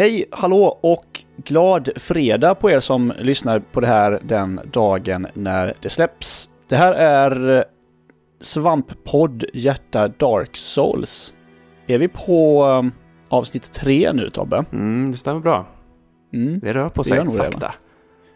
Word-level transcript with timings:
Hej, 0.00 0.24
hallå 0.30 0.78
och 0.80 1.24
glad 1.36 1.88
fredag 1.96 2.54
på 2.54 2.70
er 2.70 2.80
som 2.80 3.12
lyssnar 3.18 3.58
på 3.58 3.80
det 3.80 3.86
här 3.86 4.20
den 4.22 4.60
dagen 4.72 5.26
när 5.34 5.74
det 5.80 5.88
släpps. 5.88 6.50
Det 6.68 6.76
här 6.76 6.92
är 6.92 7.56
eh, 7.56 7.62
Svamppodd 8.40 9.44
Hjärta 9.52 10.08
Dark 10.08 10.56
Souls. 10.56 11.34
Är 11.86 11.98
vi 11.98 12.08
på 12.08 12.64
um, 12.66 12.92
avsnitt 13.28 13.72
tre 13.72 14.12
nu 14.12 14.30
Tobbe? 14.30 14.64
Mm, 14.72 15.10
det 15.10 15.16
stämmer 15.16 15.40
bra. 15.40 15.66
Mm. 16.32 16.58
Det 16.58 16.72
rör 16.72 16.88
på 16.88 17.02
Det 17.02 17.08
sig 17.08 17.24
det, 17.24 17.30
sakta. 17.30 17.74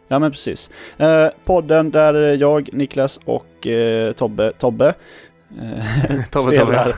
Ja 0.09 0.19
men 0.19 0.31
precis. 0.31 0.71
Eh, 0.97 1.29
podden 1.45 1.91
där 1.91 2.15
jag, 2.15 2.69
Niklas 2.73 3.21
och 3.25 3.67
eh, 3.67 4.13
Tobbe, 4.13 4.53
Tobbe, 4.59 4.89
eh, 4.89 4.95
Tobbe, 6.31 6.55
spelar, 6.55 6.93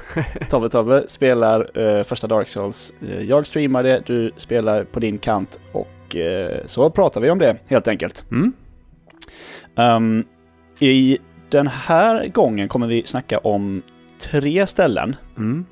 Tobbe 0.51 0.69
Tobbe 0.69 1.05
spelar 1.09 1.79
eh, 1.81 2.03
första 2.03 2.27
Dark 2.27 2.49
Souls. 2.49 2.93
Eh, 3.09 3.21
jag 3.23 3.47
streamar 3.47 3.83
det, 3.83 4.03
du 4.07 4.33
spelar 4.37 4.85
på 4.85 5.01
din 5.01 5.19
kant 5.19 5.61
och 5.73 6.17
eh, 6.17 6.61
så 6.67 6.91
pratar 6.91 7.21
vi 7.21 7.31
om 7.31 7.39
det 7.39 7.57
helt 7.69 7.89
enkelt. 7.89 8.25
Mm. 8.31 8.53
Ehm, 9.77 10.25
I 10.81 11.19
den 11.49 11.67
här 11.67 12.27
gången 12.29 12.69
kommer 12.69 12.87
vi 12.87 13.03
snacka 13.07 13.39
om 13.39 13.83
tre 14.19 14.67
ställen, 14.67 15.17
Mm. 15.37 15.65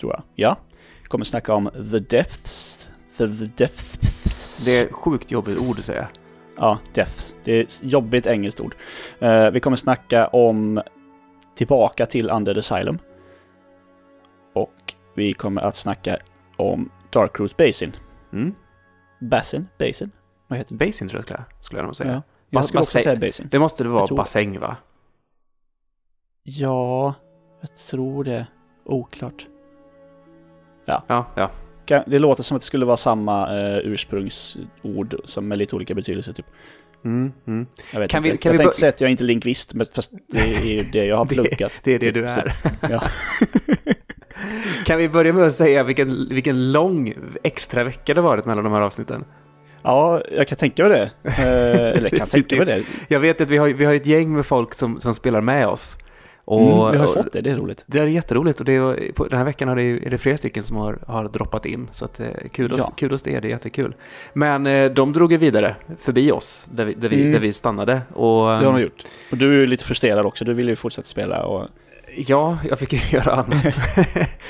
tror 0.00 0.12
jag. 0.12 0.22
Ja. 0.34 0.56
Vi 1.02 1.08
kommer 1.08 1.24
snacka 1.24 1.54
om 1.54 1.70
The 1.92 1.98
Depths. 2.16 2.90
The, 3.18 3.26
the 3.26 3.44
Depths. 3.56 4.64
Det 4.66 4.78
är 4.78 4.84
ett 4.84 4.92
sjukt 4.92 5.30
jobbigt 5.30 5.58
ord 5.58 5.78
att 5.78 5.84
säga. 5.84 6.08
Ja, 6.56 6.78
Depths. 6.94 7.34
Det 7.44 7.52
är 7.52 7.62
ett 7.62 7.80
jobbigt 7.82 8.26
engelskt 8.26 8.60
ord. 8.60 8.74
Eh, 9.20 9.50
vi 9.50 9.60
kommer 9.60 9.76
snacka 9.76 10.26
om 10.26 10.82
tillbaka 11.54 12.06
till 12.06 12.30
Under 12.30 12.58
Asylum. 12.58 12.98
Och 14.54 14.94
vi 15.14 15.32
kommer 15.32 15.62
att 15.62 15.76
snacka 15.76 16.18
om 16.56 16.90
Darkroot 17.10 17.56
Basin. 17.56 17.96
Mm. 18.32 18.54
Basin? 19.20 19.68
Basin? 19.78 20.10
Vad 20.48 20.58
heter 20.58 20.74
Basin 20.74 21.08
tror 21.08 21.24
jag 21.28 21.40
skulle 21.60 21.78
jag, 21.78 21.84
nog 21.84 21.92
det? 21.92 21.96
säga. 21.96 22.12
Ja. 22.12 22.22
Jag 22.50 22.64
skulle 22.64 22.80
också 22.80 22.98
säga 22.98 23.16
Basin. 23.16 23.48
Det 23.50 23.58
måste 23.58 23.82
det 23.82 23.88
vara 23.88 24.14
bassäng 24.16 24.58
va? 24.60 24.76
Ja, 26.42 27.14
jag 27.60 27.76
tror 27.76 28.24
det. 28.24 28.46
Oklart. 28.84 29.46
Ja, 30.84 31.04
ja. 31.36 31.50
Kan- 31.84 32.02
Det 32.06 32.18
låter 32.18 32.42
som 32.42 32.56
att 32.56 32.60
det 32.62 32.66
skulle 32.66 32.86
vara 32.86 32.96
samma 32.96 33.58
eh, 33.60 33.76
ursprungsord 33.78 35.16
som 35.24 35.48
med 35.48 35.58
lite 35.58 35.76
olika 35.76 35.94
betydelser 35.94 36.32
typ. 36.32 36.46
Mm, 37.04 37.32
mm. 37.46 37.66
Jag 37.92 38.00
vet 38.00 38.10
Kan 38.10 38.22
vi- 38.22 38.28
inte. 38.28 38.42
kan 38.42 38.48
jag 38.50 38.52
vi 38.52 38.58
tänkte 38.58 38.78
säga 38.78 38.88
att 38.90 39.00
jag 39.00 39.08
är 39.08 39.10
inte 39.10 39.24
är 39.24 39.26
lingvist, 39.26 39.74
men 39.74 39.86
fast 39.94 40.12
det 40.28 40.38
är 40.56 40.60
ju 40.64 40.82
det 40.82 41.04
jag 41.04 41.16
har 41.16 41.24
pluggat. 41.34 41.72
Det 41.82 41.94
är 41.94 41.98
det 41.98 42.04
Typ, 42.04 42.14
du 42.14 42.24
är. 42.24 42.54
Ja. 42.90 43.02
Kan 44.84 44.98
vi 44.98 45.08
börja 45.08 45.32
med 45.32 45.44
att 45.46 45.52
säga 45.52 45.82
vilken, 45.82 46.28
vilken 46.28 46.72
lång 46.72 47.14
extra 47.42 47.84
vecka 47.84 48.14
det 48.14 48.20
varit 48.20 48.44
mellan 48.44 48.64
de 48.64 48.72
här 48.72 48.80
avsnitten? 48.80 49.24
ja, 49.84 50.22
jag 50.36 50.48
kan 50.48 50.58
tänka 50.58 50.88
mig 50.88 50.98
det. 50.98 51.10
Eh, 51.30 51.98
eller 51.98 52.08
kan 52.08 52.26
tänka 52.30 52.56
mig 52.56 52.66
det. 52.66 52.82
Jag 53.08 53.20
vet 53.20 53.40
att 53.40 53.50
vi 53.50 53.56
har, 53.56 53.68
vi 53.68 53.84
har 53.84 53.94
ett 53.94 54.06
gäng 54.06 54.32
med 54.36 54.46
folk 54.46 54.74
som, 54.74 55.00
som 55.00 55.14
spelar 55.14 55.40
med 55.40 55.66
oss. 55.66 55.96
Och, 56.52 56.60
Mm, 56.88 56.92
vi 56.92 56.98
har 56.98 57.06
fått 57.06 57.32
det, 57.32 57.40
det 57.40 57.50
är 57.50 57.56
roligt. 57.56 57.84
Det 57.86 57.98
är 57.98 58.06
jätteroligt 58.06 58.60
och 58.60 58.66
det 58.66 58.72
är, 58.72 59.12
på 59.12 59.26
den 59.26 59.38
här 59.38 59.44
veckan 59.44 59.68
har 59.68 59.76
det, 59.76 59.82
är 59.82 60.10
det 60.10 60.18
flera 60.18 60.38
stycken 60.38 60.62
som 60.62 60.76
har, 60.76 60.98
har 61.06 61.24
droppat 61.28 61.66
in. 61.66 61.88
Så 61.92 62.04
att, 62.04 62.20
eh, 62.20 62.26
kudos, 62.52 62.78
Ja. 62.78 62.92
kudos 62.96 63.22
till 63.22 63.32
er, 63.32 63.40
det 63.40 63.48
är 63.48 63.50
jättekul. 63.50 63.94
Men 64.32 64.66
eh, 64.66 64.90
de 64.90 65.12
drog 65.12 65.32
ju 65.32 65.38
vidare 65.38 65.76
förbi 65.98 66.32
oss 66.32 66.68
där 66.72 66.84
vi, 66.84 66.94
där 66.94 67.08
vi, 67.08 67.20
Mm. 67.20 67.32
där 67.32 67.40
vi 67.40 67.52
stannade. 67.52 68.00
Och, 68.14 68.46
Det 68.46 68.66
har 68.66 68.72
de 68.72 68.80
gjort. 68.80 69.04
Och 69.32 69.36
du 69.38 69.48
är 69.48 69.52
ju 69.52 69.66
lite 69.66 69.84
frustrerad 69.84 70.26
också, 70.26 70.44
du 70.44 70.54
vill 70.54 70.68
ju 70.68 70.76
fortsätta 70.76 71.08
spela 71.08 71.44
och... 71.44 71.68
Ja, 72.16 72.58
jag 72.68 72.78
fick 72.78 72.92
ju 72.92 72.98
göra 73.18 73.32
annat. 73.32 73.78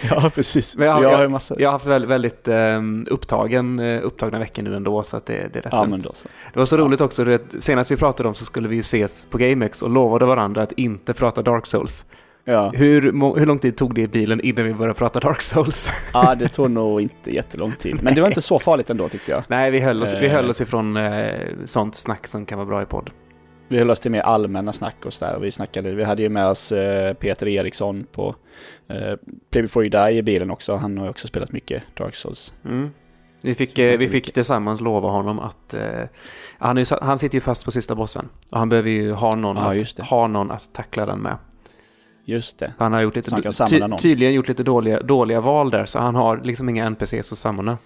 Ja, 0.10 0.30
precis. 0.34 0.76
Men 0.76 0.86
jag- 0.86 1.02
jag 1.02 1.16
har 1.16 1.28
massa... 1.28 1.54
jag 1.58 1.68
har 1.68 1.72
haft 1.72 1.86
väldigt, 1.86 2.10
väldigt 2.10 2.48
eh, 2.48 2.80
upptagen, 3.06 3.78
eh, 3.78 4.00
upptagna 4.02 4.38
veckor 4.38 4.62
nu 4.62 4.76
ändå 4.76 5.02
så 5.02 5.16
att 5.16 5.26
det, 5.26 5.32
det 5.52 5.58
är 5.58 5.62
rätt 5.62 5.72
Ja, 5.72 5.84
men 5.86 6.00
då 6.00 6.12
så. 6.12 6.28
Det 6.52 6.58
var 6.58 6.66
så 6.66 6.76
roligt 6.76 7.00
också, 7.00 7.24
vet, 7.24 7.44
senast 7.58 7.90
vi 7.90 7.96
pratade 7.96 8.28
om 8.28 8.34
så 8.34 8.44
skulle 8.44 8.68
vi 8.68 8.74
ju 8.74 8.80
ses 8.80 9.24
på 9.30 9.38
GameX 9.38 9.82
och 9.82 9.90
lovade 9.90 10.24
varandra 10.26 10.62
att 10.62 10.72
inte 10.72 11.12
prata 11.14 11.42
Dark 11.42 11.66
Souls. 11.66 12.04
Ja. 12.44 12.70
Hur, 12.74 13.02
hur 13.38 13.46
lång 13.46 13.58
tid 13.58 13.76
tog 13.76 13.94
det 13.94 14.00
i 14.00 14.08
bilen 14.08 14.40
innan 14.40 14.64
vi 14.64 14.74
började 14.74 14.98
prata 14.98 15.20
Dark 15.20 15.42
Souls? 15.42 15.90
ja, 16.12 16.34
det 16.34 16.48
tog 16.48 16.70
nog 16.70 17.00
inte 17.00 17.34
jättelång 17.34 17.72
tid. 17.72 17.98
Men 18.02 18.14
det 18.14 18.20
var 18.20 18.28
inte 18.28 18.42
så 18.42 18.58
farligt 18.58 18.90
ändå 18.90 19.08
tyckte 19.08 19.30
jag. 19.30 19.42
Nej, 19.48 19.70
vi 19.70 19.80
höll 19.80 20.02
oss, 20.02 20.14
vi 20.14 20.26
Eh. 20.26 20.32
höll 20.32 20.50
oss 20.50 20.60
ifrån 20.60 20.96
eh, 20.96 21.32
sånt 21.64 21.94
snack 21.96 22.26
som 22.26 22.46
kan 22.46 22.58
vara 22.58 22.66
bra 22.68 22.82
i 22.82 22.84
podd. 22.84 23.10
Vi 23.68 23.78
höll 23.78 23.90
oss 23.90 24.00
till 24.00 24.10
mer 24.10 24.20
allmänna 24.20 24.72
snack 24.72 25.06
och 25.06 25.12
sådär. 25.12 25.38
Vi 25.38 25.50
snackade, 25.50 25.94
vi 25.94 26.04
hade 26.04 26.22
ju 26.22 26.28
med 26.28 26.46
oss 26.46 26.72
eh, 26.72 27.14
Peter 27.14 27.48
Eriksson 27.48 28.06
på 28.12 28.34
eh, 28.88 29.14
Play 29.50 29.62
Before 29.62 29.86
You 29.86 29.90
Die 29.90 30.18
i 30.18 30.22
bilen 30.22 30.50
också. 30.50 30.76
Han 30.76 30.98
har 30.98 31.04
ju 31.04 31.10
också 31.10 31.28
spelat 31.28 31.52
mycket 31.52 31.82
Dark 31.96 32.14
Souls. 32.14 32.54
Mm. 32.64 32.90
Vi 33.42 33.54
fick, 33.54 33.78
eh, 33.78 33.98
vi 33.98 34.08
fick 34.08 34.32
tillsammans 34.32 34.80
lova 34.80 35.08
honom 35.08 35.38
att 35.38 35.74
eh, 35.74 35.80
han, 36.58 36.78
är, 36.78 37.04
han 37.04 37.18
sitter 37.18 37.34
ju 37.34 37.40
fast 37.40 37.64
på 37.64 37.70
sista 37.70 37.94
bossen 37.94 38.28
och 38.50 38.58
han 38.58 38.68
behöver 38.68 38.90
ju 38.90 39.12
ha 39.12 39.36
någon, 39.36 39.56
Ja, 39.56 39.82
att, 39.82 40.08
ha 40.08 40.26
någon 40.26 40.50
att 40.50 40.72
tackla 40.72 41.06
den 41.06 41.18
med. 41.18 41.36
Just 42.24 42.58
det. 42.58 42.72
Han 42.78 42.92
har 42.92 43.00
gjort 43.00 43.16
lite, 43.16 43.42
ty, 43.68 43.80
tydligen 43.98 44.34
gjort 44.34 44.48
lite 44.48 44.62
dåliga, 44.62 45.00
dåliga 45.00 45.40
val 45.40 45.70
där 45.70 45.86
så 45.86 45.98
han 45.98 46.14
har 46.14 46.40
liksom 46.44 46.68
inga 46.68 46.84
NPCs 46.86 47.32
att 47.32 47.38
samla. 47.38 47.78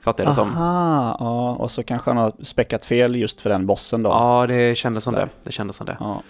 Fattar 0.00 0.24
jag 0.24 0.30
det 0.30 0.34
som. 0.34 0.48
Aha, 0.48 1.16
ja. 1.20 1.50
Och 1.54 1.70
så 1.70 1.82
kanske 1.82 2.10
han 2.10 2.16
har 2.16 2.32
späckat 2.42 2.84
fel 2.84 3.16
just 3.16 3.40
för 3.40 3.50
den 3.50 3.66
bossen 3.66 4.02
då. 4.02 4.10
Ja, 4.10 4.46
det 4.46 4.78
kändes 4.78 5.04
som 5.04 5.14
det. 5.14 5.28
Det 5.44 5.52
kändes 5.52 5.76
som 5.76 5.86
det. 5.86 5.96
Ja, 6.00 6.22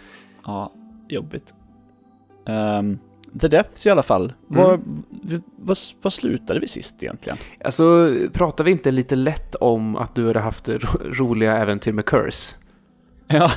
ja 0.47 0.73
jobbigt. 1.09 1.55
Ehm, 2.47 2.99
The 3.41 3.49
Depths 3.49 3.87
i 3.87 3.91
alla 3.91 4.03
fall. 4.03 4.33
Mm. 4.51 4.63
Vad, 4.63 4.81
vi- 5.23 5.41
vad, 5.57 5.77
vad 6.03 6.13
slutade 6.13 6.61
vi 6.61 6.69
sist 6.69 7.03
egentligen? 7.03 7.39
Alltså, 7.65 8.15
pratar 8.33 8.65
vi 8.65 8.71
inte 8.71 8.91
lite 8.91 9.17
lätt 9.17 9.55
om 9.55 9.97
att 9.97 10.15
du 10.15 10.27
hade 10.27 10.41
haft 10.41 10.69
ro 10.69 10.79
roliga 11.13 11.57
äventyr 11.57 11.93
med 11.93 12.05
Curse? 12.05 12.55
Ja, 13.33 13.51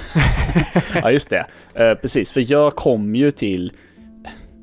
ja 0.95 1.12
just 1.12 1.30
det. 1.30 1.45
Eh, 1.74 1.94
precis, 1.94 2.31
för 2.31 2.51
jag 2.51 2.75
kom 2.75 3.16
ju 3.16 3.31
till... 3.31 3.74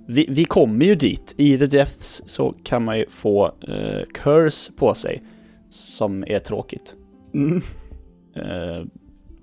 Vi, 0.07 0.27
vi 0.29 0.45
kommer 0.45 0.85
ju 0.85 0.95
dit. 0.95 1.35
I 1.37 1.59
The 1.59 1.67
Depths 1.67 2.23
så 2.27 2.55
kan 2.65 2.85
man 2.85 2.99
ju 2.99 3.07
få 3.09 3.47
eh, 3.47 4.07
curse 4.15 4.73
på 4.73 4.95
sig. 4.95 5.23
Som 5.71 6.25
är 6.27 6.39
tråkigt. 6.39 6.95
Mm. 7.35 7.63
Eh, 8.37 8.85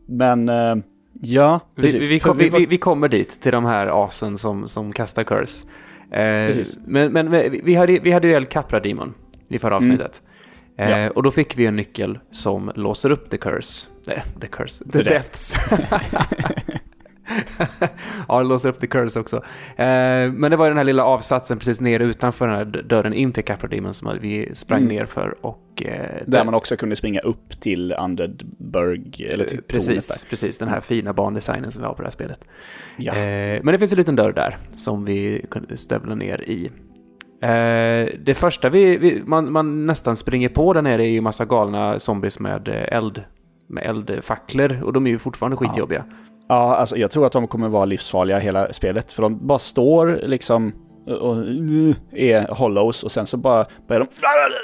men 0.07 0.49
eh, 0.49 0.75
ja, 1.21 1.59
Vi, 1.75 1.81
precis. 1.81 2.09
vi, 2.09 2.19
kom, 2.19 2.37
vi, 2.37 2.49
vi, 2.49 2.65
vi 2.65 2.77
kommer 2.77 3.07
dit, 3.07 3.41
till 3.41 3.51
de 3.51 3.65
här 3.65 4.05
asen 4.05 4.37
som, 4.37 4.67
som 4.67 4.93
kastar 4.93 5.23
Curse. 5.23 5.65
Precis. 6.11 6.79
men 6.85 7.13
men 7.13 7.31
vi- 7.31 7.61
vi 7.63 7.75
hade, 7.75 7.99
vi 7.99 8.11
hade 8.11 8.27
ju 8.27 8.33
El 8.33 8.45
Capra 8.45 8.79
Demon 8.79 9.13
i 9.47 9.59
förra 9.59 9.75
Mm. 9.77 9.91
avsnittet. 9.91 10.21
Eh, 10.77 10.89
Ja. 10.89 11.09
Och 11.09 11.23
då 11.23 11.31
fick 11.31 11.57
vi 11.57 11.65
en 11.65 11.75
nyckel 11.75 12.19
som 12.31 12.71
låser 12.75 13.11
upp 13.11 13.29
The 13.29 13.37
Curse. 13.37 13.89
Nej, 14.07 14.23
The 14.41 14.47
Curse. 14.47 14.85
The, 14.85 14.91
The 14.91 15.03
Depths. 15.03 15.55
ja, 18.27 18.37
det 18.39 18.43
låser 18.47 18.69
upp 18.69 18.79
The 18.79 18.87
Curse 18.87 19.19
också. 19.19 19.37
Eh, 19.75 20.31
men 20.31 20.51
det 20.51 20.57
var 20.57 20.67
den 20.67 20.77
här 20.77 20.83
lilla 20.83 21.03
avsatsen 21.03 21.57
precis 21.57 21.81
nere 21.81 22.03
utanför 22.03 22.47
den 22.47 22.55
här 22.57 22.65
dörren 22.65 23.13
in 23.13 23.31
till 23.31 23.43
Capra 23.43 23.67
Demon 23.67 23.93
som 23.93 24.09
vi 24.21 24.49
sprang 24.55 24.79
Mm. 24.81 24.95
ner 24.95 25.05
för. 25.05 25.45
Och, 25.45 25.83
eh, 25.85 26.21
Där 26.25 26.43
man 26.43 26.53
också 26.53 26.77
kunde 26.77 26.95
springa 26.95 27.19
upp 27.19 27.59
till 27.59 27.95
Undeadburg, 27.99 29.21
eller 29.29 29.45
till 29.45 29.61
precis, 29.63 30.07
där. 30.21 30.29
precis, 30.29 30.57
den 30.57 30.67
här 30.69 30.79
fina 30.81 31.13
bandesignen 31.13 31.71
som 31.71 31.81
vi 31.81 31.87
har 31.87 31.93
på 31.93 32.01
det 32.01 32.05
här 32.07 32.11
spelet. 32.11 32.45
Ja. 32.97 33.13
Eh, 33.15 33.59
men 33.63 33.71
det 33.71 33.77
finns 33.79 33.91
en 33.91 33.97
liten 33.97 34.15
dörr 34.15 34.31
där 34.33 34.57
som 34.75 35.05
vi 35.05 35.45
kunde 35.51 35.77
stövla 35.77 36.15
ner 36.15 36.41
i. 36.49 36.71
Eh, 37.41 38.13
det 38.25 38.37
första 38.37 38.69
vi, 38.69 38.97
vi 38.97 39.23
man, 39.25 39.51
man 39.51 39.85
nästan 39.85 40.15
springer 40.15 40.49
på 40.49 40.73
där 40.73 40.81
nere 40.81 41.03
är 41.03 41.09
ju 41.09 41.21
massa 41.21 41.45
galna 41.45 41.99
zombies 41.99 42.39
med 42.39 42.67
eh, 42.67 42.97
eld 42.97 43.23
med 43.69 43.83
eldfacklor 43.85 44.83
och 44.83 44.93
de 44.93 45.07
är 45.07 45.11
ju 45.11 45.17
fortfarande 45.19 45.57
skitjobbiga. 45.57 46.05
Ja, 46.09 46.15
alltså 46.55 46.97
jag 46.97 47.11
tror 47.11 47.25
att 47.25 47.31
de 47.31 47.47
kommer 47.47 47.67
vara 47.69 47.85
livsfarliga 47.85 48.39
hela 48.39 48.73
spelet. 48.73 49.11
För 49.11 49.21
de 49.21 49.47
bara 49.47 49.59
står 49.59 50.19
liksom 50.23 50.73
och 51.05 51.35
är 52.11 52.53
hollows 52.53 53.03
och 53.03 53.11
sen 53.11 53.25
så 53.25 53.37
bara 53.37 53.65
börjar 53.87 54.07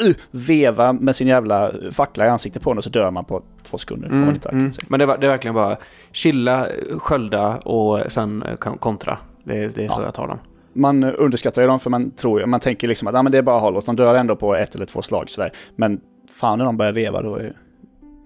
de 0.03 0.13
veva 0.31 0.93
med 0.93 1.15
sin 1.15 1.27
jävla 1.27 1.71
fackla 1.91 2.25
i 2.25 2.29
ansiktet 2.29 2.61
på 2.61 2.71
en 2.71 2.77
och 2.77 2.83
så 2.83 2.89
dör 2.89 3.11
man 3.11 3.25
på 3.25 3.43
två 3.63 3.77
sekunder. 3.77 4.07
Mm, 4.09 4.35
mm. 4.51 4.71
Men 4.87 4.99
det, 4.99 5.05
var, 5.05 5.17
det 5.17 5.27
är 5.27 5.31
verkligen 5.31 5.55
bara 5.55 5.77
chilla, 6.11 6.67
skölda 6.97 7.57
och 7.57 7.99
sen 8.11 8.43
eh, 8.43 8.55
kon- 8.55 8.77
kontra. 8.77 9.17
Det, 9.43 9.75
det 9.75 9.83
är 9.85 9.87
så 9.89 9.95
Ja. 9.99 10.03
jag 10.05 10.13
tar 10.13 10.27
dem. 10.27 10.37
Man 10.73 11.03
underskattar 11.03 11.61
ju 11.61 11.67
dem 11.67 11.79
för 11.79 11.89
man 11.89 12.11
tror 12.11 12.39
ju, 12.39 12.45
man 12.45 12.59
tänker 12.59 12.87
liksom 12.87 13.07
att 13.07 13.15
ah, 13.15 13.23
men 13.23 13.31
det 13.31 13.37
är 13.37 13.41
bara 13.41 13.59
hollows, 13.59 13.85
de 13.85 13.95
dör 13.95 14.15
ändå 14.15 14.35
på 14.35 14.55
ett 14.55 14.75
eller 14.75 14.85
två 14.85 15.01
slag 15.01 15.29
sådär. 15.29 15.51
Men 15.75 16.01
fan 16.39 16.57
när 16.57 16.65
de 16.65 16.77
börjar 16.77 16.91
veva 16.93 17.21
då 17.21 17.35
är 17.35 17.53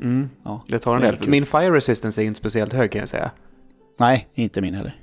Mm. 0.02 0.30
ja. 0.44 0.64
Det 0.68 0.80
tar 0.80 0.96
en 0.96 1.02
del. 1.02 1.18
Min 1.28 1.46
fire 1.46 1.72
resistance 1.72 2.22
är 2.22 2.26
inte 2.26 2.38
speciellt 2.38 2.74
hög 2.74 2.92
kan 2.92 3.00
jag 3.00 3.10
säga. 3.10 3.32
Nej, 3.98 4.28
inte 4.34 4.62
min 4.62 4.74
heller. 4.74 4.96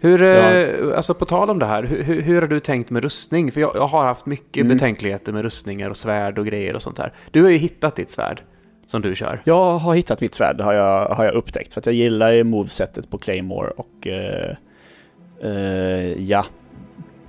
Hur, 0.00 0.22
Ja. 0.22 0.50
eh, 0.52 0.96
alltså 0.96 1.14
på 1.14 1.26
tal 1.26 1.50
om 1.50 1.58
det 1.58 1.66
här, 1.66 1.82
hur, 1.82 2.22
hur, 2.22 2.40
har 2.40 2.48
du 2.48 2.60
tänkt 2.60 2.90
med 2.90 3.02
rustning? 3.02 3.52
För 3.52 3.60
jag, 3.60 3.72
jag 3.76 3.86
har 3.86 4.04
haft 4.04 4.26
mycket 4.26 4.64
Mm. 4.64 4.76
betänkligheter 4.76 5.32
med 5.32 5.42
rustningar 5.42 5.90
och 5.90 5.96
svärd 5.96 6.38
och 6.38 6.46
grejer 6.46 6.74
och 6.74 6.82
sånt 6.82 6.98
här. 6.98 7.12
Du 7.30 7.42
har 7.42 7.50
ju 7.50 7.56
hittat 7.56 7.96
ditt 7.96 8.10
svärd 8.10 8.42
som 8.86 9.02
du 9.02 9.14
kör. 9.14 9.42
Jag 9.44 9.78
har 9.78 9.94
hittat 9.94 10.20
mitt 10.20 10.34
svärd 10.34 10.60
har 10.60 10.72
jag, 10.72 11.08
har 11.08 11.24
jag 11.24 11.34
upptäckt. 11.34 11.72
För 11.74 11.80
att 11.80 11.86
jag 11.86 11.94
gillar 11.94 12.42
movesetet 12.42 13.10
på 13.10 13.18
Claymore 13.18 13.70
och 13.70 14.06
eh, 14.06 14.56
eh, 15.42 16.22
ja, 16.22 16.44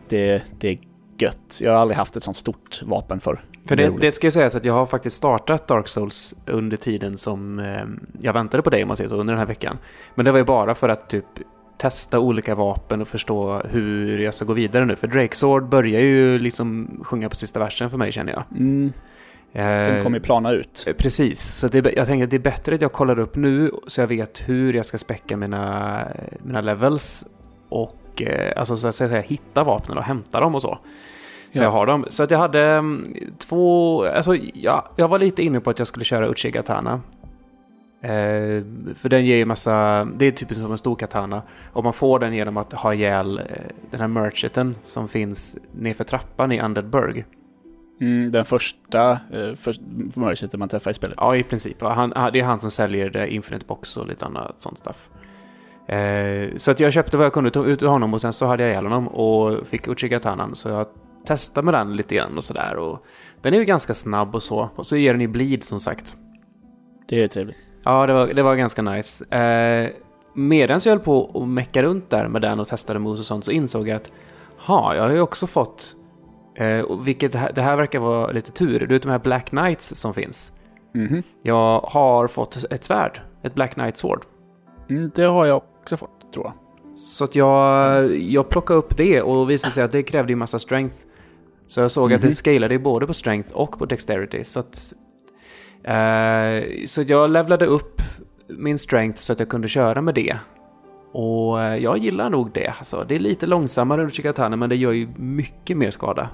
det, 0.09 0.41
det 0.59 0.69
är 0.69 0.77
gött. 1.17 1.59
Jag 1.61 1.71
har 1.71 1.77
aldrig 1.79 1.97
haft 1.97 2.15
ett 2.15 2.23
sånt 2.23 2.37
stort 2.37 2.81
vapen 2.85 3.19
för 3.19 3.43
För 3.67 3.75
Det 3.75 3.93
det, 3.99 4.11
ska 4.11 4.27
ju 4.27 4.31
sägas 4.31 4.55
att 4.55 4.65
jag 4.65 4.73
har 4.73 4.85
faktiskt 4.85 5.15
startat 5.15 5.67
Dark 5.67 5.87
Souls 5.87 6.35
under 6.45 6.77
tiden 6.77 7.17
som 7.17 7.59
eh, 7.59 7.83
jag 8.21 8.33
väntade 8.33 8.63
på 8.63 8.69
dig 8.69 8.83
om 8.83 8.87
man 8.87 8.97
säger 8.97 9.09
så, 9.09 9.15
under 9.15 9.33
den 9.33 9.39
här 9.39 9.47
veckan. 9.47 9.77
Men 10.15 10.25
det 10.25 10.31
var 10.31 10.39
ju 10.39 10.45
bara 10.45 10.75
för 10.75 10.89
att 10.89 11.09
typ 11.09 11.25
testa 11.77 12.19
olika 12.19 12.55
vapen 12.55 13.01
och 13.01 13.07
förstå 13.07 13.61
hur 13.69 14.19
jag 14.19 14.33
ska 14.33 14.45
gå 14.45 14.53
vidare 14.53 14.85
nu. 14.85 14.95
För 14.95 15.07
Drake 15.07 15.35
Sword 15.35 15.69
börjar 15.69 16.01
ju 16.01 16.39
liksom 16.39 16.99
sjunga 17.03 17.29
på 17.29 17.35
sista 17.35 17.59
versen 17.59 17.89
för 17.89 17.97
mig 17.97 18.11
känner 18.11 18.33
jag. 18.33 18.43
Mm, 18.51 18.93
den 19.53 19.97
Eh, 19.97 20.03
kommer 20.03 20.17
ju 20.17 20.23
plana 20.23 20.51
ut. 20.51 20.83
Eh, 20.87 20.93
Precis, 20.93 21.41
så 21.41 21.67
det, 21.67 21.93
jag 21.95 22.07
tänker 22.07 22.23
att 22.23 22.29
det 22.29 22.37
är 22.37 22.39
bättre 22.39 22.75
att 22.75 22.81
jag 22.81 22.91
kollar 22.91 23.19
upp 23.19 23.35
nu 23.35 23.71
så 23.87 24.01
jag 24.01 24.07
vet 24.07 24.49
hur 24.49 24.73
jag 24.73 24.85
ska 24.85 24.97
späcka 24.97 25.37
mina, 25.37 25.99
mina 26.43 26.61
levels 26.61 27.25
och 27.69 28.21
eh, 28.21 28.59
alltså 28.59 28.77
så 28.77 28.87
att 28.87 28.95
säga 28.95 29.21
hitta 29.21 29.63
vapnen 29.63 29.97
och 29.97 30.03
hämta 30.03 30.39
dem 30.39 30.55
och 30.55 30.61
så. 30.61 30.77
Så 31.53 31.59
Ja. 31.59 31.63
jag 31.63 31.71
har 31.71 31.85
dem. 31.85 32.05
Så 32.09 32.23
att 32.23 32.31
jag 32.31 32.37
hade 32.37 32.61
mm, 32.61 33.03
två, 33.37 34.05
alltså 34.05 34.35
ja, 34.53 34.85
jag 34.95 35.07
var 35.07 35.19
lite 35.19 35.43
inne 35.43 35.59
på 35.59 35.69
att 35.69 35.79
jag 35.79 35.87
skulle 35.87 36.05
köra 36.05 36.27
Uchiha 36.27 36.51
Katana. 36.51 37.01
Eh, 38.01 38.63
för 38.95 39.09
den 39.09 39.25
ger 39.25 39.35
ju 39.35 39.45
massa, 39.45 40.07
det 40.15 40.25
är 40.25 40.31
typ 40.31 40.53
som 40.53 40.71
en 40.71 40.77
stor 40.77 40.95
katana. 40.95 41.41
Och 41.73 41.83
man 41.83 41.93
får 41.93 42.19
den 42.19 42.33
genom 42.33 42.57
att 42.57 42.73
ha 42.73 42.93
ihjäl 42.93 43.37
eh, 43.39 43.45
den 43.91 43.99
här 43.99 44.07
mercheten 44.07 44.75
som 44.83 45.07
finns 45.07 45.57
nerför 45.71 46.03
trappan 46.03 46.51
i 46.51 46.61
Undead 46.61 46.89
Burg. 46.89 47.25
Mm, 48.01 48.31
den 48.31 48.45
första 48.45 49.11
eh, 49.11 49.55
för, 49.55 49.75
merceten 50.19 50.59
man 50.59 50.69
träffar 50.69 50.91
i 50.91 50.93
spelet. 50.93 51.17
Ja, 51.21 51.35
i 51.35 51.43
princip. 51.43 51.81
Han, 51.81 52.09
det 52.09 52.39
är 52.39 52.43
han 52.43 52.59
som 52.59 52.71
säljer 52.71 53.09
det 53.09 53.33
Infinite 53.33 53.65
Box 53.65 53.97
och 53.97 54.07
lite 54.07 54.25
annat 54.25 54.61
sånt 54.61 54.77
stuff. 54.77 55.09
Eh, 55.87 56.49
så 56.57 56.71
att 56.71 56.79
jag 56.79 56.93
köpte 56.93 57.17
vad 57.17 57.25
jag 57.25 57.33
kunde 57.33 57.59
ut 57.59 57.81
honom 57.81 58.13
och 58.13 58.21
sen 58.21 58.33
så 58.33 58.45
hade 58.45 58.63
jag 58.63 58.69
ihjäl 58.71 58.85
honom 58.85 59.07
och 59.07 59.67
fick 59.67 59.87
Uchigatanan. 59.87 60.55
Så 60.55 60.69
jag 60.69 60.87
testade 61.25 61.65
med 61.65 61.73
den 61.73 61.95
lite 61.95 62.15
grann 62.15 62.37
och 62.37 62.43
sådär. 62.43 62.75
Och 62.75 63.05
den 63.41 63.53
är 63.53 63.57
ju 63.57 63.65
ganska 63.65 63.93
snabb 63.93 64.35
och 64.35 64.43
så. 64.43 64.69
Och 64.75 64.85
så 64.85 64.97
ger 64.97 65.13
den 65.13 65.21
ju 65.21 65.27
bleed 65.27 65.63
som 65.63 65.79
sagt. 65.79 66.17
Det 67.07 67.23
är 67.23 67.27
trevligt. 67.27 67.57
Ja, 67.83 68.07
det 68.07 68.13
var, 68.13 68.27
det 68.27 68.43
var 68.43 68.55
ganska 68.55 68.81
nice. 68.81 69.35
Eh, 69.37 69.91
Medan 70.33 70.79
jag 70.85 70.91
höll 70.91 70.99
på 70.99 71.19
och 71.19 71.47
mecka 71.47 71.83
runt 71.83 72.09
där 72.09 72.27
med 72.27 72.41
den 72.41 72.59
och 72.59 72.67
testade 72.67 72.99
moves 72.99 73.19
och 73.19 73.25
sånt 73.25 73.45
så 73.45 73.51
insåg 73.51 73.87
jag 73.87 73.95
att 73.95 74.11
ha, 74.57 74.95
jag 74.95 75.03
har 75.03 75.11
ju 75.11 75.21
också 75.21 75.47
fått, 75.47 75.95
eh, 76.55 76.99
vilket 76.99 77.31
det 77.31 77.37
här, 77.37 77.51
det 77.53 77.61
här 77.61 77.75
verkar 77.75 77.99
vara 77.99 78.31
lite 78.31 78.51
tur, 78.51 78.79
du 78.79 78.85
vet 78.85 79.01
de 79.01 79.09
här 79.09 79.19
Black 79.19 79.49
Knights 79.49 79.95
som 79.95 80.13
finns. 80.13 80.51
Mhm. 80.93 81.23
Jag 81.41 81.79
har 81.79 82.27
fått 82.27 82.65
ett 82.69 82.83
svärd, 82.83 83.21
ett 83.43 83.53
Black 83.53 83.73
Knight 83.73 83.97
Sword. 83.97 84.25
Mm, 84.89 85.11
det 85.15 85.23
har 85.23 85.45
jag 85.45 85.57
också 85.57 85.97
fått, 85.97 86.33
tror 86.33 86.45
jag. 86.45 86.53
Så 86.97 87.23
att 87.23 87.35
jag, 87.35 88.15
jag 88.17 88.49
plockade 88.49 88.77
upp 88.79 88.97
det 88.97 89.21
och 89.21 89.49
visade 89.49 89.73
sig 89.73 89.83
att 89.83 89.91
det 89.91 90.03
krävde 90.03 90.31
ju 90.31 90.35
massa 90.35 90.59
strength. 90.59 90.95
Så 91.67 91.81
jag 91.81 91.91
såg 91.91 92.13
att 92.13 92.21
Mhm. 92.21 92.29
det 92.29 92.35
scalade 92.35 92.79
både 92.79 93.07
på 93.07 93.13
strength 93.13 93.53
och 93.53 93.79
på 93.79 93.85
dexterity. 93.85 94.43
Så 94.43 94.59
att, 94.59 94.93
eh, 95.83 96.85
så 96.85 97.01
att 97.01 97.09
jag 97.09 97.29
levlade 97.29 97.65
upp 97.65 98.01
min 98.47 98.79
strength 98.79 99.19
så 99.19 99.33
att 99.33 99.39
jag 99.39 99.49
kunde 99.49 99.67
köra 99.67 100.01
med 100.01 100.15
det. 100.15 100.35
Och 101.11 101.61
eh, 101.61 101.75
jag 101.77 101.97
gillar 101.97 102.29
nog 102.29 102.51
det. 102.53 102.67
Alltså, 102.67 103.05
det 103.07 103.15
är 103.15 103.19
lite 103.19 103.45
långsammare 103.47 104.01
än 104.01 104.11
Chikatana 104.11 104.55
men 104.55 104.69
det 104.69 104.75
gör 104.75 104.91
ju 104.91 105.07
mycket 105.17 105.77
mer 105.77 105.89
skada. 105.89 106.29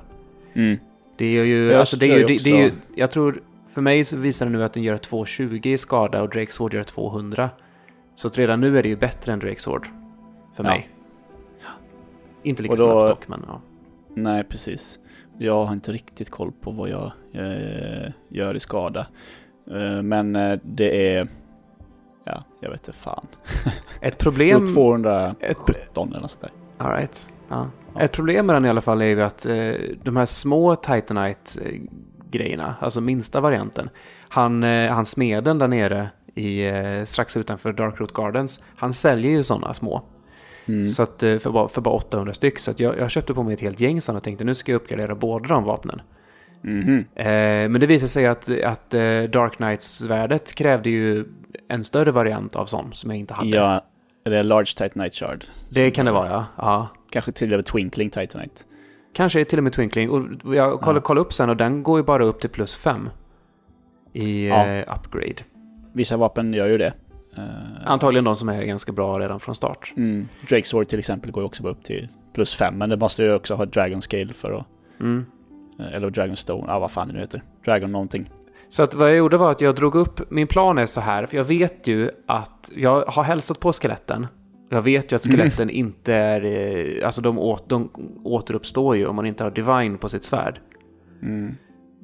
Mm. 0.54 0.78
Det 1.18 1.34
gör 1.34 1.44
ju, 1.44 1.66
Jag 1.72 1.80
alltså 1.80 1.98
det 1.98 2.06
är 2.12 2.18
ju, 2.20 2.26
det, 2.26 2.44
det 2.44 2.50
är 2.52 2.64
ju, 2.64 2.72
jag 2.96 3.12
tror, 3.12 3.42
för 3.70 3.82
mig 3.82 4.04
så 4.04 4.18
visar 4.18 4.46
det 4.46 4.52
nu 4.52 4.64
att 4.64 4.74
den 4.74 4.84
gör 4.84 4.98
220 4.98 5.60
i 5.64 5.78
skada 5.78 6.22
och 6.22 6.30
Drake 6.30 6.52
Sword 6.52 6.74
gör 6.74 6.84
200. 6.84 7.50
Så 8.16 8.28
att 8.28 8.38
redan 8.38 8.62
nu 8.62 8.78
är 8.78 8.84
det 8.84 8.90
ju 8.90 8.96
bättre 8.96 9.34
än 9.34 9.40
Drake 9.40 9.60
Sword. 9.60 9.88
För 10.56 10.64
Ja. 10.64 10.70
mig. 10.70 10.90
Inte 12.44 12.62
lika 12.64 12.72
Och 12.74 12.78
då- 12.80 12.92
snabbt 13.00 13.08
dock, 13.10 13.28
men 13.28 13.44
ja. 13.48 13.62
Nej, 14.16 14.44
precis. 14.44 15.00
Jag 15.42 15.66
har 15.66 15.74
inte 15.74 15.92
riktigt 15.92 16.30
koll 16.30 16.52
på 16.52 16.72
vad 16.72 16.90
jag 16.90 17.12
eh, 17.34 18.12
gör 18.30 18.56
i 18.56 18.60
skada. 18.60 19.08
Eh, 19.72 20.02
men 20.02 20.36
eh, 20.36 20.60
det 20.64 21.16
är... 21.16 21.28
Ja, 22.24 22.44
jag 22.60 22.70
vet 22.70 22.88
inte 22.88 23.00
fan. 23.00 23.28
Ett 24.02 24.18
problem... 24.18 24.60
Nog 24.60 24.74
217 24.74 25.36
Ett, 25.40 25.98
eller 25.98 26.22
något 26.22 26.32
sånt 26.32 26.42
där. 26.42 26.52
all 26.78 26.92
right. 26.92 27.28
ja. 27.50 27.68
Ja. 27.94 28.02
Ett 28.02 28.12
problem 28.12 28.46
med 28.46 28.56
den 28.56 28.66
i 28.66 28.70
alla 28.70 28.82
fall 28.82 29.02
är 29.02 29.06
ju 29.06 29.22
att 29.22 29.46
eh, 29.46 29.74
de 30.04 30.18
här 30.18 30.26
små 30.26 30.76
Titanite-grejerna, 30.76 32.76
alltså 32.80 33.02
minsta 33.02 33.42
varianten, 33.42 33.90
han, 34.30 34.64
eh, 34.64 34.92
han 34.92 35.06
smeden 35.06 35.58
där 35.58 35.68
nere 35.68 36.10
i, 36.36 36.68
eh, 36.68 37.04
strax 37.06 37.38
utanför 37.38 37.74
Darkroot 37.74 38.14
Gardens, 38.14 38.64
han 38.76 38.94
säljer 38.94 39.32
ju 39.32 39.44
sådana 39.44 39.74
små. 39.74 40.02
Mm. 40.70 40.86
Så 40.86 41.04
att, 41.04 41.24
eh, 41.24 41.38
för, 41.38 41.52
bara, 41.52 41.68
för 41.68 41.82
bara 41.82 41.96
800 41.96 42.34
styck. 42.34 42.60
Så 42.60 42.74
jag, 42.78 42.98
jag 42.98 43.12
köpte 43.12 43.34
på 43.34 43.44
mig 43.44 43.54
ett 43.54 43.62
helt 43.62 43.80
gäng 43.80 44.02
sådana 44.02 44.18
och 44.18 44.24
tänkte 44.24 44.44
nu 44.44 44.56
ska 44.56 44.72
jag 44.72 44.80
uppgradera 44.80 45.16
båda 45.16 45.48
de 45.48 45.64
vapnen. 45.64 46.02
Mhm. 46.62 47.06
Eh, 47.16 47.26
men 47.70 47.80
det 47.82 47.88
visade 47.88 48.10
sig 48.10 48.26
att, 48.28 48.50
att 48.64 48.94
eh, 48.94 49.02
Dark 49.24 49.54
Knights-värdet 49.56 50.54
krävde 50.56 50.90
ju 50.90 51.26
en 51.68 51.84
större 51.84 52.12
variant 52.12 52.56
av 52.56 52.66
sån 52.66 52.94
som 52.94 53.10
jag 53.10 53.20
inte 53.20 53.34
hade. 53.34 53.50
Ja, 53.50 53.86
är 54.26 54.32
det 54.32 54.44
Large 54.44 54.66
Titanite 54.78 55.16
Shard? 55.16 55.46
Det 55.72 55.92
kan 55.92 56.06
det 56.06 56.12
vara 56.12 56.30
ja. 56.30 56.46
ja. 56.58 56.88
Kanske 57.12 57.32
till 57.32 57.54
och 57.54 57.58
med 57.58 57.66
Twinkling 57.66 58.10
Titanite. 58.10 58.62
Kanske 59.14 59.46
till 59.46 59.58
och 59.60 59.64
med 59.64 59.74
Twinkling. 59.74 60.10
Och 60.10 60.56
jag 60.56 60.82
kollade, 60.82 60.98
Ja. 61.00 61.02
kollade 61.04 61.22
upp 61.22 61.34
sen 61.34 61.50
och 61.50 61.58
den 61.58 61.84
går 61.84 62.00
ju 62.00 62.04
bara 62.04 62.24
upp 62.26 62.40
till 62.42 62.50
plus 62.50 62.76
5. 62.76 63.10
I 64.14 64.48
Ja. 64.48 64.66
eh, 64.68 64.96
upgrade. 64.98 65.36
Vissa 65.94 66.18
vapen 66.18 66.54
gör 66.54 66.68
ju 66.68 66.78
det. 66.78 66.94
Eh, 67.40 67.92
Antagligen 67.92 68.24
de 68.24 68.36
som 68.36 68.50
är 68.50 68.64
ganska 68.64 68.92
bra 68.92 69.20
redan 69.20 69.40
från 69.40 69.56
start. 69.56 69.94
Mm. 69.98 70.28
Drake 70.50 70.68
Sword 70.68 70.88
till 70.88 71.00
exempel 71.00 71.32
går 71.32 71.44
ju 71.44 71.48
också 71.48 71.64
bara 71.64 71.74
upp 71.74 71.84
till 71.84 72.08
plus 72.34 72.56
5, 72.56 72.78
men 72.78 72.90
det 72.90 72.98
måste 72.98 73.24
ju 73.24 73.34
också 73.34 73.56
ha 73.56 73.66
Dragon 73.66 74.02
Scale 74.02 74.34
för 74.34 74.52
att... 74.52 74.66
Mm. 75.00 75.26
eh, 75.80 75.94
Eller 75.94 76.10
Dragon 76.10 76.36
Stone, 76.36 76.64
ja 76.68 76.74
ah, 76.74 76.80
vad 76.80 76.92
fan 76.92 77.08
det 77.08 77.14
nu 77.14 77.20
heter. 77.20 77.44
Dragon 77.66 77.92
någonting. 77.92 78.30
Så 78.70 78.84
att 78.84 78.96
vad 78.96 79.10
jag 79.10 79.18
gjorde 79.18 79.38
var 79.38 79.52
att 79.52 79.62
jag 79.62 79.76
drog 79.76 79.96
upp, 79.96 80.32
min 80.32 80.48
plan 80.48 80.78
är 80.78 80.86
så 80.86 81.02
här, 81.02 81.26
för 81.26 81.38
jag 81.38 81.44
vet 81.44 81.88
ju 81.88 82.10
att 82.26 82.72
jag 82.76 83.06
har 83.06 83.24
hälsat 83.24 83.60
på 83.60 83.74
skeletten. 83.74 84.28
Jag 84.70 84.82
vet 84.82 85.12
ju 85.12 85.16
att 85.16 85.24
skeletten 85.24 85.70
inte 85.70 86.14
är, 86.14 86.46
eh, 86.46 87.06
alltså 87.06 87.22
de, 87.22 87.40
åt, 87.40 87.70
de 87.70 87.90
återuppstår 88.24 88.96
ju 88.96 89.08
om 89.08 89.16
man 89.16 89.26
inte 89.26 89.44
har 89.44 89.52
Divine 89.52 89.98
på 89.98 90.10
sitt 90.10 90.24
svärd. 90.24 90.60
Mm. 91.22 91.56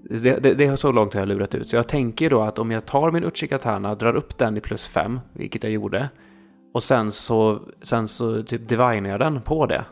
Det, 0.09 0.43
det, 0.43 0.53
det 0.53 0.77
så 0.77 0.91
långt 0.91 1.13
har 1.13 1.21
jag 1.21 1.27
lurat 1.27 1.55
ut. 1.55 1.69
Så 1.69 1.75
jag 1.75 1.88
tänker 1.88 2.29
då 2.29 2.41
att 2.41 2.59
om 2.59 2.71
jag 2.71 2.85
tar 2.85 3.12
min 3.12 3.24
Uchikatana, 3.24 3.95
drar 3.95 4.15
upp 4.15 4.38
den 4.38 4.57
i 4.57 4.62
plus 4.62 4.88
5, 4.88 5.19
vilket 5.33 5.63
jag 5.63 5.71
gjorde, 5.71 6.09
och 6.74 6.83
sen 6.83 7.12
så, 7.12 7.59
sen 7.81 8.07
så 8.07 8.43
typ 8.43 8.69
divinar 8.69 9.09
jag 9.09 9.19
den 9.19 9.41
på 9.41 9.65
det. 9.65 9.85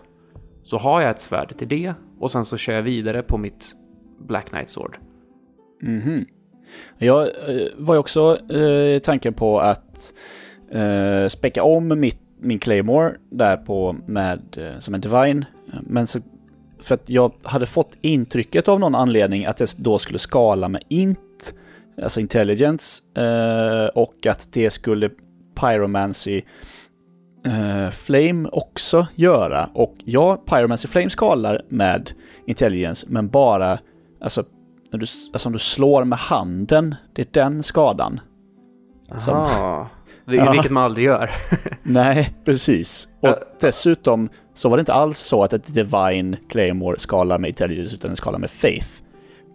Så 0.63 0.77
har 0.77 1.01
jag 1.01 1.12
ett 1.12 1.22
svärd 1.22 1.58
till 1.58 1.67
det, 1.67 1.93
och 2.20 2.32
sen 2.32 2.46
så 2.46 2.58
kör 2.58 2.74
jag 2.74 2.82
vidare 2.82 3.22
på 3.22 3.38
mitt 3.38 3.75
Black 4.20 4.50
Knight 4.50 4.70
Sword. 4.70 4.98
Mhm. 5.82 6.25
Jag 6.98 7.22
eh, 7.22 7.67
var 7.77 7.96
ju 7.96 8.00
också 8.00 8.51
eh, 8.51 9.00
tanken 9.00 9.34
på 9.34 9.60
att 9.60 10.13
eh, 10.72 11.27
späcka 11.27 11.63
om 11.63 12.00
mitt, 12.00 12.20
min 12.39 12.60
Claymore 12.60 13.15
där 13.29 13.58
på 13.58 13.96
med, 14.05 14.41
eh, 14.58 14.79
som 14.79 14.93
en 14.93 15.01
Divine. 15.01 15.46
Eh, 15.74 15.79
men 15.82 16.08
så, 16.08 16.20
för 16.84 16.96
att 16.96 17.10
jag 17.10 17.32
hade 17.44 17.66
fått 17.66 17.98
intrycket 18.02 18.68
av 18.68 18.80
någon 18.80 18.96
anledning 18.96 19.46
att 19.46 19.58
det 19.58 19.75
då 19.78 20.00
skulle 20.00 20.20
skala 20.20 20.68
med 20.70 20.84
int, 20.90 21.54
alltså 22.04 22.20
intelligence, 22.20 23.04
eh, 23.18 23.86
och 23.96 24.28
att 24.28 24.50
det 24.54 24.70
skulle 24.70 25.10
pyromancy 25.60 26.42
eh, 27.46 27.90
Flame 27.90 28.50
också 28.52 29.08
göra. 29.16 29.70
Och 29.74 29.96
ja, 30.06 30.36
pyromancy 30.46 30.88
Flame 30.88 31.10
skalar 31.10 31.62
med 31.70 32.12
intelligence, 32.48 33.08
men 33.10 33.28
bara 33.30 33.80
alltså 34.22 34.44
när 34.92 35.00
du, 35.00 35.06
alltså 35.34 35.50
om 35.50 35.54
du 35.54 35.60
slår 35.60 36.04
med 36.04 36.20
handen, 36.20 36.96
det 37.13 37.22
är 37.22 37.44
den 37.44 37.63
skadan. 37.63 38.20
Som- 39.18 39.34
Aha. 39.34 39.90
Vil- 40.25 40.36
Ja. 40.46 40.52
Vilket 40.52 40.72
man 40.72 40.84
aldrig 40.84 41.06
gör. 41.06 41.32
Nej, 41.84 42.34
precis. 42.46 43.08
Och 43.22 43.36
dessutom 43.62 44.30
så 44.53 44.69
var 44.69 44.77
det 44.77 44.81
inte 44.81 44.93
alls 44.93 45.17
så 45.17 45.43
att 45.43 45.53
ett 45.53 45.74
Divine 45.74 46.38
Claymore 46.50 47.00
skalar 47.00 47.38
med 47.39 47.48
Intelligence 47.48 47.95
utan 47.95 48.10
den 48.10 48.15
skalar 48.15 48.39
med 48.39 48.50
Faith. 48.50 48.88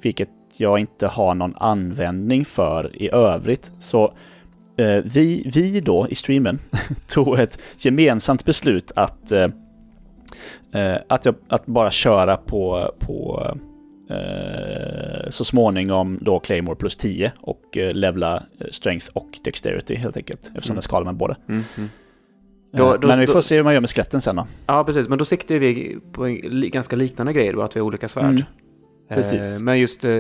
Vilket 0.03 0.29
jag 0.57 0.79
inte 0.79 1.07
har 1.07 1.35
någon 1.35 1.55
användning 1.57 2.45
för 2.45 3.03
i 3.03 3.11
övrigt. 3.13 3.73
Så 3.79 4.05
eh, 4.77 4.97
vi, 5.05 5.51
vi 5.55 5.81
då 5.81 6.07
i 6.09 6.15
streamen 6.15 6.59
tog 7.09 7.39
ett 7.39 7.59
gemensamt 7.79 8.45
beslut 8.45 8.93
att, 8.97 9.33
eh, 9.33 9.49
eh, 10.73 10.97
att, 11.09 11.25
jag, 11.25 11.35
att 11.49 11.67
bara 11.67 11.91
köra 11.91 12.37
på, 12.37 12.93
på 12.99 13.47
eh, 14.11 15.31
så 15.31 15.45
småningom 15.45 16.19
då 16.23 16.39
Claymore 16.39 16.77
plus 16.77 16.97
10 16.97 17.33
och 17.41 17.79
eh, 17.79 17.95
levla 17.95 18.37
eh, 18.37 18.67
Strength 18.71 19.07
och 19.13 19.29
Dexterity 19.45 19.95
helt 19.95 20.17
enkelt. 20.17 20.41
Eftersom 20.41 20.73
Mm. 20.73 20.77
den 20.77 20.83
skalar 20.83 21.05
med 21.05 21.15
båda. 21.15 21.37
Mm, 21.49 21.65
mm. 21.77 21.91
Eh, 22.73 22.79
Då- 22.79 22.97
då- 22.97 23.09
Men 23.09 23.21
vi 23.21 23.27
får 23.27 23.35
då- 23.35 23.43
se 23.43 23.57
hur 23.57 23.63
man 23.65 23.73
gör 23.75 23.81
med 23.81 23.91
skeletten 23.91 24.21
sen 24.21 24.37
då. 24.37 24.47
Ja, 24.67 24.85
precis. 24.85 25.09
Men 25.09 25.19
då 25.19 25.25
siktar 25.25 25.55
vi 25.55 25.99
på 26.13 26.27
en, 26.27 26.71
ganska 26.71 26.97
liknande 26.97 27.33
grejer 27.33 27.53
då, 27.53 27.63
att 27.63 27.77
vi 27.77 27.81
har 27.81 27.87
olika 27.87 28.09
svärd. 28.09 28.25
Mm. 28.25 28.43
Precis. 29.09 29.57
Eh, 29.59 29.65
men 29.65 29.79
just 29.79 30.05
eh, 30.05 30.11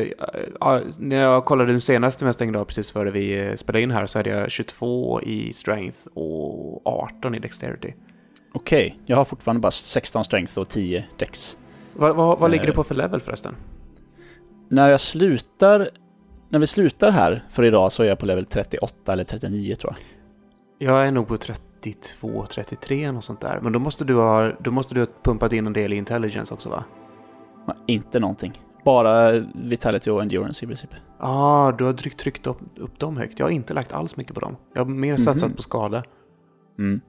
ja, 0.60 0.80
när 0.98 1.16
jag 1.16 1.44
kollade 1.44 1.72
nu 1.72 1.80
senast 1.80 2.20
när 2.20 2.28
jag 2.28 2.34
stängde 2.34 2.58
av 2.58 2.64
precis 2.64 2.90
före 2.92 3.10
vi 3.10 3.52
spelade 3.56 3.82
in 3.82 3.90
här 3.90 4.06
så 4.06 4.18
hade 4.18 4.30
jag 4.30 4.50
22 4.50 5.22
i 5.22 5.52
strength 5.52 5.98
och 6.14 6.86
18 6.86 7.34
i 7.34 7.38
dexterity. 7.38 7.94
Okej, 8.52 8.98
jag 9.06 9.16
har 9.16 9.24
fortfarande 9.24 9.60
bara 9.60 9.70
16 9.70 10.24
strength 10.24 10.58
och 10.58 10.68
10 10.68 11.04
dex. 11.16 11.56
Vad, 11.92 12.16
vad, 12.16 12.38
vad 12.38 12.50
ligger 12.50 12.66
det 12.66 12.72
på 12.72 12.84
för 12.84 12.94
level 12.94 13.20
förresten? 13.20 13.54
när 14.70 14.88
jag 14.88 15.00
slutar, 15.00 15.90
när 16.48 16.58
vi 16.58 16.66
slutar 16.66 17.10
här 17.10 17.44
för 17.50 17.62
idag 17.64 17.92
så 17.92 18.02
är 18.02 18.06
jag 18.08 18.18
på 18.18 18.26
level 18.26 18.44
38 18.46 19.12
eller 19.12 19.24
39 19.24 19.74
tror 19.74 19.92
jag. 20.78 20.88
Jag 20.88 21.06
är 21.06 21.10
nog 21.10 21.28
på 21.28 21.36
32, 21.82 22.46
33 22.50 23.08
och 23.10 23.24
sånt 23.24 23.40
där. 23.40 23.60
Men 23.62 23.72
då 23.72 23.78
måste 23.78 24.04
du 24.04 24.14
ha, 24.14 24.52
då 24.60 24.70
måste 24.70 24.94
du 24.94 25.00
ha 25.00 25.06
pumpat 25.22 25.52
in 25.52 25.66
en 25.66 25.72
del 25.72 25.92
i 25.92 25.96
intelligence 25.96 26.54
också 26.54 26.68
va? 26.68 26.84
Nej, 27.66 27.76
inte 27.86 28.20
någonting. 28.20 28.62
Bara 28.84 29.30
vitality 29.54 30.10
och 30.10 30.22
endurance 30.22 30.64
i 30.64 30.68
princip. 30.68 30.90
Ja, 30.94 31.26
ah, 31.28 31.72
du 31.72 31.84
har 31.84 31.92
tryckt, 31.92 32.20
tryckt 32.20 32.46
upp, 32.46 32.58
upp 32.76 32.98
dem 32.98 33.16
högt. 33.16 33.38
Jag 33.38 33.46
har 33.46 33.50
inte 33.50 33.74
lagt 33.74 33.92
alls 33.92 34.16
mycket 34.16 34.34
på 34.34 34.40
dem. 34.40 34.56
Jag 34.74 34.84
har 34.84 34.90
mer 34.90 35.16
satsat 35.16 35.48
Mhm. 35.48 35.56
på 35.56 35.62
skada. 35.62 36.02
Mm. 36.78 37.00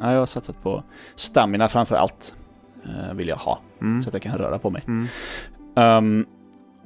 Ja, 0.00 0.12
jag 0.12 0.18
har 0.18 0.26
satsat 0.26 0.62
på 0.62 0.82
stamina 1.14 1.68
framför 1.68 1.96
allt. 1.96 2.34
eh, 2.84 3.14
vill 3.14 3.28
jag 3.28 3.36
ha, 3.36 3.58
Mm. 3.80 4.02
så 4.02 4.08
att 4.08 4.14
jag 4.14 4.22
kan 4.22 4.38
röra 4.38 4.58
på 4.58 4.70
mig. 4.70 4.82
Mm. 4.86 5.06
Ehm, 5.76 6.26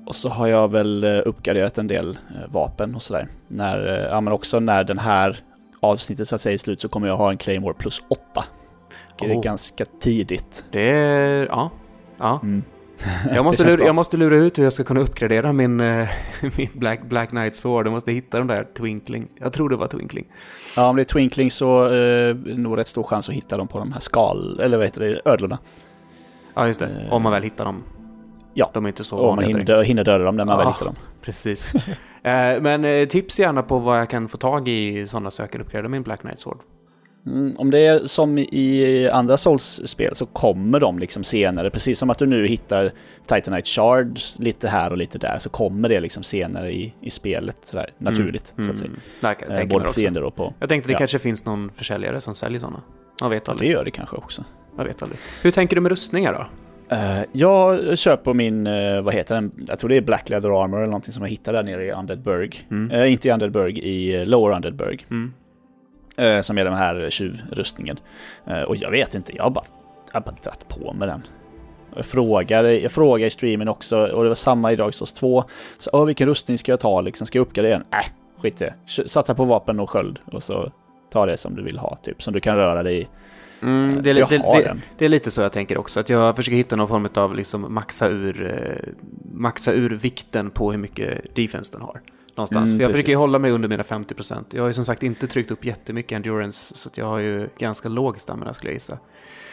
och 0.06 0.14
så 0.14 0.28
har 0.28 0.46
jag 0.46 0.68
väl 0.70 1.04
eh, 1.04 1.20
uppgraderat 1.26 1.78
en 1.78 1.86
del 1.86 2.10
eh, 2.10 2.52
vapen 2.52 2.94
och 2.94 3.02
sådär. 3.02 3.28
När, 3.48 3.78
ja, 4.10 4.20
men 4.20 4.32
också 4.32 4.60
när 4.60 4.84
den 4.84 4.98
här 4.98 5.38
avsnittet 5.80 6.28
så 6.28 6.34
att 6.34 6.40
säga 6.40 6.52
är 6.54 6.58
slut 6.58 6.80
så 6.80 6.88
kommer 6.88 7.08
jag 7.08 7.16
ha 7.16 7.30
en 7.30 7.38
Claymore 7.38 7.74
plus 7.74 8.02
8. 8.08 8.44
Det 9.18 9.26
är 9.26 9.36
Oh. 9.36 9.42
ganska 9.42 9.84
tidigt. 10.00 10.64
Det 10.72 10.90
är... 10.90 11.46
Ja. 11.46 11.70
ja. 12.18 12.40
Mm. 12.42 12.62
Jag, 13.34 13.44
måste 13.44 13.64
lura, 13.64 13.76
bra. 13.76 13.86
jag 13.86 13.94
måste 13.94 14.16
lura 14.16 14.36
ut 14.36 14.58
hur 14.58 14.62
jag 14.62 14.72
ska 14.72 14.84
kunna 14.84 15.00
uppgradera 15.00 15.52
min, 15.52 15.80
eh, 15.80 16.08
mitt 16.56 16.72
Black, 16.74 17.02
Black 17.02 17.28
Knight 17.30 17.56
Sword. 17.56 17.86
Jag 17.86 17.92
måste 17.92 18.12
hitta 18.12 18.38
de 18.38 18.46
där 18.46 18.66
Twinkling. 18.76 19.28
Jag 19.40 19.52
tror 19.52 19.68
det 19.68 19.76
var 19.76 19.86
Twinkling. 19.86 20.26
Ja, 20.76 20.88
om 20.88 20.96
det 20.96 21.02
är 21.02 21.04
Twinkling 21.04 21.50
så 21.50 21.86
eh, 21.86 21.92
är 21.92 22.34
det 22.34 22.56
nog 22.56 22.78
rätt 22.78 22.88
stor 22.88 23.02
chans 23.02 23.28
att 23.28 23.34
hitta 23.34 23.56
dem 23.56 23.68
på 23.68 23.78
de 23.78 23.92
här 23.92 24.00
skal... 24.00 24.60
Eller 24.60 24.76
vad 24.76 24.86
heter 24.86 25.00
det? 25.00 25.20
Ödlorna. 25.30 25.58
Ja, 26.54 26.66
just 26.66 26.80
det. 26.80 26.86
Eh, 27.06 27.12
Om 27.12 27.22
man 27.22 27.32
väl 27.32 27.42
hittar 27.42 27.64
dem. 27.64 27.82
Ja. 28.54 28.70
De 28.74 28.84
är 28.84 28.88
inte 28.88 29.04
så 29.04 29.16
Och 29.18 29.36
man 29.36 29.44
hinner, 29.44 29.82
hinner 29.84 30.04
döda 30.04 30.24
dem 30.24 30.36
när 30.36 30.44
man 30.44 30.58
väl 30.58 30.66
Ah. 30.66 30.70
hittar 30.72 30.86
dem. 30.86 30.94
Precis. 31.22 31.72
Eh, 32.22 32.60
Men 32.62 32.84
eh, 32.84 33.08
tips 33.08 33.38
gärna 33.40 33.62
på 33.62 33.78
vad 33.78 33.98
jag 34.00 34.10
kan 34.10 34.28
få 34.28 34.36
tag 34.36 34.68
i 34.68 35.06
sådana 35.06 35.30
så 35.30 35.42
jag 35.42 35.50
kan 35.50 35.60
uppgradera 35.60 35.88
min 35.88 36.02
Black 36.02 36.20
Knight 36.20 36.38
Sword. 36.38 36.58
Mm, 37.26 37.54
om 37.58 37.70
det 37.70 37.78
är 37.86 38.06
som 38.06 38.38
i 38.38 39.08
andra 39.12 39.36
Souls-spel 39.36 40.14
så 40.14 40.26
kommer 40.26 40.80
de 40.80 40.98
liksom 40.98 41.24
senare. 41.24 41.70
Precis 41.70 41.98
som 41.98 42.10
att 42.10 42.18
du 42.18 42.26
nu 42.26 42.46
hittar 42.46 42.90
Titanite 43.26 43.68
Shard 43.68 44.18
lite 44.38 44.68
här 44.68 44.90
och 44.90 44.96
lite 44.98 45.18
där 45.18 45.38
så 45.38 45.48
kommer 45.50 45.88
det 45.88 46.00
liksom 46.00 46.22
senare 46.22 46.72
i, 46.72 46.94
i 47.00 47.10
spelet 47.10 47.56
sådär 47.64 47.90
naturligt. 47.98 48.54
Så 48.58 48.70
att 48.70 48.78
säga. 48.78 48.90
Mm. 48.90 49.00
Kan 49.36 49.48
jag 49.48 49.60
Eh, 49.62 49.68
både 49.68 49.92
fiender 49.92 50.22
och 50.22 50.36
på... 50.36 50.54
Jag 50.60 50.68
tänkte 50.68 50.88
det 50.88 50.92
Ja. 50.92 50.98
kanske 50.98 51.18
finns 51.18 51.44
någon 51.44 51.70
försäljare 51.74 52.20
som 52.20 52.34
säljer 52.34 52.60
sådana. 52.60 52.80
Man 53.20 53.30
vet 53.30 53.42
Ja, 53.42 53.44
det 53.44 53.50
aldrig. 53.52 53.70
gör 53.70 53.84
det 53.84 53.90
kanske 53.90 54.16
också. 54.16 54.44
Jag 54.76 54.84
vet 54.84 55.02
aldrig. 55.02 55.20
Hur 55.42 55.50
tänker 55.50 55.76
du 55.76 55.80
med 55.82 55.90
rustningar 55.90 56.32
då? 56.32 56.46
Eh, 56.90 57.22
jag 57.32 58.24
på 58.24 58.34
min, 58.34 58.66
eh, 58.66 59.00
vad 59.00 59.14
heter 59.14 59.34
den? 59.34 59.52
Jag 59.68 59.78
tror 59.78 59.88
det 59.88 59.96
är 59.96 60.00
Black 60.00 60.28
Leather 60.28 60.62
Armor 60.62 60.78
eller 60.78 60.86
någonting 60.86 61.12
som 61.12 61.22
jag 61.22 61.30
hittade 61.30 61.58
där 61.58 61.62
nere 61.62 61.84
i 61.84 61.92
Undeadburg. 61.92 62.66
Mm. 62.70 62.90
Eh, 62.90 63.12
inte 63.12 63.28
i 63.28 63.32
Undeadburg, 63.32 63.78
i 63.78 64.24
Lower 64.24 64.54
Undeadburg. 64.56 65.06
Mm. 65.10 65.32
Som 66.42 66.58
är 66.58 66.64
den 66.64 66.74
här 66.74 67.10
tjuvrustningen. 67.10 67.98
Och 68.66 68.76
jag 68.76 68.90
vet 68.90 69.14
inte, 69.14 69.36
jag 69.36 69.42
har 69.42 69.50
bara, 69.50 69.64
jag 70.12 70.22
bara 70.22 70.34
dratt 70.44 70.68
på 70.68 70.92
med 70.92 71.08
den. 71.08 71.22
Jag 71.96 72.06
frågar, 72.06 72.64
jag 72.64 72.92
frågar 72.92 73.26
i 73.26 73.30
streamen 73.30 73.68
också, 73.68 73.98
och 74.06 74.22
det 74.22 74.28
var 74.28 74.34
samma 74.34 74.72
i 74.72 74.76
Dark 74.76 74.94
Souls 74.94 75.12
2. 75.12 75.44
Så, 75.78 75.90
"Åh, 75.92 76.04
vilken 76.04 76.28
rustning 76.28 76.58
ska 76.58 76.72
jag 76.72 76.80
ta 76.80 77.00
liksom? 77.00 77.26
Ska 77.26 77.38
jag 77.38 77.46
uppgradera 77.46 77.78
den? 77.78 77.86
Äh, 77.92 78.06
skit 78.42 78.62
i 78.62 78.64
det. 78.64 78.74
Satsa 79.08 79.34
på 79.34 79.44
vapen 79.44 79.80
och 79.80 79.90
sköld 79.90 80.18
och 80.32 80.42
så 80.42 80.72
ta 81.12 81.26
det 81.26 81.36
som 81.36 81.54
du 81.54 81.62
vill 81.62 81.78
ha, 81.78 81.96
typ. 81.96 82.22
Som 82.22 82.34
du 82.34 82.40
kan 82.40 82.56
röra 82.56 82.82
dig 82.82 83.00
i. 83.00 83.08
Mm, 83.62 84.02
det, 84.02 84.10
är, 84.10 84.14
det, 84.14 84.38
det, 84.38 84.76
det 84.98 85.04
är 85.04 85.08
lite 85.08 85.30
så 85.30 85.40
jag 85.40 85.52
tänker 85.52 85.78
också. 85.78 86.00
Att 86.00 86.08
jag 86.08 86.36
försöker 86.36 86.56
hitta 86.56 86.76
någon 86.76 86.88
form 86.88 87.08
av 87.14 87.34
liksom 87.34 87.74
maxa 87.74 88.08
ur, 88.08 88.46
eh, 88.46 88.92
maxa 89.32 89.72
ur 89.72 89.90
vikten 89.90 90.50
på 90.50 90.70
hur 90.70 90.78
mycket 90.78 91.34
defense 91.34 91.72
den 91.72 91.82
har. 91.82 92.00
Någonstans. 92.36 92.68
Mm, 92.68 92.78
För 92.78 92.82
jag 92.82 92.90
precis. 92.90 93.04
försöker 93.04 93.18
hålla 93.18 93.38
mig 93.38 93.50
under 93.50 93.68
mina 93.68 93.82
50%. 93.82 94.44
Jag 94.50 94.62
har 94.62 94.68
ju 94.68 94.74
som 94.74 94.84
sagt 94.84 95.02
inte 95.02 95.26
tryckt 95.26 95.50
upp 95.50 95.64
jättemycket 95.64 96.16
endurance. 96.16 96.74
Så 96.76 96.88
att 96.88 96.98
jag 96.98 97.06
har 97.06 97.18
ju 97.18 97.48
ganska 97.58 97.88
låg 97.88 98.20
stamina 98.20 98.54
skulle 98.54 98.70
jag 98.70 98.74
gissa. 98.74 98.98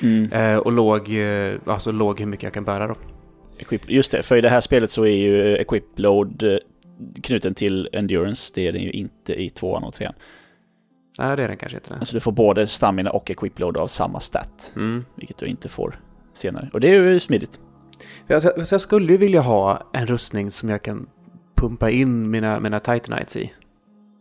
Mm. 0.02 0.32
Eh, 0.32 0.58
och 0.58 0.72
låg, 0.72 1.10
eh, 1.10 1.56
alltså 1.66 1.92
låg 1.92 2.20
hur 2.20 2.28
mycket 2.28 2.44
jag 2.44 2.54
kan 2.54 2.64
bära 2.64 2.88
då. 2.88 2.96
Just 3.88 4.12
det, 4.12 4.24
för 4.24 4.36
i 4.36 4.42
det 4.42 4.50
här 4.50 4.62
spelet 4.62 4.90
så 4.90 5.04
är 5.04 5.16
ju 5.16 5.56
Equip 5.56 5.84
Load 6.00 6.44
eh, 6.44 6.58
knuten 7.24 7.54
till 7.54 7.90
Endurance. 7.94 8.52
Det 8.56 8.68
är 8.68 8.72
den 8.72 8.82
ju 8.82 8.92
inte 8.92 9.42
i 9.42 9.50
tvåan 9.50 9.84
och 9.84 9.94
trean. 9.94 10.14
Nej, 11.20 11.36
det 11.38 11.44
är 11.44 11.48
den 11.48 11.58
kanske 11.58 11.78
inte. 11.78 11.96
Alltså 11.96 12.14
du 12.14 12.20
får 12.20 12.32
både 12.32 12.68
Stamina 12.68 13.10
och 13.12 13.32
Equip 13.32 13.60
Load 13.60 13.78
av 13.78 13.88
samma 13.88 14.20
stat. 14.20 14.74
Mm. 14.76 15.06
Vilket 15.16 15.38
du 15.38 15.46
inte 15.46 15.70
får 15.70 16.00
senare. 16.34 16.70
Och 16.74 16.80
det 16.80 16.90
är 16.90 17.02
ju 17.02 17.20
smidigt. 17.20 17.60
Jag, 18.28 18.42
jag 18.72 18.82
skulle 18.82 19.12
ju 19.12 19.18
vilja 19.18 19.42
ha 19.42 19.82
en 19.94 20.08
rustning 20.08 20.52
som 20.52 20.70
jag 20.70 20.82
kan 20.82 21.08
pumpa 21.56 21.90
in 21.90 22.30
mina, 22.30 22.60
mina 22.60 22.80
Titanites 22.80 23.36
i. 23.38 23.54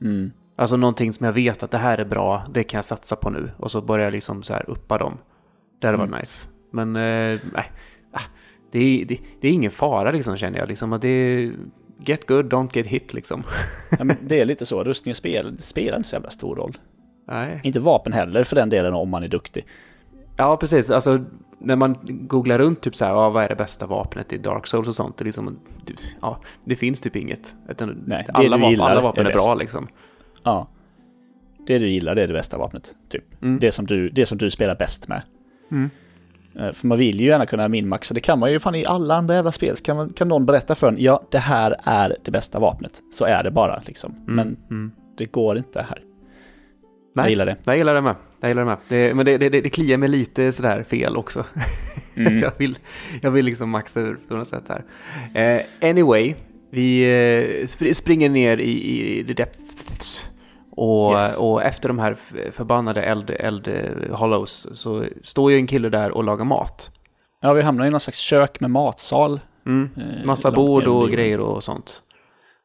Mm. 0.03 0.31
Alltså 0.57 0.77
någonting 0.77 1.13
som 1.13 1.27
jag 1.27 1.33
vet 1.33 1.63
att 1.63 1.71
det 1.71 1.79
här 1.79 1.99
är 1.99 2.05
bra, 2.05 2.47
det 2.55 2.65
kan 2.65 2.79
jag 2.79 2.85
satsa 2.85 3.17
på 3.17 3.31
nu. 3.31 3.51
Och 3.57 3.71
så 3.71 3.81
börjar 3.81 4.05
jag 4.05 4.13
liksom 4.13 4.43
så 4.43 4.53
här 4.53 4.71
uppa 4.71 4.99
dem. 4.99 5.19
Det 5.81 5.87
hade 5.87 5.99
varit 5.99 6.09
Mm. 6.09 6.21
nice. 6.21 6.49
Men 6.71 6.97
eh, 6.97 7.41
nej, 7.53 7.73
ah, 8.13 8.21
det, 8.73 8.79
är, 8.79 9.05
det, 9.05 9.19
det 9.41 9.49
är 9.49 9.53
ingen 9.53 9.71
fara 9.71 10.11
liksom 10.11 10.37
känner 10.37 10.59
jag. 10.59 10.69
Liksom, 10.69 10.93
att 10.93 11.03
det 11.03 11.09
är 11.09 11.53
get 11.99 12.27
good, 12.27 12.53
don't 12.53 12.77
get 12.77 12.87
hit 12.87 13.15
liksom. 13.15 13.43
Ja, 13.99 14.05
men 14.05 14.17
det 14.21 14.41
är 14.41 14.45
lite 14.45 14.67
så. 14.67 14.85
Rustningen 14.85 15.15
spel, 15.15 15.57
spelar 15.61 15.97
inte 15.97 16.09
så 16.09 16.17
jävla 16.17 16.31
stor 16.31 16.57
roll. 16.57 16.79
Nej. 17.29 17.61
Inte 17.65 17.81
vapen 17.81 18.13
heller 18.13 18.45
för 18.45 18.57
den 18.57 18.71
delen 18.71 18.95
om 18.95 19.09
man 19.09 19.23
är 19.23 19.29
duktig. 19.29 19.67
Ja, 20.37 20.57
precis. 20.57 20.91
Alltså, 20.91 21.25
när 21.59 21.77
man 21.77 21.97
googlar 22.03 22.59
runt 22.59 22.81
typ 22.81 22.97
så 22.97 23.05
här, 23.05 23.13
ja, 23.13 23.31
vad 23.31 23.45
är 23.45 23.49
det 23.49 23.57
bästa 23.57 23.87
vapnet 23.87 24.33
i 24.33 24.39
Dark 24.39 24.67
Souls 24.67 24.89
och 24.89 24.95
sånt, 24.95 25.17
det, 25.17 25.25
liksom, 25.25 25.59
ja, 26.21 26.41
det 26.65 26.77
finns 26.77 27.01
typ 27.01 27.17
inget. 27.17 27.55
Utan 27.69 28.05
Nej, 28.07 28.27
alla, 28.33 28.57
vapen, 28.57 28.81
alla 28.81 29.01
vapen 29.01 29.27
är 29.27 29.31
är, 29.31 29.35
bra 29.35 29.57
liksom. 29.61 29.89
Ja. 30.43 30.69
Det 31.67 31.79
du 31.79 31.89
gillar, 31.89 32.15
det 32.15 32.23
är 32.23 32.27
det 32.27 32.33
bästa 32.33 32.59
vapnet. 32.59 32.95
Typ. 33.09 33.43
Mm. 33.43 33.59
Det, 33.59 33.73
som 33.73 33.87
du, 33.87 34.09
det 34.09 34.27
som 34.27 34.39
du 34.39 34.51
spelar 34.51 34.77
bäst 34.77 35.09
med. 35.09 35.23
Mm. 35.71 35.91
Eh, 36.59 36.73
För 36.73 36.87
man 36.87 36.99
vill 36.99 37.21
ju 37.21 37.27
gärna 37.27 37.47
kunna 37.47 37.69
minmaxa. 37.69 38.15
Det 38.15 38.21
kan 38.21 38.39
man 38.39 38.53
ju 38.53 38.59
fan 38.59 38.75
i 38.75 38.87
alla 38.87 39.15
andra 39.15 39.35
jävla 39.35 39.53
spel. 39.53 39.77
Så 39.77 39.85
kan, 39.85 39.97
man, 39.97 40.13
kan 40.13 40.29
någon 40.29 40.47
berätta 40.47 40.75
för 40.75 40.89
en, 40.89 40.97
ja 40.99 41.23
det 41.31 41.39
här 41.39 41.77
är 41.85 42.17
det 42.25 42.31
bästa 42.31 42.59
vapnet. 42.59 43.03
Så 43.13 43.25
är 43.25 43.43
det 43.43 43.51
bara 43.51 43.83
liksom. 43.87 44.15
Men 44.27 44.57
mm. 44.71 44.93
det 45.19 45.25
går 45.25 45.59
inte 45.59 45.83
här. 45.83 46.03
Jag 47.15 47.23
Nej. 47.23 47.31
gillar 47.31 47.47
det. 47.47 47.57
Jag 47.65 47.77
gillar 47.77 47.95
det 47.95 48.01
med. 48.01 48.15
Jag 48.41 48.49
gillar 48.49 48.63
det 48.63 48.69
med. 48.69 48.79
Det, 48.89 49.17
men 49.17 49.27
det, 49.27 49.39
det, 49.39 49.49
det, 49.49 49.61
det 49.61 49.71
kliar 49.71 49.99
mig 49.99 50.09
lite 50.09 50.53
sådär 50.53 50.83
fel 50.83 51.17
också. 51.17 51.45
Mm. 52.19 52.35
Så 52.35 52.45
jag 52.45 52.53
vill, 52.59 52.79
jag 53.23 53.31
vill 53.31 53.45
liksom 53.45 53.71
maxa 53.71 54.01
ur 54.01 54.19
på 54.29 54.37
något 54.37 54.49
sätt 54.49 54.65
här. 54.69 54.85
Eh, 55.35 55.91
anyway, 55.91 56.35
vi 56.71 57.05
spr- 57.67 57.93
springer 57.93 58.29
ner 58.29 58.57
i, 58.57 58.71
i 59.21 59.25
the 59.25 59.33
depths. 59.33 60.26
Och, 60.77 61.13
Yes. 61.13 61.41
och 61.41 61.63
efter 61.63 61.89
de 61.89 61.99
här 61.99 62.15
förbannade 62.51 63.03
eld, 63.03 63.31
eld 63.31 63.69
hollows 64.11 64.67
så 64.73 65.05
står 65.25 65.51
ju 65.53 65.57
en 65.57 65.67
kille 65.67 65.89
där 65.89 66.11
och 66.11 66.25
lagar 66.25 66.45
mat. 66.45 66.91
Ja, 67.41 67.53
vi 67.53 67.63
hamnar 67.63 67.87
i 67.87 67.91
någon 67.91 68.01
slags 68.01 68.19
kök 68.19 68.61
med 68.61 68.71
matsal. 68.71 69.41
Mm. 69.67 69.91
eh, 69.97 70.25
Massa 70.27 70.51
bord 70.51 70.87
och 70.87 71.11
grejer 71.11 71.41
och 71.41 71.65
sånt. 71.65 72.03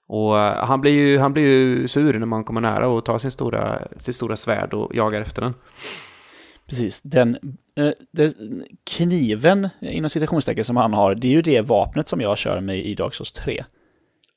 Och 0.07 0.39
eh, 0.39 0.65
han 0.65 0.81
blir, 0.81 0.91
ju, 0.91 1.17
han 1.19 1.33
blir 1.33 1.43
ju 1.43 1.87
sur 1.87 2.19
när 2.19 2.25
man 2.25 2.43
kommer 2.43 2.61
nära 2.61 2.87
och 2.87 3.05
tar 3.05 3.17
sin 3.17 3.31
stora, 3.31 3.81
sitt 3.99 4.15
stora 4.15 4.35
svärd 4.35 4.73
och 4.73 4.95
jagar 4.95 5.21
efter 5.21 5.41
den. 5.41 5.53
Precis. 6.69 7.01
Den, 7.01 7.37
eh, 7.77 7.89
det, 8.11 8.33
kniven, 8.83 9.69
inom 9.81 10.09
citationstecken, 10.09 10.63
som 10.63 10.77
han 10.77 10.93
har, 10.93 11.15
det 11.15 11.27
är 11.27 11.31
ju 11.31 11.41
det 11.41 11.61
vapnet 11.61 12.07
som 12.07 12.21
jag 12.21 12.37
kör 12.37 12.59
med 12.59 12.77
i 12.85 12.95
Dark 12.95 13.13
Souls 13.13 13.31
3. 13.31 13.63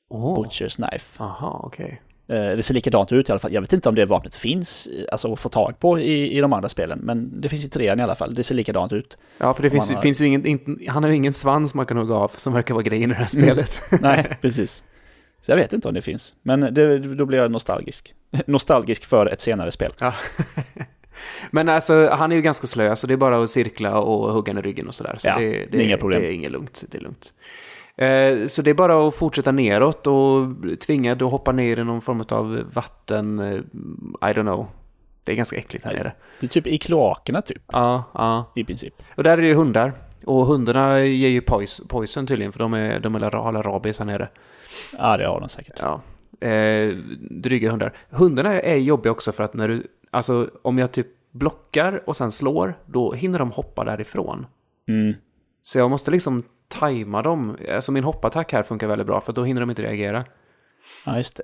Oh. 0.09 0.39
Butcher's 0.39 0.75
Knife. 0.75 1.23
Aha, 1.23 1.61
okej. 1.63 2.01
Eh, 2.01 2.04
Det 2.27 2.63
ser 2.63 2.73
likadant 2.73 3.11
ut 3.11 3.29
i 3.29 3.31
alla 3.31 3.39
fall. 3.39 3.53
Jag 3.53 3.61
vet 3.61 3.73
inte 3.73 3.89
om 3.89 3.95
det 3.95 4.05
vapnet 4.05 4.35
finns 4.35 4.87
eh, 4.87 5.05
alltså, 5.11 5.33
att 5.33 5.39
få 5.39 5.49
tag 5.49 5.79
på 5.79 5.99
i, 5.99 6.37
i 6.37 6.41
de 6.41 6.53
andra 6.53 6.69
spelen, 6.69 6.99
men 7.03 7.41
det 7.41 7.49
finns 7.49 7.65
i 7.65 7.69
trean 7.69 7.99
i 7.99 8.03
alla 8.03 8.15
fall. 8.15 8.35
Det 8.35 8.43
ser 8.43 8.55
likadant 8.55 8.93
ut. 8.93 9.17
Ja, 9.37 9.53
för 9.53 9.63
det 9.63 9.69
finns, 9.69 9.91
har- 9.91 10.01
finns 10.01 10.21
ju 10.21 10.25
ingen, 10.25 10.45
inte, 10.45 10.91
han 10.91 11.03
har 11.03 11.09
ju 11.09 11.15
ingen 11.15 11.33
svans 11.33 11.73
man 11.73 11.85
kan 11.85 11.97
hugga 11.97 12.15
av 12.15 12.31
som 12.35 12.53
verkar 12.53 12.73
vara 12.73 12.83
grejen 12.83 13.11
i 13.11 13.13
det 13.13 13.19
här 13.19 13.25
spelet. 13.27 13.81
Nej, 14.01 14.37
precis. 14.41 14.83
Så 15.41 15.51
jag 15.51 15.55
vet 15.55 15.73
inte 15.73 15.87
om 15.87 15.93
det 15.93 16.01
finns. 16.01 16.35
Men 16.41 16.59
det, 16.73 16.99
då 16.99 17.25
blir 17.25 17.37
jag 17.39 17.51
nostalgisk. 17.51 18.13
nostalgisk 18.47 19.05
för 19.05 19.25
ett 19.25 19.41
senare 19.41 19.71
spel. 19.71 19.91
Ja. 19.99 20.13
Men 21.51 21.69
alltså, 21.69 22.09
han 22.11 22.31
är 22.31 22.35
ju 22.35 22.41
ganska 22.41 22.67
slö, 22.67 22.95
så 22.95 23.07
det 23.07 23.13
är 23.13 23.17
bara 23.17 23.43
att 23.43 23.49
cirkla 23.49 23.99
och 23.99 24.33
hugga 24.33 24.53
i 24.53 24.61
ryggen 24.61 24.87
och 24.87 24.93
sådär. 24.93 25.15
Så 25.17 25.27
Ja, 25.27 25.37
det, 25.37 25.65
det 25.71 25.77
är 25.77 25.81
inga 25.81 25.97
problem. 25.97 26.21
Det 26.21 26.27
är 26.27 26.31
inget 26.31 26.51
lugnt. 26.51 26.83
Det 26.91 26.97
är 26.97 27.01
lugnt. 27.01 27.33
Eh, 27.97 28.47
så 28.47 28.61
det 28.61 28.69
är 28.69 28.73
bara 28.73 29.07
att 29.07 29.15
fortsätta 29.15 29.51
neråt 29.51 30.07
och 30.07 30.47
tvingad 30.85 31.21
att 31.21 31.31
hoppa 31.31 31.51
ner 31.51 31.79
i 31.79 31.83
någon 31.83 32.01
form 32.01 32.23
av 32.29 32.63
vatten, 32.73 33.39
eh, 33.39 33.53
I 34.29 34.33
don't 34.33 34.41
know. 34.41 34.67
Det 35.23 35.31
är 35.31 35.35
ganska 35.35 35.55
äckligt 35.57 35.85
här 35.85 35.93
nere. 35.93 36.13
Det 36.39 36.45
är 36.45 36.49
typ 36.49 36.67
i 36.67 36.77
kloakerna 36.77 37.41
typ, 37.41 37.61
Ja, 37.71 38.03
ja. 38.13 38.51
i 38.55 38.63
princip. 38.63 38.93
Och 39.15 39.23
där 39.23 39.37
är 39.37 39.41
det 39.41 39.47
ju 39.47 39.53
hundar. 39.53 39.93
Och 40.25 40.45
hundarna 40.45 40.99
ger 41.03 41.29
ju 41.29 41.41
pois- 41.41 41.87
poison 41.87 42.27
tydligen, 42.27 42.51
för 42.51 42.59
de, 42.59 42.73
är, 42.73 42.99
de 42.99 43.15
är, 43.15 43.31
har 43.31 43.63
rabies 43.63 43.99
här 43.99 44.05
nere. 44.05 44.29
Ja, 44.97 45.17
det 45.17 45.27
har 45.27 45.39
de 45.39 45.49
säkert. 45.49 45.79
Ja. 45.79 46.01
Eh, 46.47 46.95
dryga 47.29 47.71
hundar. 47.71 47.93
Hundarna 48.09 48.61
är 48.61 48.75
jobbiga 48.75 49.11
också 49.11 49.31
för 49.31 49.43
att 49.43 49.53
när 49.53 49.67
du, 49.67 49.83
alltså 50.11 50.49
om 50.61 50.77
jag 50.77 50.91
typ 50.91 51.07
blockar 51.31 52.03
och 52.05 52.15
sen 52.17 52.31
slår, 52.31 52.73
då 52.85 53.13
hinner 53.13 53.39
de 53.39 53.51
hoppa 53.51 53.83
därifrån. 53.83 54.45
Mm. 54.87 55.13
Så 55.61 55.77
jag 55.79 55.89
måste 55.89 56.11
liksom 56.11 56.43
tajma 56.79 57.21
dem. 57.21 57.57
Alltså 57.71 57.91
min 57.91 58.03
hoppattack 58.03 58.53
här 58.53 58.63
funkar 58.63 58.87
väldigt 58.87 59.07
bra 59.07 59.21
för 59.21 59.33
då 59.33 59.43
hinner 59.43 59.61
de 59.61 59.69
inte 59.69 59.81
reagera. 59.83 60.25
Ja, 61.05 61.17
just 61.17 61.35
det. 61.35 61.43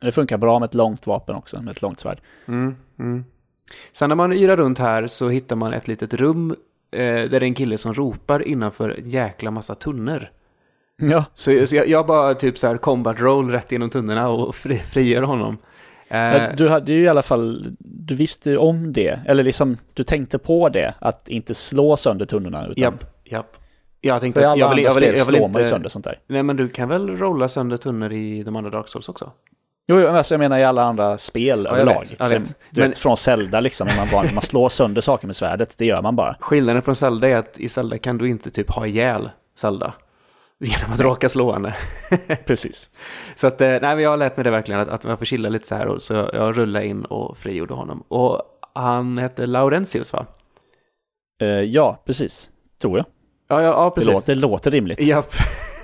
Det 0.00 0.12
funkar 0.12 0.38
bra 0.38 0.58
med 0.58 0.66
ett 0.66 0.74
långt 0.74 1.06
vapen 1.06 1.34
också, 1.34 1.62
med 1.62 1.70
ett 1.72 1.82
långt 1.82 2.00
svärd. 2.00 2.20
Mm, 2.48 2.76
mm. 2.98 3.24
Sen 3.92 4.08
när 4.08 4.16
man 4.16 4.32
yrar 4.32 4.56
runt 4.56 4.78
här 4.78 5.06
så 5.06 5.28
hittar 5.28 5.56
man 5.56 5.72
ett 5.72 5.88
litet 5.88 6.14
rum 6.14 6.50
eh, 6.90 6.98
där 6.98 7.28
det 7.28 7.36
är 7.36 7.42
en 7.42 7.54
kille 7.54 7.78
som 7.78 7.94
ropar 7.94 8.48
innanför 8.48 8.90
en 8.90 9.10
jäkla 9.10 9.50
massa 9.50 9.74
tunnor. 9.74 10.30
Ja. 10.96 11.24
Så, 11.34 11.66
så 11.66 11.76
jag, 11.76 11.88
jag 11.88 12.06
bara 12.06 12.34
typ 12.34 12.58
så 12.58 12.66
här 12.66 12.76
combat 12.76 13.20
roll 13.20 13.50
rätt 13.50 13.72
genom 13.72 13.90
tunnorna 13.90 14.28
och 14.28 14.54
fri, 14.54 14.78
frigör 14.78 15.22
honom. 15.22 15.58
Eh, 16.08 16.54
Du 16.56 16.68
hade 16.68 16.92
ju 16.92 17.02
i 17.02 17.08
alla 17.08 17.22
fall, 17.22 17.76
du 17.78 18.14
visste 18.14 18.50
ju 18.50 18.56
om 18.56 18.92
det, 18.92 19.20
eller 19.26 19.42
liksom 19.44 19.76
du 19.94 20.02
tänkte 20.02 20.38
på 20.38 20.68
det, 20.68 20.94
att 20.98 21.28
inte 21.28 21.54
slå 21.54 21.96
sönder 21.96 22.26
tunnorna. 22.26 22.66
Utan, 22.66 22.82
japp, 22.82 23.04
japp. 23.24 23.56
Jag 24.04 24.20
tänkte 24.20 24.40
För 24.40 24.46
att 24.48 24.58
jag 24.58 24.74
vill, 24.74 24.84
jag 24.84 24.94
vill, 24.94 25.02
jag 25.04 25.12
vill 25.12 25.20
slår 25.24 25.40
man 25.40 25.52
ju 25.52 25.58
inte... 25.58 25.64
sönder 25.64 25.88
sånt 25.88 26.04
där. 26.04 26.18
Nej 26.26 26.42
men 26.42 26.56
du 26.56 26.68
kan 26.68 26.88
väl 26.88 27.16
rolla 27.16 27.48
sönder 27.48 27.76
tunnor 27.76 28.12
i 28.12 28.42
de 28.42 28.56
andra 28.56 28.70
Dark 28.70 28.88
Souls 28.88 29.08
också? 29.08 29.30
Jo, 29.86 30.00
jo, 30.00 30.08
alltså 30.08 30.34
jag 30.34 30.38
menar 30.38 30.58
i 30.58 30.64
alla 30.64 30.82
andra 30.82 31.18
spel 31.18 31.64
Ja, 31.70 31.76
överlag. 31.76 32.00
vet, 32.00 32.18
Så, 32.18 32.24
vet. 32.34 32.54
Du 32.70 32.80
Men- 32.80 32.90
vet, 32.90 32.98
från 32.98 33.16
Zelda 33.16 33.60
liksom, 33.60 33.86
när 33.86 33.96
man, 33.96 34.08
bara, 34.12 34.32
man 34.32 34.42
slår 34.42 34.68
sönder 34.68 35.00
saker 35.00 35.26
med 35.26 35.36
svärdet, 35.36 35.74
det 35.78 35.86
gör 35.86 36.02
man 36.02 36.16
bara. 36.16 36.36
Skillnaden 36.40 36.82
från 36.82 36.94
Zelda 36.96 37.28
är 37.28 37.36
att 37.36 37.58
i 37.60 37.68
Zelda 37.68 37.98
kan 37.98 38.18
du 38.18 38.28
inte 38.28 38.50
typ 38.50 38.70
ha 38.70 38.86
ihjäl 38.86 39.30
Zelda. 39.58 39.94
Genom 40.60 40.92
att 40.92 41.00
råka 41.00 41.28
slå 41.28 41.52
henne. 41.52 41.74
Precis. 42.46 42.90
Så 43.36 43.46
att, 43.46 43.60
eh, 43.60 43.68
nej 43.68 43.80
men 43.80 43.98
jag 44.00 44.10
har 44.10 44.16
lärt 44.16 44.36
mig 44.36 44.44
det 44.44 44.50
verkligen, 44.50 44.80
att, 44.80 44.88
att 44.88 45.04
jag 45.04 45.18
får 45.18 45.24
chilla 45.26 45.48
lite 45.48 45.66
så 45.66 45.74
här. 45.74 45.86
Och 45.86 46.02
så 46.02 46.14
jag, 46.14 46.30
jag 46.34 46.58
rullade 46.58 46.86
in 46.86 47.04
och 47.04 47.36
frigjorde 47.38 47.74
honom. 47.74 48.04
Och 48.08 48.42
han 48.74 49.18
hette 49.18 49.46
Laurentius 49.46 50.12
va? 50.12 50.26
Eh, 51.40 51.48
ja, 51.48 52.02
precis. 52.06 52.50
Tror 52.82 52.98
jag. 52.98 53.06
Ja, 53.52 53.62
ja, 53.62 53.68
ja 53.68 53.84
Det 53.84 53.90
precis. 53.94 54.14
låter, 54.14 54.34
det 54.34 54.40
låter 54.40 54.70
rimligt. 54.70 55.00
Japp. 55.00 55.32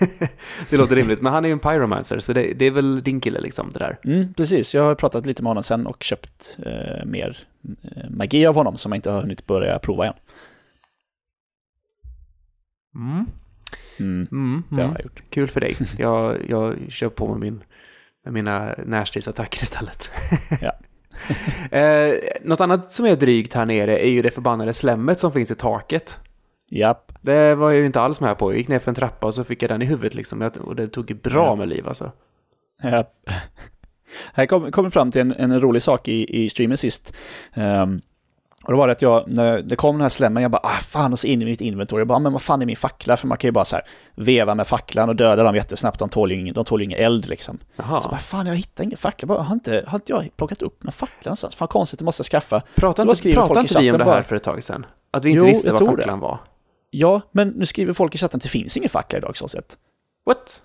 det 0.71 0.77
låter 0.77 0.97
rimligt. 0.97 1.21
Men 1.21 1.33
han 1.33 1.45
är 1.45 1.49
ju 1.49 1.53
en 1.53 1.59
pyromancer, 1.59 2.21
så 2.21 2.33
det, 2.33 2.53
det 2.53 2.65
är 2.65 2.71
väl 2.71 3.03
din 3.03 3.21
kille 3.21 3.41
liksom, 3.41 3.71
det 3.73 3.79
där. 3.79 3.99
Mm, 4.05 4.35
precis, 4.35 4.75
jag 4.75 4.83
har 4.83 4.95
pratat 4.95 5.27
lite 5.27 5.43
med 5.43 5.51
honom 5.51 5.63
sen 5.63 5.87
och 5.87 6.03
köpt 6.03 6.59
eh, 6.67 7.05
mer 7.05 7.39
eh, 7.83 8.11
magi 8.11 8.47
av 8.47 8.55
honom 8.55 8.77
som 8.79 8.93
jag 8.93 8.97
inte 8.99 9.11
har 9.11 9.21
hunnit 9.21 9.47
börja 9.47 9.79
prova 9.79 10.07
än. 10.07 10.13
Mm. 12.95 13.27
Mm, 14.01 14.29
Mm, 14.31 14.63
det 14.69 14.77
har 14.77 14.83
mm. 14.83 14.95
jag 14.97 15.05
gjort. 15.05 15.23
Kul 15.31 15.49
för 15.49 15.61
dig. 15.61 15.77
Jag, 15.99 16.37
jag 16.49 16.77
kör 16.89 17.09
på 17.09 17.29
med, 17.29 17.41
min, 17.41 17.65
med 18.25 18.35
mina 18.35 18.75
närstridsattacker 18.87 19.63
istället. 19.63 20.11
Ja. 20.61 20.73
eh, 21.79 22.15
något 22.43 22.61
annat 22.61 22.93
som 22.93 23.07
är 23.07 23.17
drygt 23.17 23.55
här 23.55 23.67
nere 23.67 23.99
är 23.99 24.11
ju 24.11 24.23
det 24.23 24.31
förbannade 24.31 24.75
slemmet 24.75 25.21
som 25.21 25.33
finns 25.33 25.51
i 25.51 25.55
taket. 25.55 26.19
Japp. 26.71 27.08
Det 27.21 27.55
var 27.55 27.71
jag 27.71 27.79
ju 27.81 27.87
inte 27.87 28.01
alls 28.01 28.21
med 28.21 28.39
på. 28.39 28.53
Jag 28.53 28.59
gick 28.59 28.69
ner 28.69 28.79
för 28.79 28.91
en 28.91 28.95
trappa 28.95 29.27
och 29.27 29.35
så 29.35 29.45
fick 29.45 29.63
jag 29.63 29.71
den 29.71 29.83
i 29.83 29.85
huvudet 29.85 30.15
liksom. 30.15 30.41
Jag- 30.41 30.57
Och 30.57 30.77
det 30.77 30.89
tog 30.89 31.21
bra 31.23 31.47
Ja. 31.47 31.55
med 31.55 31.69
liv 31.69 31.89
alltså. 31.89 32.13
Japp. 32.83 33.13
Här 34.35 34.47
kom, 34.47 34.73
kom 34.73 34.91
fram 34.91 35.11
till 35.11 35.21
en, 35.21 35.33
en 35.33 35.61
rolig 35.61 35.83
sak 35.83 36.09
i, 36.09 36.45
i 36.45 36.49
streamen 36.49 36.77
sist. 36.77 37.15
Ehm, 37.55 38.01
och 38.65 38.73
det 38.73 38.79
var 38.79 38.87
det 38.87 38.93
att 38.93 39.03
jag, 39.03 39.25
när 39.29 39.63
det 39.63 39.77
kom 39.77 39.95
den 39.97 40.03
här 40.03 40.09
slemmen, 40.09 40.43
jag 40.43 40.51
bara 40.53 40.61
ah, 40.63 40.79
fan 40.81 41.13
och 41.13 41.19
så 41.19 41.27
in 41.27 41.43
i 41.43 41.45
mitt 41.45 41.61
inventory. 41.61 42.01
Jag 42.01 42.07
bara, 42.09 42.15
"Ah, 42.17 42.19
men 42.19 42.33
vad 42.33 42.43
fan 42.43 42.63
är 42.63 42.67
min 42.67 42.77
fackla? 42.77 43.17
För 43.17 43.27
man 43.29 43.39
kan 43.39 43.49
ju 43.49 43.53
bara 43.53 43.65
så 43.65 43.77
här 43.77 43.85
veva 44.15 44.55
med 44.55 44.67
facklan 44.67 45.09
och 45.09 45.17
döda 45.17 45.43
dem 45.43 45.55
jättesnabbt. 45.55 45.99
De 45.99 46.09
tål 46.09 46.33
ju 46.33 46.41
ingen, 46.41 46.55
de 46.55 46.65
tål 46.65 46.83
ingen 46.83 46.99
eld 46.99 47.27
liksom. 47.29 47.59
Jaha. 47.77 48.01
Så 48.01 48.09
bara, 48.09 48.19
fan 48.19 48.47
jag 48.47 48.57
hittar 48.57 48.85
ingen 48.85 48.99
fackla. 48.99 49.27
Bara, 49.27 49.43
har, 49.43 49.55
inte, 49.55 49.85
har 49.87 49.97
inte 49.99 50.13
jag 50.13 50.29
plockat 50.37 50.63
upp 50.63 50.83
någon 50.85 50.93
fackla 50.93 51.29
någonstans? 51.29 51.55
Fan 51.55 51.69
konstigt, 51.69 51.99
det 51.99 52.05
måste 52.05 52.21
jag 52.21 52.27
skaffa. 52.27 52.63
Bara 52.81 52.89
inte, 52.89 53.29
i 53.29 53.33
inte 53.61 53.79
vi 53.81 53.93
om 53.93 53.99
det 53.99 54.05
här 54.05 54.13
bara- 54.13 54.23
för 54.23 54.37
ett 54.37 54.43
tag 54.43 54.65
sedan? 54.65 54.87
Att 55.11 55.25
vi 55.25 55.31
inte 55.31 55.39
Jo, 55.39 55.47
visste 55.49 55.69
jag 55.69 55.73
vad 55.73 55.79
tror 55.79 55.97
det. 55.97 56.03
facklan 56.03 56.21
var? 56.21 56.39
Ja, 56.91 57.21
men 57.33 57.49
nu 57.49 57.67
skriver 57.67 57.93
folk 57.93 58.15
i 58.15 58.19
chatten 58.19 58.39
att 58.39 58.43
det 58.43 58.49
finns 58.49 58.77
ingen 58.77 58.89
fackla 58.91 59.19
i 59.19 59.21
Dark 59.21 59.37
Souls 59.37 59.55
1. 59.55 59.79
What? 60.27 60.63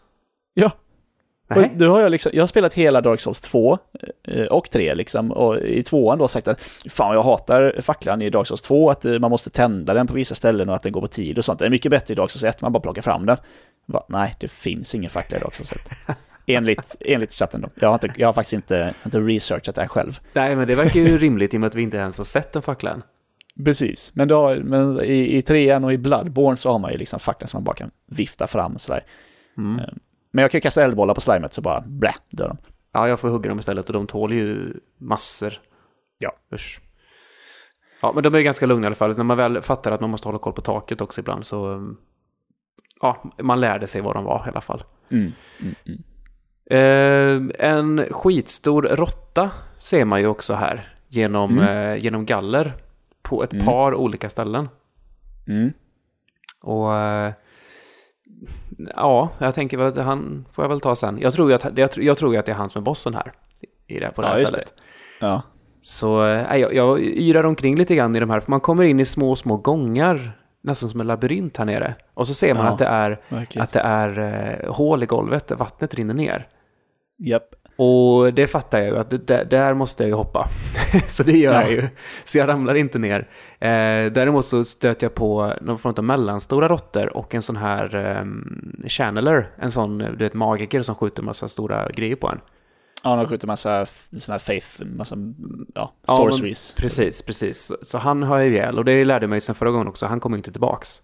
Ja. 0.54 0.72
Då 1.76 1.92
har 1.92 2.02
jag, 2.02 2.12
liksom, 2.12 2.32
jag 2.36 2.42
har 2.42 2.48
spelat 2.48 2.74
hela 2.74 3.02
Dark 3.02 3.20
Souls 3.20 3.42
2 3.42 3.78
eh, 4.28 4.46
och 4.46 4.70
3 4.70 4.96
liksom, 4.96 5.32
och 5.32 5.58
i 5.58 5.84
tvåan 5.84 6.18
då 6.18 6.28
sagt 6.28 6.48
att 6.48 6.62
fan 6.90 7.16
jag 7.16 7.24
hatar 7.24 7.82
facklan 7.82 8.22
i 8.22 8.30
Dark 8.30 8.48
Souls 8.48 8.62
2, 8.62 8.90
att 8.90 9.06
eh, 9.06 9.20
man 9.20 9.32
måste 9.32 9.50
tända 9.50 9.94
den 9.94 10.08
på 10.08 10.14
vissa 10.14 10.36
ställen 10.36 10.70
och 10.70 10.76
att 10.76 10.84
den 10.84 10.92
går 10.92 11.02
på 11.02 11.08
tid 11.08 11.38
och 11.38 11.46
sånt. 11.46 11.60
Det 11.60 11.66
är 11.66 11.70
mycket 11.70 11.92
bättre 11.92 12.12
i 12.12 12.16
Dark 12.16 12.32
Souls 12.32 12.44
1, 12.44 12.62
man 12.62 12.72
bara 12.72 12.80
plockar 12.80 13.02
fram 13.02 13.26
den. 13.26 13.38
Bara, 13.86 14.04
nej, 14.08 14.36
det 14.40 14.48
finns 14.48 14.96
ingen 14.96 15.10
fackla 15.10 15.38
i 15.38 15.40
Dark 15.40 15.56
Souls 15.56 15.72
1. 15.72 15.80
enligt, 16.46 16.96
enligt 17.00 17.34
chatten 17.34 17.62
då. 17.62 17.70
Jag 17.76 17.88
har, 17.88 17.94
inte, 17.94 18.14
jag 18.18 18.28
har 18.28 18.34
faktiskt 18.34 18.54
inte, 18.54 18.94
inte 19.06 19.20
researchat 19.20 19.76
det 19.76 19.82
här 19.82 19.88
själv. 19.88 20.20
Nej, 20.34 20.56
men 20.56 20.68
det 20.68 20.76
verkar 20.76 21.00
ju 21.00 21.18
rimligt 21.18 21.54
i 21.54 21.58
och 21.58 21.62
med 21.62 21.68
att 21.68 21.76
vi 21.76 21.82
inte 21.82 21.98
ens 21.98 22.18
har 22.18 22.26
sett 22.26 22.56
en 22.56 22.62
fackla 22.62 22.92
än. 22.92 23.04
Precis, 23.66 24.12
men, 24.16 24.28
då, 24.28 24.56
men 24.64 25.02
i, 25.04 25.38
i 25.38 25.42
trean 25.42 25.84
och 25.84 25.94
i 25.94 25.98
Bloodborne 25.98 26.58
så 26.58 26.72
har 26.72 26.80
man 26.80 26.92
ju 26.92 26.98
liksom 26.98 27.20
facklan 27.20 27.48
som 27.48 27.58
man 27.58 27.64
bara 27.64 27.76
kan 27.76 27.92
vifta 28.08 28.48
fram 28.48 28.74
och 28.74 28.82
sådär. 28.82 29.04
Mm. 29.58 29.80
Eh, 29.80 29.86
Men 30.32 30.42
jag 30.42 30.52
kan 30.52 30.58
ju 30.58 30.62
kasta 30.62 30.84
eldbollar 30.84 31.14
på 31.14 31.22
slimet 31.22 31.54
så 31.54 31.62
bara 31.62 31.84
blä, 31.86 32.14
dör 32.30 32.48
de. 32.48 32.58
Ja, 32.94 33.08
jag 33.08 33.20
får 33.20 33.30
hugga 33.30 33.50
dem 33.50 33.60
istället 33.60 33.88
och 33.88 33.94
de 33.94 34.08
tål 34.08 34.34
ju 34.34 34.74
massor. 34.98 35.54
Ja. 36.18 36.32
Usch. 36.54 36.82
Ja, 38.02 38.12
men 38.14 38.24
de 38.24 38.36
är 38.36 38.42
ganska 38.42 38.66
lugna 38.66 38.86
i 38.86 38.88
alla 38.88 38.96
fall. 38.96 39.18
När 39.18 39.24
man 39.24 39.38
väl 39.38 39.62
fattar 39.62 39.92
att 39.92 40.02
man 40.02 40.10
måste 40.10 40.28
hålla 40.28 40.40
koll 40.40 40.54
på 40.54 40.62
taket 40.62 41.02
också 41.02 41.22
ibland 41.22 41.46
så... 41.46 41.68
um, 41.70 41.98
Ja, 43.02 43.24
man 43.40 43.62
lärde 43.62 43.88
sig 43.88 44.02
vad 44.02 44.16
de 44.16 44.24
var 44.24 44.44
i 44.46 44.50
alla 44.50 44.62
fall. 44.62 44.84
Mm, 45.10 45.32
mm, 45.62 45.76
mm. 45.86 46.04
Eh, 46.66 47.68
en 47.70 48.06
skitstor 48.12 48.82
råtta 48.82 49.52
ser 49.80 50.06
man 50.06 50.20
ju 50.22 50.28
också 50.28 50.54
här 50.54 50.96
genom, 51.08 51.60
eh, 51.60 51.96
genom 51.96 52.26
galler 52.26 52.74
på 53.24 53.44
ett 53.44 53.54
Mm. 53.54 53.66
par 53.66 53.96
olika 53.96 54.30
ställen. 54.30 54.70
Mm. 55.48 55.74
Och 56.62 56.96
eh, 56.96 57.32
ja, 58.96 59.30
jag 59.40 59.56
tänker 59.56 59.78
väl 59.78 59.88
att 59.88 60.06
han 60.06 60.46
får 60.52 60.64
jag 60.64 60.70
väl 60.70 60.82
ta 60.82 60.96
sen. 60.96 61.18
Jag 61.22 61.34
tror 61.34 61.50
ju 61.50 61.56
att, 61.56 61.78
jag, 61.78 61.92
tror- 61.92 62.06
jag 62.06 62.18
tror 62.18 62.38
att 62.38 62.46
det 62.46 62.52
är 62.52 62.56
han 62.56 62.70
som 62.70 62.80
är 62.82 62.84
bossen 62.84 63.14
här. 63.14 63.34
I 63.88 64.00
det, 64.00 64.12
på 64.16 64.22
det 64.22 64.28
här 64.28 64.40
Ja, 64.40 64.46
stället. 64.46 64.74
Ja. 65.20 65.42
Så 65.82 66.26
eh, 66.26 66.58
jag, 66.58 66.74
jag 66.74 67.00
yrar 67.02 67.44
omkring 67.46 67.76
lite 67.78 67.96
grann 67.96 68.16
i 68.16 68.20
de 68.20 68.30
här, 68.30 68.40
för 68.40 68.52
man 68.52 68.60
kommer 68.60 68.84
in 68.84 69.00
i 69.00 69.06
små, 69.06 69.36
små 69.36 69.58
gångar, 69.58 70.40
nästan 70.62 70.90
som 70.90 71.02
en 71.02 71.08
labyrint 71.08 71.58
här 71.58 71.66
nere. 71.66 71.96
Och 72.14 72.28
så 72.28 72.34
ser 72.34 72.54
man 72.54 72.66
Ja. 72.66 72.72
att 72.72 72.78
det 72.78 72.86
är, 72.86 73.22
Verkligen. 73.30 73.64
att 73.64 73.72
det 73.72 73.80
är 73.80 74.20
eh, 74.66 74.74
hål 74.74 75.04
i 75.04 75.06
golvet 75.06 75.52
vattnet 75.52 75.94
rinner 75.94 76.14
ner. 76.14 76.48
Japp. 77.18 77.56
Och 77.76 78.34
det 78.34 78.48
fattar 78.48 78.80
jag 78.80 78.88
ju 78.88 78.98
att 78.98 79.28
det, 79.28 79.44
där 79.50 79.74
måste 79.74 80.04
jag 80.04 80.08
ju 80.08 80.14
hoppa. 80.16 80.50
så 81.08 81.24
det 81.24 81.38
gör 81.38 81.54
Ja. 81.54 81.62
jag 81.62 81.72
ju. 81.72 81.88
Så 82.24 82.38
jag 82.38 82.48
ramlar 82.48 82.76
inte 82.76 83.00
ner. 83.00 83.20
Eh, 83.60 84.12
däremot 84.12 84.46
så 84.46 84.64
stöter 84.64 85.06
jag 85.06 85.14
på 85.16 85.54
någon 85.62 85.78
form 85.80 85.94
av 85.98 86.04
mellanstora 86.04 86.68
råttor 86.68 87.18
och 87.18 87.36
en 87.36 87.42
sån 87.42 87.56
här 87.56 87.96
eh, 87.96 88.26
channeler. 88.88 89.50
En 89.60 89.72
sån, 89.72 89.98
du 89.98 90.16
vet, 90.16 90.34
magiker 90.34 90.82
som 90.82 90.96
skjuter 90.96 91.24
massa 91.24 91.48
stora 91.48 91.90
grejer 91.90 92.16
på 92.16 92.28
en. 92.30 92.40
Ja, 93.04 93.16
de 93.16 93.26
skjuter 93.28 93.48
massa 93.48 93.86
sådana 93.86 94.34
här 94.34 94.40
faith, 94.40 94.68
massa 94.98 95.16
ja, 95.76 95.94
Ja, 96.08 96.14
sorceries. 96.16 96.74
Precis, 96.78 97.22
precis. 97.22 97.62
Så, 97.62 97.78
så 97.82 97.98
han 97.98 98.24
har 98.24 98.38
jag 98.38 98.48
ju 98.48 98.54
ihjäl 98.54 98.78
och 98.78 98.86
det 98.86 99.06
lärde 99.06 99.24
jag 99.24 99.30
mig 99.30 99.42
sen 99.42 99.56
förra 99.56 99.72
gången 99.72 99.88
också. 99.88 100.06
Han 100.06 100.20
kommer 100.20 100.38
inte 100.38 100.52
tillbaks. 100.52 101.02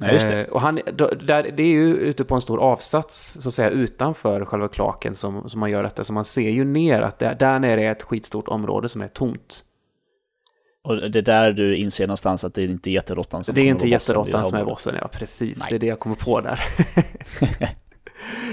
Ja, 0.00 0.12
just 0.12 0.28
det. 0.28 0.44
Eh, 0.44 0.48
och 0.48 0.60
han, 0.60 0.80
då, 0.92 1.06
där, 1.08 1.42
det 1.42 1.62
är 1.62 1.66
ju 1.66 1.96
ute 1.96 2.24
på 2.24 2.34
en 2.34 2.40
stor 2.40 2.60
avsats, 2.60 3.36
så 3.40 3.48
att 3.48 3.54
säga, 3.54 3.70
utanför 3.70 4.44
själva 4.44 4.68
klaken 4.68 5.14
som, 5.14 5.50
som 5.50 5.60
man 5.60 5.70
gör 5.70 5.82
detta. 5.82 6.04
Så 6.04 6.12
man 6.12 6.24
ser 6.24 6.50
ju 6.50 6.64
ner 6.64 7.02
att 7.02 7.18
det, 7.18 7.36
där 7.38 7.58
nere 7.58 7.84
är 7.84 7.92
ett 7.92 8.02
skitstort 8.02 8.48
område 8.48 8.88
som 8.88 9.00
är 9.00 9.08
tomt. 9.08 9.64
Och 10.82 11.10
det 11.10 11.18
är 11.18 11.22
där 11.22 11.52
du 11.52 11.76
inser 11.76 12.06
någonstans 12.06 12.44
att 12.44 12.54
det 12.54 12.62
är 12.62 12.68
inte 12.68 12.90
jätteråttan 12.90 13.44
som 13.44 13.54
det 13.54 13.60
är 13.60 13.64
inte 13.64 13.88
jätteråttan 13.88 14.42
det 14.42 14.48
som 14.48 14.58
är 14.58 14.64
bossen, 14.64 14.94
ja 15.00 15.08
precis. 15.08 15.58
Nej. 15.58 15.66
Det 15.70 15.74
är 15.74 15.78
det 15.78 15.86
jag 15.86 16.00
kommer 16.00 16.16
på 16.16 16.40
där. 16.40 16.60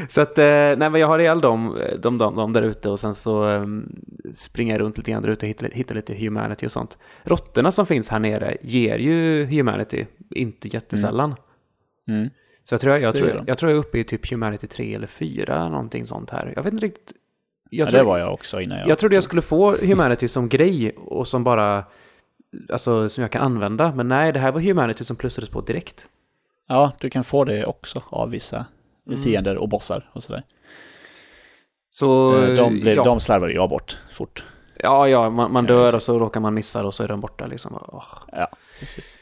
så 0.10 0.22
att, 0.22 0.38
eh, 0.38 0.46
nej 0.46 0.78
men 0.78 0.96
jag 0.96 1.08
har 1.08 1.20
ihjäl 1.20 1.42
dem, 1.42 1.78
de, 2.00 2.18
de, 2.18 2.36
de 2.36 2.54
där 2.54 2.62
ute 2.62 2.90
och 2.90 3.00
sen 3.00 3.16
så 3.16 3.50
eh, 3.50 3.66
springer 4.34 4.74
jag 4.74 4.82
runt 4.82 4.98
lite 4.98 5.12
grann 5.12 5.24
där 5.24 5.30
ute 5.30 5.46
och 5.46 5.50
hittar, 5.50 5.70
hittar 5.74 5.96
lite 5.96 6.14
humanity 6.16 6.66
och 6.68 6.72
sånt. 6.72 6.98
Råttorna 7.24 7.72
som 7.72 7.86
finns 7.86 8.10
här 8.10 8.20
nere 8.20 8.58
ger 8.62 8.98
ju 8.98 9.46
humanity, 9.46 10.06
inte 10.30 10.68
jättesällan. 10.68 11.36
Mm. 12.08 12.30
Så 12.64 12.74
jag 12.74 12.82
tror 12.82 12.94
jag, 12.94 13.02
jag, 13.02 13.16
tror, 13.16 13.44
jag 13.48 13.58
tror 13.58 13.72
jag 13.72 13.78
är 13.78 13.80
uppe 13.80 14.00
i 14.00 14.04
typ 14.04 14.32
humanity 14.32 14.68
3 14.68 14.96
eller 14.96 15.08
4, 15.08 15.70
någonting 15.70 16.06
sånt 16.06 16.30
här. 16.30 16.54
Jag 16.56 16.64
vet 16.64 16.74
inte 16.74 16.86
riktigt. 16.86 17.14
Jag, 17.70 17.88
Ja, 17.88 17.90
tror, 17.90 17.98
det 17.98 18.04
var 18.06 18.18
jag 18.18 18.34
också 18.34 18.62
innan 18.62 18.78
jag... 18.78 18.88
jag 18.90 18.98
trodde 19.00 19.16
jag 19.16 19.24
skulle 19.24 19.42
få 19.42 19.76
humanity 19.76 20.28
som 20.28 20.50
grej 20.50 20.92
och 20.92 21.28
som 21.28 21.44
bara, 21.44 21.84
alltså 22.70 23.10
som 23.10 23.22
jag 23.22 23.32
kan 23.32 23.42
använda. 23.42 23.94
Men 23.96 24.08
nej, 24.08 24.32
det 24.32 24.40
här 24.40 24.52
var 24.52 24.62
humanity 24.62 25.04
som 25.04 25.16
plussades 25.16 25.50
på 25.50 25.62
direkt. 25.62 26.08
Ja, 26.68 26.92
du 27.00 27.10
kan 27.10 27.24
få 27.24 27.44
det 27.44 27.66
också 27.66 28.04
av 28.10 28.30
vissa 28.30 28.66
Mm. 29.08 29.20
fiender 29.24 29.58
och 29.58 29.70
bossar 29.70 30.10
och 30.14 30.24
sådär. 30.24 30.44
Så, 31.90 32.42
Eh, 32.44 32.56
de, 32.56 32.80
blev, 32.80 32.96
ja. 32.96 33.04
de 33.04 33.20
slarvade 33.20 33.54
jag 33.54 33.70
bort 33.70 33.98
fort. 34.12 34.46
Ja, 34.80 35.08
ja, 35.10 35.30
man, 35.30 35.52
man 35.52 35.66
dör 35.66 35.96
och 35.96 36.02
så 36.04 36.20
råkar 36.20 36.40
man 36.40 36.54
missa 36.54 36.86
och 36.86 36.94
så 36.94 37.04
är 37.04 37.08
den 37.08 37.20
borta 37.20 37.48
liksom. 37.48 37.80
Åh. 37.88 38.04
Ja, 38.32 38.48
precis. 38.80 39.18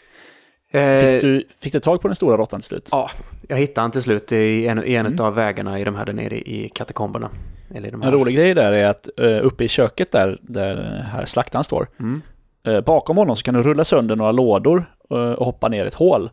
Eh, 0.71 0.99
Fick 1.09 1.21
du, 1.21 1.47
fick 1.61 1.73
du 1.73 1.79
tag 1.79 2.01
på 2.01 2.07
den 2.07 2.15
stora 2.15 2.37
råttan 2.37 2.59
till 2.59 2.67
slut? 2.67 2.89
Ja, 2.91 3.09
jag 3.47 3.57
hittade 3.57 3.81
han 3.81 3.91
till 3.91 4.01
slut 4.01 4.31
i 4.31 4.67
en, 4.67 4.83
i 4.87 4.93
en 4.95 5.05
Mm. 5.05 5.25
av 5.25 5.35
vägarna 5.35 5.79
i 5.79 5.83
de 5.83 5.95
här 5.95 6.05
där 6.05 6.13
nere 6.13 6.37
i 6.39 6.69
katakomberna. 6.75 7.29
Eller 7.75 7.91
de 7.91 8.01
här. 8.01 8.07
En 8.07 8.13
rolig 8.19 8.35
grej 8.35 8.53
där 8.53 8.71
är 8.71 8.85
att 8.85 9.09
uh, 9.21 9.45
uppe 9.45 9.63
i 9.63 9.67
köket 9.67 10.11
där, 10.11 10.39
där 10.41 10.75
här 11.11 11.25
slaktaren 11.25 11.63
står, 11.63 11.87
Mm. 11.99 12.21
eh, 12.67 12.81
bakom 12.81 13.17
honom 13.17 13.35
så 13.35 13.43
kan 13.43 13.53
du 13.53 13.61
rulla 13.63 13.83
sönder 13.83 14.15
några 14.15 14.31
lådor 14.31 14.85
eh, 15.11 15.17
och 15.17 15.45
hoppa 15.45 15.67
ner 15.67 15.85
i 15.85 15.87
ett 15.87 15.93
hål. 15.93 16.29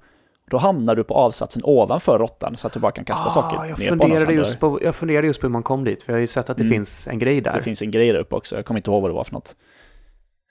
Då 0.53 0.59
hamnar 0.59 0.95
du 0.97 1.05
på 1.05 1.15
avsatsen 1.15 1.63
ovanför 1.65 2.19
råttan 2.19 2.57
så 2.57 2.67
att 2.67 2.73
du 2.73 2.81
bara 2.81 2.93
kan 2.93 3.05
kasta 3.05 3.31
saker 3.31 3.57
Ah, 3.59 3.67
jag, 3.67 3.79
ner 3.79 3.91
på 3.91 3.97
funderade 3.99 4.25
han 4.25 4.35
just 4.35 4.61
på, 4.61 4.79
jag 4.83 4.95
funderade 4.95 5.27
just 5.27 5.41
på 5.41 5.47
hur 5.47 5.53
man 5.53 5.63
kom 5.63 5.85
dit, 5.85 6.03
för 6.03 6.13
jag 6.13 6.17
har 6.17 6.21
ju 6.21 6.27
sett 6.27 6.51
att 6.51 6.57
det 6.57 6.63
Mm. 6.65 6.73
finns 6.75 7.09
en 7.09 7.19
grej 7.19 7.41
där. 7.41 7.53
Det 7.53 7.63
finns 7.63 7.83
en 7.83 7.91
grej 7.91 8.13
där 8.13 8.19
uppe 8.21 8.35
också, 8.35 8.57
jag 8.57 8.65
kommer 8.65 8.79
inte 8.79 8.91
ihåg 8.91 9.03
vad 9.03 9.11
det 9.11 9.15
var 9.15 9.25
för 9.25 9.33
något. 9.33 9.57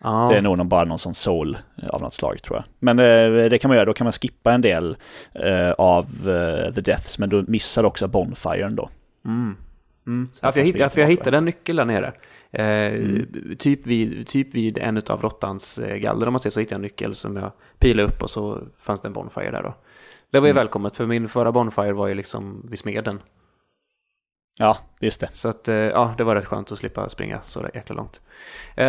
Ja. 0.04 0.28
Det 0.32 0.38
är 0.38 0.42
nog 0.42 0.58
någon, 0.58 0.70
bara 0.70 0.86
någon 0.86 1.00
sån 1.00 1.14
soul 1.14 1.58
eh, 1.84 1.90
av 1.90 2.02
något 2.02 2.14
slag 2.14 2.42
tror 2.44 2.58
jag. 2.58 2.64
Men 2.80 3.00
eh, 3.00 3.50
det 3.50 3.58
kan 3.58 3.70
man 3.70 3.76
göra, 3.76 3.86
då 3.86 3.94
kan 3.94 4.06
man 4.06 4.12
skippa 4.12 4.54
en 4.54 4.62
del 4.62 4.98
eh, 5.34 5.72
av 5.72 6.06
eh, 6.30 6.74
the 6.74 6.82
deaths, 6.82 7.20
men 7.20 7.30
då 7.30 7.44
missar 7.48 7.82
du 7.84 7.88
också 7.88 8.08
bonfiren 8.08 8.76
då. 8.76 8.90
Mm. 9.26 9.56
Mm. 10.08 10.30
Ja, 10.42 10.52
för 10.52 10.60
jag, 10.60 10.68
hitt, 10.68 10.98
jag 10.98 11.08
hittade 11.08 11.38
en 11.38 11.46
nyckel 11.46 11.76
där 11.76 11.86
nere. 11.86 12.14
Eh, 12.52 12.94
Mm. 12.94 13.56
typ, 13.60 13.88
vid, 13.88 14.28
typ 14.28 14.54
vid 14.56 14.78
en 14.78 14.98
av 15.10 15.22
råttans 15.22 15.80
eh, 15.80 15.96
galler, 15.98 16.28
om 16.28 16.34
man 16.34 16.40
säger 16.40 16.52
så, 16.52 16.60
hittade 16.60 16.74
jag 16.74 16.78
en 16.80 16.82
nyckel 16.82 17.16
som 17.16 17.36
jag 17.38 17.52
pilade 17.80 18.08
upp 18.08 18.24
och 18.24 18.30
så 18.30 18.60
fanns 18.80 19.02
det 19.02 19.08
en 19.08 19.14
bonfire 19.14 19.52
där 19.52 19.64
då. 19.64 19.74
Det 20.32 20.40
var 20.40 20.48
ju 20.48 20.52
Mm. 20.52 20.62
välkommet, 20.62 20.98
för 20.98 21.06
min 21.06 21.30
förra 21.30 21.52
bonfire 21.52 21.94
var 21.94 22.08
ju 22.08 22.14
liksom 22.14 22.66
vid 22.70 22.80
smeden. 22.80 23.22
Ja, 24.60 24.78
just 25.00 25.22
det. 25.22 25.30
Så 25.32 25.50
att, 25.50 25.68
eh, 25.68 25.76
ja, 25.76 26.14
det 26.18 26.24
var 26.24 26.36
rätt 26.36 26.46
skönt 26.46 26.72
att 26.72 26.78
slippa 26.78 27.10
springa 27.10 27.42
så 27.42 27.68
jäkla 27.74 27.96
långt. 27.96 28.22
Eh, 28.76 28.86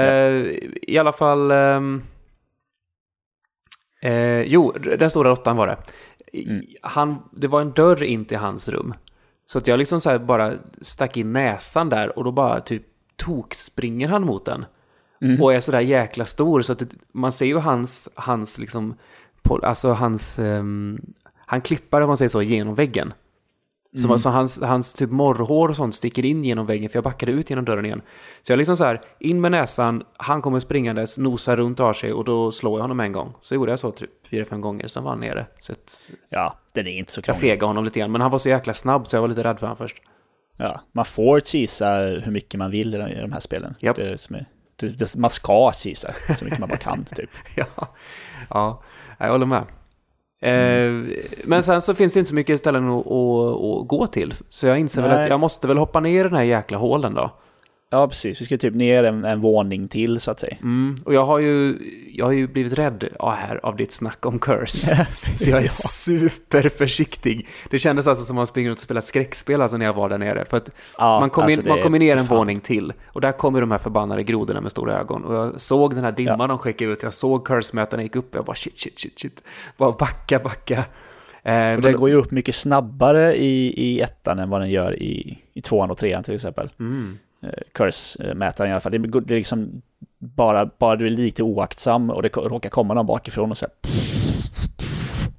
I 0.83 0.99
alla 0.99 1.13
fall... 1.13 1.51
ehm, 1.51 2.03
eh, 4.03 4.41
jo, 4.43 4.73
den 4.99 5.11
stora 5.11 5.31
råttan 5.31 5.57
var 5.57 5.67
det. 5.67 5.77
Mm. 6.33 6.65
Han, 6.83 7.29
det 7.33 7.49
var 7.49 7.61
en 7.61 7.73
dörr 7.73 8.03
in 8.03 8.25
till 8.25 8.39
hans 8.39 8.69
rum. 8.69 8.95
Så 9.47 9.59
att 9.59 9.67
jag 9.67 9.79
liksom 9.79 10.01
så 10.01 10.11
här 10.11 10.19
bara 10.19 10.53
stack 10.81 11.17
in 11.17 11.33
näsan 11.33 11.89
där 11.89 12.19
och 12.19 12.25
då 12.25 12.33
bara 12.33 12.61
typ 12.61 12.83
tokspringer 13.17 14.09
han 14.09 14.23
mot 14.27 14.45
den. 14.45 14.65
Mm. 15.21 15.43
Och 15.43 15.55
är 15.55 15.61
sådär 15.61 15.81
jäkla 15.81 16.25
stor 16.25 16.63
så 16.63 16.73
att 16.73 16.79
det, 16.79 16.89
man 17.13 17.33
ser 17.33 17.47
ju 17.47 17.59
hans, 17.59 18.09
hans 18.15 18.59
liksom, 18.59 18.95
alltså 19.63 19.93
hans, 19.93 20.39
ehm, 20.39 21.01
han 21.47 21.61
klippar 21.61 22.01
om 22.01 22.09
man 22.09 22.17
säger 22.19 22.29
så 22.29 22.43
genom 22.43 22.75
väggen. 22.75 23.15
Så 23.97 24.01
Mm. 24.05 24.11
alltså 24.13 24.29
hans, 24.29 24.61
hans 24.63 24.95
typ 24.95 25.11
morrhår 25.11 25.69
och 25.69 25.77
sånt 25.77 25.95
sticker 25.95 26.25
in 26.25 26.45
genom 26.45 26.67
väggen 26.67 26.89
för 26.91 26.97
jag 26.97 27.05
backade 27.05 27.33
ut 27.33 27.51
genom 27.51 27.65
dörren 27.65 27.85
igen. 27.87 28.03
Så 28.43 28.53
jag 28.53 28.59
liksom 28.59 28.77
så 28.77 28.85
här, 28.85 29.01
in 29.21 29.41
med 29.41 29.51
näsan, 29.53 30.03
han 30.17 30.43
kommer 30.43 30.61
springandes, 30.61 31.19
nosar 31.19 31.57
runt 31.57 31.79
har 31.79 31.93
sig 31.93 32.13
och 32.13 32.25
då 32.25 32.53
slår 32.53 32.79
jag 32.79 32.83
honom 32.83 33.01
en 33.01 33.13
gång. 33.13 33.35
Så 33.43 33.55
gjorde 33.55 33.73
jag 33.73 33.79
så 33.79 33.91
typ 33.91 34.11
fyra, 34.31 34.45
fem 34.45 34.61
gånger, 34.61 34.89
sen 34.89 35.03
var 35.05 35.11
han 35.11 35.21
nere. 35.21 35.47
Så 35.59 35.73
att 35.73 36.11
Ja, 36.29 36.57
den 36.73 36.87
är 36.87 36.91
inte 36.99 37.13
så 37.13 37.19
jag 37.19 37.25
krånglig. 37.25 37.41
fegade 37.41 37.67
honom 37.67 37.85
lite 37.85 37.99
grann, 38.01 38.13
men 38.13 38.21
han 38.21 38.31
var 38.31 38.39
så 38.39 38.49
jäkla 38.49 38.75
snabb 38.75 39.07
så 39.07 39.17
jag 39.17 39.21
var 39.21 39.29
lite 39.29 39.45
rädd 39.45 39.59
för 39.59 39.67
honom 39.67 39.77
först. 39.77 40.03
Ja, 40.57 40.81
man 40.93 41.05
får 41.05 41.41
cheesa 41.41 41.97
hur 41.99 42.31
mycket 42.33 42.59
man 42.59 42.71
vill 42.71 42.95
i 42.95 42.99
de- 42.99 43.33
här 43.33 43.41
spelen. 43.41 43.75
Japp. 43.81 43.97
Det 43.97 44.03
är 44.03 44.11
det 44.11 44.19
som 44.19 44.37
är, 44.37 44.47
det, 44.77 44.89
det, 44.99 45.17
man 45.17 45.31
ska 45.31 45.73
cheesa 45.75 46.11
så 46.37 46.45
mycket 46.45 46.61
man 46.61 46.69
bara 46.69 46.79
kan, 46.79 47.05
typ. 47.05 47.31
ja, 47.57 47.67
ja, 48.51 48.83
jag 49.19 49.33
håller 49.33 49.47
med. 49.47 49.65
Eh, 50.43 50.93
men 51.45 51.63
sen 51.63 51.81
så 51.81 51.95
finns 51.95 52.13
det 52.13 52.19
inte 52.19 52.29
så 52.29 52.35
mycket 52.35 52.59
ställen 52.59 52.89
att, 52.89 53.07
att, 53.07 53.61
att 53.61 53.89
gå 53.89 54.07
till. 54.07 54.35
Så 54.49 54.67
jag 54.67 54.79
inser 54.79 55.03
väl 55.03 55.11
Nej. 55.11 55.23
att 55.23 55.31
jag 55.31 55.41
måste 55.41 55.67
väl 55.67 55.79
hoppa 55.79 56.01
ner 56.01 56.21
i 56.21 56.23
den 56.23 56.35
här 56.35 56.43
jäkla 56.43 56.79
hålen 56.79 57.15
då. 57.15 57.31
Ja, 57.93 58.09
precis. 58.09 58.41
Vi 58.41 58.45
ska 58.45 58.57
typ 58.57 58.75
ner 58.75 59.05
en, 59.05 59.25
en 59.25 59.41
våning 59.41 59.89
till, 59.89 60.21
så 60.21 60.31
att 60.31 60.41
säga. 60.41 60.57
Mm, 60.63 60.97
och 61.05 61.15
jag 61.15 61.25
har 61.25 61.39
ju, 61.39 61.79
jag 62.15 62.25
har 62.27 62.33
ju 62.33 62.47
blivit 62.47 62.73
rädd 62.79 63.09
ja, 63.19 63.31
här 63.31 63.61
av 63.63 63.77
ditt 63.77 63.93
snack 63.93 64.27
om 64.27 64.39
curse. 64.39 65.07
så 65.37 65.51
jag 65.51 65.59
är 65.59 65.63
Ja. 65.63 65.69
superförsiktig. 65.69 67.49
Det 67.71 67.79
kändes 67.79 68.07
alltså 68.07 68.25
som 68.25 68.37
att 68.37 68.39
man 68.39 68.47
springer 68.47 68.69
runt 68.71 68.79
och 68.79 68.83
spelar 68.83 69.01
skräckspel 69.01 69.63
alltså 69.63 69.77
när 69.77 69.87
jag 69.87 69.93
var 69.93 70.09
där 70.09 70.19
nere. 70.19 70.45
För 70.51 70.57
att 70.57 70.71
Ja, 70.99 71.21
man 71.21 71.31
kom, 71.31 71.45
alltså 71.45 71.61
in, 71.63 71.69
man 71.69 71.83
kom 71.83 71.93
ner 71.93 72.17
en 72.17 72.27
fan. 72.27 72.37
våning 72.39 72.61
till. 72.61 72.93
Och 73.07 73.21
där 73.21 73.33
kommer 73.33 73.61
de 73.61 73.71
här 73.71 73.79
förbannade 73.79 74.23
grodorna 74.23 74.61
med 74.61 74.71
stora 74.71 74.99
ögon. 74.99 75.25
Och 75.25 75.35
jag 75.35 75.61
såg 75.61 75.95
den 75.95 76.05
här 76.05 76.13
dimman 76.13 76.41
Ja. 76.41 76.47
de 76.47 76.59
skickade 76.59 76.93
ut. 76.93 77.03
Jag 77.03 77.13
såg 77.15 77.47
curse-mätarna 77.49 78.03
gick 78.03 78.17
upp. 78.17 78.35
Jag 78.35 78.45
bara 78.45 78.57
shit, 78.57 78.77
shit, 78.79 78.99
shit, 78.99 79.19
shit. 79.19 79.43
Bara 79.77 79.93
backa, 79.93 80.39
backa. 80.39 80.85
Eh, 81.43 81.75
Och 81.75 81.83
den 81.83 81.97
går 81.97 82.09
ju 82.09 82.15
upp 82.15 82.31
mycket 82.31 82.55
snabbare 82.55 83.37
i, 83.37 83.73
i 83.77 84.01
ettan 84.01 84.39
än 84.39 84.51
vad 84.51 84.61
den 84.61 84.71
gör 84.71 85.03
i, 85.03 85.39
i 85.55 85.61
tvåan 85.61 85.91
och 85.91 85.97
trean 85.99 86.23
till 86.23 86.35
exempel. 86.35 86.71
mm. 86.81 87.19
Eh, 87.43 87.49
Curse-mätaren 87.75 88.69
i 88.69 88.73
alla 88.73 88.81
fall. 88.81 88.93
Det, 88.93 88.99
är 89.35 89.37
liksom 89.37 89.83
bara, 90.19 90.71
bara 90.79 90.97
du 90.97 91.07
är 91.07 91.11
lite 91.11 91.43
oaktsam 91.43 92.11
och 92.11 92.23
det 92.23 92.29
råkar 92.37 92.71
komma 92.71 92.95
någon 92.95 93.07
bakifrån 93.07 93.51
och 93.51 93.59
så 93.59 93.67
här, 93.67 93.75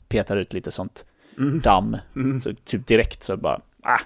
petar 0.07 0.37
ut 0.37 0.53
lite 0.53 0.71
sånt 0.71 1.05
Mm. 1.37 1.59
damm. 1.59 1.97
Mm. 2.15 2.41
Så 2.41 2.53
typ 2.53 2.87
direkt 2.87 3.23
så 3.23 3.37
bara, 3.37 3.59
ah, 3.83 3.99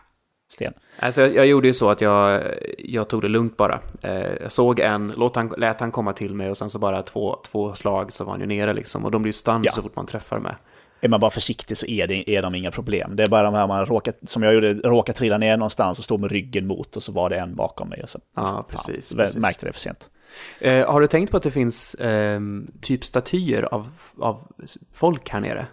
sten. 0.54 0.74
Alltså 1.00 1.22
jag, 1.22 1.36
jag 1.36 1.48
gjorde 1.48 1.68
ju 1.68 1.74
så 1.74 1.90
att 1.90 2.02
jag, 2.02 2.44
jag 2.78 3.08
tog 3.08 3.22
det 3.22 3.28
lugnt 3.28 3.58
bara. 3.58 3.80
Eh, 4.02 4.32
jag 4.42 4.52
såg 4.52 4.80
en, 4.80 5.14
låt 5.18 5.36
han, 5.36 5.54
lät 5.58 5.80
han 5.80 5.92
komma 5.92 6.14
till 6.14 6.34
mig 6.36 6.50
och 6.50 6.58
sen 6.58 6.70
så 6.70 6.80
bara 6.80 7.02
två, 7.04 7.40
två 7.52 7.74
slag 7.74 8.14
så 8.14 8.24
var 8.24 8.32
han 8.32 8.40
ju 8.42 8.46
nere 8.48 8.74
liksom. 8.74 9.06
Och 9.06 9.12
de 9.12 9.22
blir 9.22 9.30
ju 9.30 9.34
stund 9.34 9.66
Ja. 9.66 9.72
så 9.72 9.82
fort 9.82 9.96
man 9.96 10.06
träffar 10.06 10.40
med. 10.40 10.56
Är 11.02 11.08
man 11.08 11.20
bara 11.20 11.32
försiktig 11.32 11.78
så 11.78 11.86
är, 11.86 12.08
det, 12.08 12.30
är 12.30 12.42
de 12.42 12.56
inga 12.56 12.72
problem. 12.72 13.16
Det 13.16 13.24
är 13.24 13.28
bara 13.28 13.44
de 13.44 13.54
här 13.54 13.68
man 13.68 13.86
råkar, 13.86 14.14
som 14.26 14.44
jag 14.44 14.54
gjorde, 14.54 14.74
råkar 14.74 15.14
trilla 15.14 15.38
ner 15.38 15.58
någonstans 15.58 16.00
och 16.00 16.06
stå 16.06 16.18
med 16.18 16.32
ryggen 16.32 16.68
mot 16.68 16.96
och 16.96 17.04
så 17.04 17.12
var 17.12 17.30
det 17.30 17.38
en 17.38 17.56
bakom 17.56 17.90
mig. 17.90 18.04
Och 18.04 18.10
så, 18.10 18.20
Ja, 18.36 18.66
precis. 18.70 19.10
fan, 19.10 19.18
precis. 19.18 19.38
Märkte 19.38 19.66
det 19.66 19.74
för 19.74 19.80
sent. 19.80 20.10
Eh, 20.60 20.92
har 20.92 21.02
du 21.02 21.08
tänkt 21.08 21.32
på 21.32 21.38
att 21.38 21.44
det 21.44 21.52
finns 21.52 21.96
ehm, 22.00 22.68
typ 22.82 23.06
statyer 23.06 23.64
av, 23.74 23.90
av 24.18 24.42
folk 24.94 25.30
här 25.30 25.40
nere? 25.40 25.68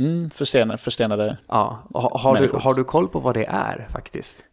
Mm, 0.00 0.30
förstenade, 0.30 0.78
förstenade 0.78 1.36
Ja, 1.48 1.88
ha, 1.94 2.18
har, 2.18 2.40
du, 2.40 2.50
har 2.52 2.74
du 2.74 2.84
koll 2.84 3.08
på 3.08 3.18
vad 3.18 3.34
det 3.34 3.44
är 3.44 3.88
faktiskt? 3.92 4.44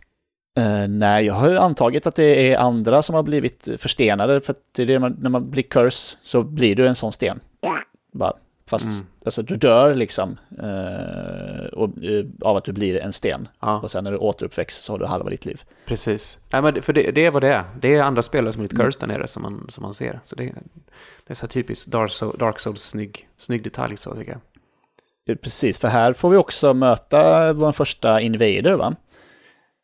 Eh, 0.58 0.88
nej, 0.88 1.26
jag 1.26 1.34
har 1.34 1.50
ju 1.50 1.58
antagit 1.58 2.08
att 2.08 2.16
det 2.16 2.54
är 2.54 2.58
andra 2.58 3.02
som 3.02 3.16
har 3.16 3.24
blivit 3.24 3.68
förstenade. 3.78 4.42
För 4.42 4.54
att 4.54 4.60
det 4.76 4.82
är 4.82 4.86
det 4.86 5.00
man, 5.00 5.18
när 5.22 5.30
man 5.30 5.50
blir 5.50 5.64
curse 5.64 6.18
så 6.24 6.44
blir 6.44 6.76
du 6.76 6.88
en 6.88 6.96
sån 6.96 7.12
sten. 7.12 7.40
Bara, 8.14 8.34
fast 8.70 8.86
Mm. 9.02 9.08
alltså, 9.26 9.42
du 9.42 9.56
dör 9.56 9.96
liksom 9.96 10.38
eh, 10.60 11.66
och, 11.74 12.04
eh, 12.04 12.26
av 12.42 12.58
att 12.58 12.64
du 12.64 12.72
blir 12.74 13.00
en 13.02 13.14
sten. 13.14 13.48
Ja, 13.60 13.80
Och 13.80 13.92
sen 13.92 14.04
när 14.04 14.12
du 14.12 14.18
återuppväcks 14.18 14.76
så 14.84 14.94
har 14.94 15.00
du 15.00 15.06
halva 15.06 15.30
ditt 15.30 15.46
liv. 15.46 15.62
precis. 15.86 16.38
Nej, 16.54 16.62
men 16.62 16.82
för 16.82 16.94
det, 16.94 17.12
det 17.12 17.26
är 17.26 17.32
vad 17.32 17.44
det 17.44 17.54
är. 17.54 17.64
Det 17.82 17.96
är 17.96 18.04
andra 18.04 18.22
spelare 18.22 18.54
som 18.54 18.60
har 18.60 18.68
blivit 18.68 18.74
Mm. 18.80 18.86
cursed 18.88 19.02
där 19.10 19.18
nere 19.18 19.28
som 19.28 19.42
man, 19.44 19.66
som 19.70 19.82
man 19.82 19.94
ser. 19.94 20.20
Så 20.24 20.36
det, 20.36 20.44
det 20.44 21.34
är 21.34 21.36
så 21.36 21.42
här 21.46 21.48
typiskt 21.50 21.92
Dark, 21.92 22.12
Soul, 22.12 22.38
Dark 22.38 22.60
Souls 22.60 22.82
snygg, 22.84 23.28
snygg 23.38 23.64
detalj 23.64 23.98
så 23.98 24.16
tycker 24.16 24.32
jag. 24.32 24.42
Eh, 25.36 25.40
Precis, 25.40 25.80
för 25.80 25.88
här 25.88 26.14
får 26.14 26.30
vi 26.30 26.38
också 26.38 26.74
möta 26.74 27.54
vår 27.54 27.72
första 27.72 28.22
invader 28.22 28.74
va? 28.74 28.96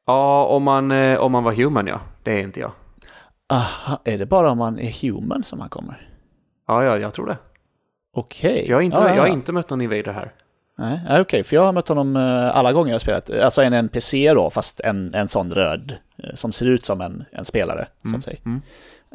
Ja, 0.05 0.45
om 0.45 0.63
man, 0.63 0.91
eh, 0.91 1.19
om 1.19 1.31
man 1.31 1.43
var 1.43 1.51
human 1.51 1.87
ja. 1.87 1.99
Det 2.23 2.31
är 2.31 2.39
inte 2.41 2.59
jag. 2.59 2.71
Aha, 3.49 4.01
är 4.03 4.17
det 4.17 4.25
bara 4.25 4.51
om 4.51 4.57
man 4.57 4.79
är 4.79 4.91
human 5.01 5.43
som 5.43 5.59
han 5.59 5.69
kommer? 5.69 6.09
Ja, 6.67 6.83
ja 6.83 6.97
jag 6.97 7.13
tror 7.13 7.25
det. 7.27 7.37
Okej. 8.13 8.63
För 8.65 8.69
jag, 8.71 8.77
har 8.77 8.81
inte, 8.81 8.97
ja, 8.97 9.15
jag 9.15 9.21
har 9.21 9.27
inte 9.27 9.51
mött 9.51 9.69
någon 9.69 9.81
invader 9.81 10.13
här. 10.13 10.31
Nej, 10.77 11.21
okej, 11.21 11.43
för 11.43 11.55
jag 11.55 11.63
har 11.63 11.73
mött 11.73 11.87
honom 11.87 12.15
eh, 12.15 12.55
alla 12.55 12.73
gånger 12.73 12.89
jag 12.89 12.95
har 12.95 12.99
spelat. 12.99 13.29
Alltså 13.31 13.61
en 13.61 13.73
NPC 13.73 14.33
då, 14.33 14.49
fast 14.49 14.79
en, 14.79 15.13
en 15.13 15.27
sån 15.27 15.51
röd, 15.51 15.97
eh, 16.17 16.33
som 16.33 16.51
ser 16.51 16.65
ut 16.65 16.85
som 16.85 17.01
en, 17.01 17.25
en 17.31 17.45
spelare, 17.45 17.87
så 18.01 18.07
Mm, 18.07 18.17
att 18.17 18.23
säga. 18.23 18.37
mm. 18.45 18.61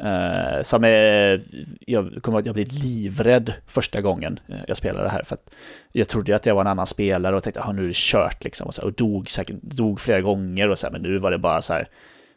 Eh, 0.01 0.61
som 0.61 0.83
är, 0.83 1.41
jag 1.79 2.23
kommer 2.23 2.37
ihåg 2.37 2.41
att 2.41 2.45
jag 2.45 2.55
blev 2.55 2.67
livrädd 2.71 3.53
första 3.67 4.01
gången 4.01 4.39
jag 4.67 4.77
spelade 4.77 5.03
det 5.05 5.09
här. 5.09 5.23
För 5.23 5.33
att 5.35 5.51
jag 5.91 6.07
trodde 6.07 6.35
att 6.35 6.45
jag 6.45 6.55
var 6.55 6.61
en 6.61 6.67
annan 6.67 6.87
spelare 6.87 7.35
och 7.35 7.43
tänkte, 7.43 7.61
ah, 7.63 7.71
nu 7.71 7.83
är 7.83 7.87
det 7.87 7.95
kört 7.95 8.43
liksom. 8.43 8.67
Och, 8.67 8.73
så, 8.73 8.83
och 8.83 8.93
dog, 8.93 9.29
säkert, 9.29 9.55
dog 9.61 9.99
flera 9.99 10.21
gånger 10.21 10.69
och 10.69 10.79
så 10.79 10.87
här, 10.87 10.91
men 10.91 11.01
nu 11.01 11.19
var 11.19 11.31
det 11.31 11.37
bara 11.37 11.61
så 11.61 11.73
här, 11.73 11.87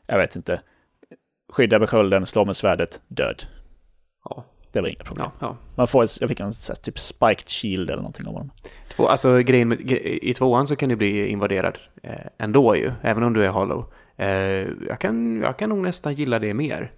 jag 0.07 0.19
vet 0.19 0.37
inte. 0.37 0.61
Skydda 1.53 1.79
med 1.79 1.89
skölden, 1.91 2.27
slå 2.27 2.45
med 2.45 2.57
svärdet, 2.57 3.01
död. 3.09 3.43
Ja, 4.25 4.45
Det 4.73 4.81
var 4.81 4.89
inga 4.89 5.05
problem. 5.05 5.27
ja, 5.41 5.47
ja. 5.47 5.57
Man 5.75 5.87
får, 5.89 6.07
jag 6.21 6.29
fick 6.29 6.41
en 6.41 6.47
här, 6.47 6.75
typ 6.75 6.99
spiked 6.99 7.49
shield 7.49 7.91
eller 7.91 8.03
någonting 8.03 8.27
av 8.27 8.33
honom. 8.33 8.51
Två, 8.89 9.09
alltså 9.09 9.39
grejen 9.39 9.69
med, 9.69 9.81
i 10.23 10.35
tvåan 10.35 10.67
så 10.67 10.77
kan 10.77 10.89
du 10.89 10.97
bli 10.97 11.29
invaderad 11.29 11.79
eh, 12.03 12.15
ändå 12.39 12.77
ju, 12.77 12.93
även 13.03 13.23
om 13.23 13.33
du 13.33 13.45
är 13.45 13.49
hollow. 13.49 13.93
Eh, 14.17 14.29
jag, 14.89 14.99
kan, 14.99 15.41
jag 15.41 15.57
kan 15.59 15.69
nog 15.69 15.79
nästan 15.79 16.15
gilla 16.15 16.39
det 16.39 16.55
mer. 16.55 16.93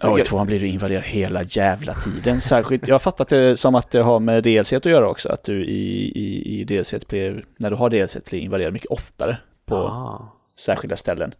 Ja, 0.00 0.18
i 0.18 0.22
tvåan 0.22 0.46
blir 0.46 0.60
du 0.60 0.66
invaderad 0.66 1.04
hela 1.04 1.42
jävla 1.42 1.94
tiden. 1.94 2.40
Särskilt, 2.40 2.88
jag 2.88 2.94
har 2.94 2.98
fattat 2.98 3.28
det 3.28 3.56
som 3.56 3.74
att 3.74 3.90
det 3.90 4.02
har 4.02 4.20
med 4.20 4.42
DLC 4.42 4.72
att 4.72 4.84
göra 4.84 5.08
också. 5.08 5.28
Att 5.28 5.44
du 5.44 5.64
i, 5.64 6.12
i, 6.14 6.60
i 6.60 6.64
DLC 6.64 6.94
blir, 7.08 7.44
när 7.56 7.70
du 7.70 7.76
har 7.76 7.90
DLC 7.90 8.16
blir 8.24 8.40
invaderad 8.40 8.72
mycket 8.72 8.90
oftare 8.90 9.36
på 9.66 9.76
Ah, 9.76 10.32
särskilda 10.58 10.96
ställen. 10.96 11.34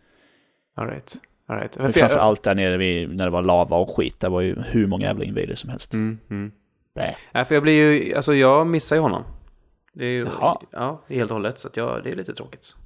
all 0.77 0.87
right. 0.87 1.15
All 1.47 1.57
right. 1.57 1.79
Men 1.79 1.93
framför 1.93 2.19
allt 2.19 2.43
där 2.43 2.55
nere 2.55 2.77
vid, 2.77 3.17
när 3.17 3.25
det 3.25 3.31
var 3.31 3.43
lava 3.43 3.77
och 3.77 3.97
skit, 3.97 4.21
där 4.21 4.29
var 4.29 4.41
ju 4.41 4.57
hur 4.63 4.87
många 4.87 5.07
jävla 5.07 5.25
invaders 5.25 5.59
som 5.59 5.71
helst. 5.71 5.95
Mm, 5.95 6.19
mm. 6.31 6.53
Nej. 6.95 7.17
Nej, 7.33 7.45
för 7.45 7.55
jag 7.55 7.63
blir 7.63 7.73
ju, 7.73 8.15
alltså 8.15 8.35
jag 8.35 8.67
missar 8.67 8.97
ju 8.97 9.03
honom. 9.03 9.25
Det 9.93 10.05
är 10.05 10.11
ju, 10.11 10.25
Jaha. 10.41 10.61
ja, 10.71 11.03
helt 11.09 11.31
och 11.31 11.35
hållet, 11.35 11.59
så 11.59 11.69
att 11.69 11.77
jag, 11.77 12.05
det 12.05 12.11
är 12.11 12.17
lite 12.17 12.35
tråkigt. 12.35 12.77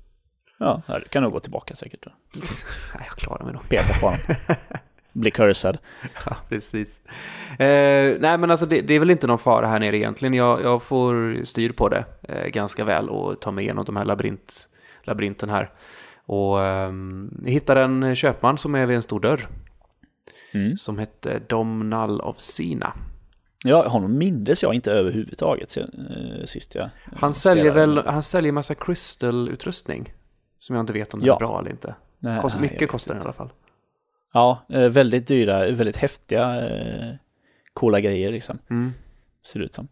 Ja, 0.58 0.82
ja, 0.86 0.98
du 0.98 1.04
kan 1.04 1.22
nog 1.22 1.32
gå 1.32 1.40
tillbaka 1.40 1.74
säkert. 1.74 2.04
Då. 2.04 2.10
Nej, 2.94 3.06
jag 3.06 3.16
klarar 3.16 3.44
mig 3.44 3.52
nog. 3.52 3.68
Peta 3.68 3.94
på 4.00 4.06
honom. 4.06 4.20
Bli 5.12 5.30
cursad. 5.30 5.78
Ja, 6.26 6.36
precis. 6.48 7.02
Eh, 7.58 8.16
nej, 8.20 8.38
men 8.38 8.50
alltså 8.50 8.66
det, 8.66 8.80
det 8.80 8.94
är 8.94 8.98
väl 8.98 9.10
inte 9.10 9.26
någon 9.26 9.38
fara 9.38 9.66
här 9.66 9.78
nere 9.80 9.96
egentligen. 9.96 10.34
Jag, 10.34 10.62
jag 10.62 10.82
får 10.82 11.44
styr 11.44 11.72
på 11.72 11.88
det 11.88 12.04
eh, 12.22 12.46
ganska 12.46 12.84
väl 12.84 13.08
och 13.08 13.40
tar 13.40 13.52
mig 13.52 13.64
igenom 13.64 13.84
de 13.84 13.96
här 13.96 14.04
labyrint, 14.04 14.68
labyrinten 15.02 15.48
här. 15.48 15.70
Och 16.28 16.58
jag 16.58 17.50
hittade 17.50 17.82
en 17.82 18.14
köpman 18.14 18.58
som 18.58 18.74
är 18.74 18.86
vid 18.86 18.96
en 18.96 19.02
stor 19.02 19.20
dörr 19.20 19.48
Mm. 20.54 20.76
som 20.76 20.98
hette 20.98 21.38
Domnall 21.48 22.20
of 22.20 22.38
Sina. 22.38 22.92
Ja, 23.64 23.88
honom 23.88 24.18
mindes 24.18 24.62
jag 24.62 24.74
inte 24.74 24.92
överhuvudtaget 24.92 25.76
eh, 25.76 25.84
sist 26.44 26.74
jag 26.74 26.90
Han 27.16 27.34
säljer 27.34 27.72
väl, 27.72 27.98
han 28.06 28.22
säljer 28.22 28.52
massa 28.52 28.74
crystal-utrustning. 28.74 30.12
Som 30.58 30.76
jag 30.76 30.82
inte 30.82 30.92
vet 30.92 31.14
om 31.14 31.20
den 31.20 31.26
Ja. 31.26 31.34
är 31.34 31.38
bra 31.38 31.60
eller 31.60 31.70
inte. 31.70 31.94
Nej, 32.18 32.40
Kost, 32.40 32.60
mycket 32.60 32.88
kostar 32.90 33.14
den 33.14 33.22
i 33.22 33.24
alla 33.24 33.32
fall. 33.32 33.50
Ja, 34.32 34.66
eh, 34.68 34.88
väldigt 34.88 35.26
dyra, 35.26 35.58
väldigt 35.70 35.96
häftiga, 35.96 36.68
eh, 36.70 37.14
coola 37.72 38.00
grejer 38.00 38.32
liksom. 38.32 38.58
Mm. 38.70 38.92
Ser 39.46 39.58
det 39.60 39.64
ut 39.66 39.74
som. 39.74 39.88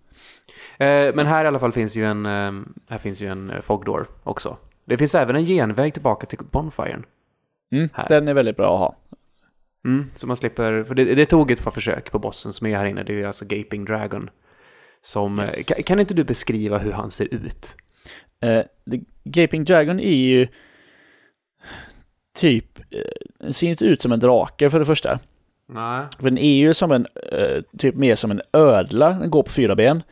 Eh, 0.79 1.15
men 1.15 1.27
här 1.27 1.45
i 1.45 1.49
alla 1.49 1.59
fall 1.59 1.73
finns 1.73 1.97
ju 1.97 2.05
en, 2.05 2.27
eh, 2.27 2.53
här 2.89 2.99
finns 2.99 3.23
ju 3.23 3.27
en 3.29 3.51
eh, 3.51 3.61
Fogdoor 3.61 4.07
också. 4.23 4.57
Det 4.87 4.97
finns 4.97 5.15
även 5.15 5.37
en 5.37 5.45
genväg 5.45 5.93
tillbaka 5.93 6.27
till 6.27 6.39
Bonfiren. 6.51 7.05
Mm, 7.73 7.89
den 8.09 8.29
är 8.29 8.35
väldigt 8.35 8.57
bra 8.57 8.75
att 8.75 8.81
ha. 8.81 8.97
Mm, 9.85 10.11
så 10.15 10.27
man 10.27 10.37
slipper, 10.37 10.85
för 10.85 10.95
det, 10.95 11.15
det 11.15 11.27
tog 11.27 11.51
ett 11.51 11.65
par 11.65 11.71
försök 11.71 12.11
på 12.11 12.19
bossen 12.19 12.53
som 12.53 12.67
är 12.67 12.77
här 12.77 12.87
inne. 12.87 13.03
Det 13.03 13.13
är 13.13 13.17
ju 13.17 13.25
alltså 13.25 13.45
Gaping 13.45 13.85
Dragon. 13.85 14.31
Som, 15.03 15.39
Yes. 15.41 15.71
eh, 15.71 15.75
kan, 15.75 15.83
kan 15.83 16.01
inte 16.01 16.15
du 16.15 16.25
beskriva 16.25 16.79
hur 16.79 16.93
han 16.93 17.11
ser 17.11 17.35
ut? 17.35 17.77
Eh, 18.41 18.63
The 18.91 19.01
Gaping 19.25 19.65
Dragon 19.65 20.01
är 20.01 20.15
ju 20.17 20.49
typ, 22.37 22.79
eh, 22.79 23.01
den 23.39 23.53
ser 23.53 23.69
inte 23.69 23.85
ut 23.85 24.03
som 24.03 24.13
en 24.13 24.21
drake 24.21 24.71
för 24.71 24.79
det 24.79 24.85
första. 24.85 25.19
Nej. 25.69 26.07
För 26.19 26.25
den 26.25 26.39
är 26.39 26.57
ju 26.57 26.75
som 26.75 26.93
en, 26.93 27.07
typ 27.79 27.95
mer 27.95 28.15
som 28.15 28.31
en 28.31 28.41
ödla, 28.53 29.11
den 29.11 29.31
går 29.31 29.43
på 29.43 29.51
fyra 29.51 29.75
ben. 29.77 30.03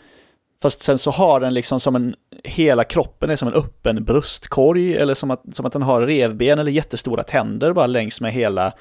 Fast 0.62 0.81
sen 0.81 0.99
så 0.99 1.11
har 1.11 1.40
den 1.40 1.55
liksom 1.55 1.81
som 1.81 1.97
en, 1.97 2.14
hela 2.45 2.85
kroppen 2.85 3.31
är 3.31 3.37
som 3.37 3.49
en 3.49 3.55
öppen 3.55 4.05
bröstkorg 4.05 4.97
eller 4.97 5.14
som 5.14 5.31
att, 5.31 5.43
som 5.53 5.67
att 5.67 5.73
den 5.73 5.83
har 5.83 6.03
revben 6.03 6.59
eller 6.59 6.71
jättestora 6.73 7.23
tänder 7.23 7.73
bara 7.73 7.87
längs 7.87 8.21
med 8.21 8.33
hela, 8.33 8.73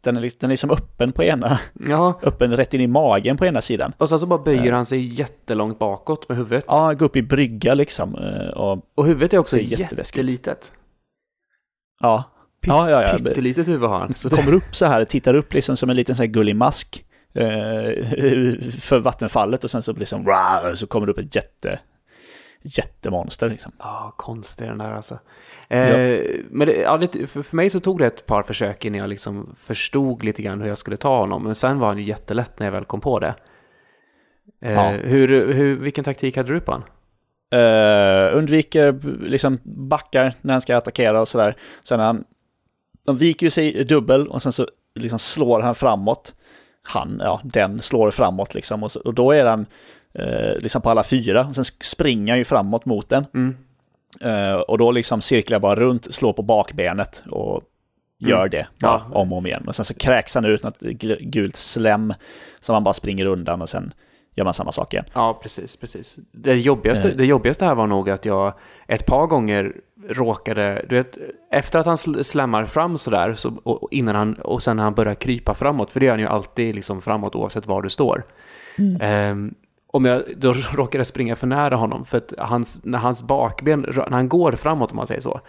den 0.00 0.16
är, 0.16 0.20
liksom- 0.20 0.38
den 0.40 0.50
är 0.50 0.52
liksom 0.52 0.70
öppen 0.70 1.12
på 1.12 1.24
ena, 1.24 1.58
Ja, 1.88 2.18
öppen 2.22 2.56
rätt 2.56 2.74
in 2.74 2.80
i 2.80 2.86
magen 2.86 3.36
på 3.36 3.46
ena 3.46 3.60
sidan. 3.60 3.92
och 3.98 4.08
sen 4.08 4.18
så 4.18 4.26
bara 4.26 4.38
böjer 4.42 4.72
han 4.72 4.86
sig 4.86 5.04
jättelångt 5.20 5.78
bakåt 5.78 6.28
med 6.28 6.38
huvudet. 6.38 6.64
Ja, 6.68 6.92
gå 6.92 7.04
upp 7.04 7.16
i 7.16 7.22
brygga 7.22 7.74
liksom. 7.74 8.14
eh, 8.14 8.48
Och, 8.48 8.78
Och 8.94 9.06
huvudet 9.06 9.32
är 9.34 9.38
också 9.38 9.56
jättelitet. 9.58 10.72
ja, 12.00 12.24
Pytt, 12.60 12.72
Ja, 12.72 12.90
ja, 12.90 13.02
ja. 13.02 13.18
Pyttelitet 13.18 13.68
huvud 13.68 13.88
har 13.90 13.98
han. 13.98 14.14
Så 14.14 14.28
det 14.28 14.36
kommer 14.36 14.54
upp 14.54 14.76
så 14.76 14.86
här, 14.86 15.04
tittar 15.04 15.34
upp 15.34 15.54
liksom 15.54 15.76
som 15.76 15.90
en 15.90 15.96
liten 15.96 16.14
sån 16.16 16.22
här 16.26 16.32
gullig 16.32 16.56
mask 16.56 17.04
eh, 17.04 17.11
för 18.80 18.98
vattenfallet 18.98 19.64
och 19.64 19.70
sen 19.70 19.82
så 19.82 19.92
liksom 19.92 20.26
rar, 20.26 20.74
så 20.74 20.86
kommer 20.86 21.06
det 21.06 21.12
upp 21.12 21.18
ett 21.18 21.36
jätte, 21.36 21.78
jättemonster 22.62 23.48
liksom. 23.48 23.72
Ja, 23.78 24.14
konstig 24.16 24.68
den 24.68 24.78
där 24.78 24.92
alltså. 24.92 25.18
Eh, 25.68 26.20
Men 26.50 26.66
det, 26.66 26.76
ja, 26.76 26.98
för, 27.26 27.42
för 27.42 27.56
mig 27.56 27.70
så 27.70 27.80
tog 27.80 27.98
det 27.98 28.06
ett 28.06 28.26
par 28.26 28.42
försök 28.42 28.84
innan 28.84 29.00
jag 29.00 29.08
liksom 29.08 29.54
förstod 29.58 30.24
lite 30.24 30.42
grann 30.42 30.60
hur 30.60 30.68
jag 30.68 30.78
skulle 30.78 30.96
ta 30.96 31.18
honom. 31.18 31.42
Men 31.44 31.54
sen 31.54 31.78
var 31.78 31.88
han 31.88 31.98
ju 31.98 32.04
jättelätt 32.04 32.58
när 32.58 32.66
jag 32.66 32.72
väl 32.72 32.84
kom 32.84 33.00
på 33.00 33.18
det. 33.18 33.34
Eh, 34.62 34.72
Ja. 34.72 34.88
hur, 34.90 35.52
hur, 35.52 35.76
vilken 35.76 36.04
taktik 36.04 36.36
hade 36.36 36.52
du 36.52 36.60
på 36.60 36.72
han? 36.72 36.82
Eh, 37.60 38.36
undviker 38.36 39.00
liksom 39.26 39.58
backar 39.64 40.34
när 40.40 40.54
han 40.54 40.60
ska 40.60 40.76
attackera 40.76 41.20
och 41.20 41.28
sådär. 41.28 41.56
Sen 41.82 42.00
han, 42.00 42.24
de 43.06 43.16
viker 43.16 43.50
sig 43.50 43.84
dubbel 43.84 44.28
och 44.28 44.42
sen 44.42 44.52
så 44.52 44.68
liksom 44.94 45.18
slår 45.18 45.60
han 45.60 45.74
framåt. 45.74 46.34
Han, 46.88 47.20
ja, 47.24 47.40
den 47.44 47.80
slår 47.80 48.10
framåt 48.10 48.54
liksom 48.54 48.82
och, 48.82 48.92
så, 48.92 49.00
och 49.00 49.14
då 49.14 49.30
är 49.32 49.44
han 49.46 49.66
eh, 50.14 50.56
liksom 50.58 50.82
på 50.82 50.90
alla 50.90 51.02
fyra. 51.02 51.46
Och 51.46 51.54
sen 51.54 51.64
springer 51.64 52.32
han 52.32 52.38
ju 52.38 52.44
framåt 52.44 52.84
mot 52.84 53.08
den. 53.08 53.26
Mm. 53.34 53.56
Eh, 54.20 54.54
och 54.54 54.78
då 54.78 54.90
liksom 54.90 55.20
cirklar 55.20 55.54
jag 55.54 55.62
bara 55.62 55.74
runt, 55.74 56.14
slår 56.14 56.32
på 56.32 56.42
bakbenet 56.42 57.22
och 57.30 57.62
gör 58.18 58.38
Mm. 58.38 58.50
det 58.50 58.66
bara 58.80 59.02
Ja. 59.12 59.18
om 59.20 59.32
och 59.32 59.38
om 59.38 59.46
igen. 59.46 59.64
Och 59.68 59.74
sen 59.74 59.84
så 59.84 59.94
kräks 59.94 60.34
han 60.34 60.44
ut 60.44 60.62
något 60.62 60.80
gult 61.20 61.56
slem 61.56 62.14
som 62.60 62.74
han 62.74 62.84
bara 62.84 62.92
springer 62.94 63.26
undan 63.26 63.62
och 63.62 63.68
sen 63.68 63.92
gör 64.34 64.44
man 64.44 64.54
samma 64.54 64.72
sak 64.72 64.92
igen. 64.94 65.04
Ja, 65.12 65.38
precis, 65.42 65.76
precis. 65.76 66.18
Det 66.32 66.54
jobbigaste, 66.54 67.08
Eh. 67.10 67.16
det 67.16 67.24
jobbigaste 67.26 67.64
här 67.64 67.74
var 67.74 67.86
nog 67.86 68.10
att 68.10 68.24
jag 68.24 68.52
ett 68.86 69.06
par 69.06 69.26
gånger 69.26 69.72
råkade, 70.08 70.84
du 70.88 70.94
vet, 70.94 71.18
efter 71.50 71.78
att 71.78 71.86
han 71.86 71.96
sl- 71.96 72.22
slammar 72.22 72.64
fram 72.66 72.98
sådär, 72.98 73.34
så, 73.34 73.52
och, 73.62 73.82
och 73.82 73.92
innan 73.92 74.14
han, 74.16 74.34
och 74.34 74.62
sen 74.62 74.76
när 74.76 74.84
han 74.84 74.94
börjar 74.94 75.14
krypa 75.14 75.54
framåt, 75.54 75.90
för 75.92 76.00
det 76.00 76.06
gör 76.06 76.12
han 76.12 76.20
ju 76.20 76.26
alltid 76.26 76.74
liksom 76.74 77.00
framåt 77.00 77.34
oavsett 77.34 77.66
var 77.66 77.82
du 77.82 77.88
står. 77.90 78.22
Ehm, 79.00 79.54
om 79.86 80.04
jag 80.04 80.22
då 80.36 80.52
råkade 80.74 81.04
springa 81.04 81.36
för 81.36 81.46
nära 81.46 81.76
honom, 81.76 82.04
för 82.04 82.18
att 82.18 82.32
hans, 82.38 82.80
när 82.84 82.98
hans 82.98 83.22
bakben, 83.22 83.80
när 83.96 84.10
han 84.10 84.28
går 84.28 84.52
framåt 84.52 84.90
om 84.90 84.96
man 84.96 85.06
säger 85.06 85.20
så, 85.20 85.40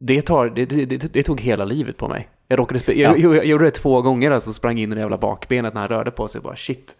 det, 0.00 0.22
tar, 0.22 0.46
det, 0.46 0.64
det, 0.66 1.12
det, 1.12 1.22
tog 1.22 1.40
hela 1.40 1.64
livet 1.64 1.96
på 1.96 2.08
mig. 2.08 2.28
Jag, 2.48 2.58
råkade 2.58 2.80
jag, 2.86 2.96
Ja. 2.96 3.16
jag, 3.16 3.36
jag 3.36 3.44
gjorde 3.46 3.64
det 3.64 3.70
två 3.70 4.02
gånger, 4.02 4.30
alltså 4.30 4.52
sprang 4.52 4.78
in 4.78 4.92
i 4.92 4.94
det 4.94 5.00
jävla 5.00 5.18
bakbenet 5.18 5.74
när 5.74 5.80
han 5.80 5.88
rörde 5.88 6.10
på 6.10 6.28
sig, 6.28 6.40
bara 6.40 6.56
shit. 6.56 6.96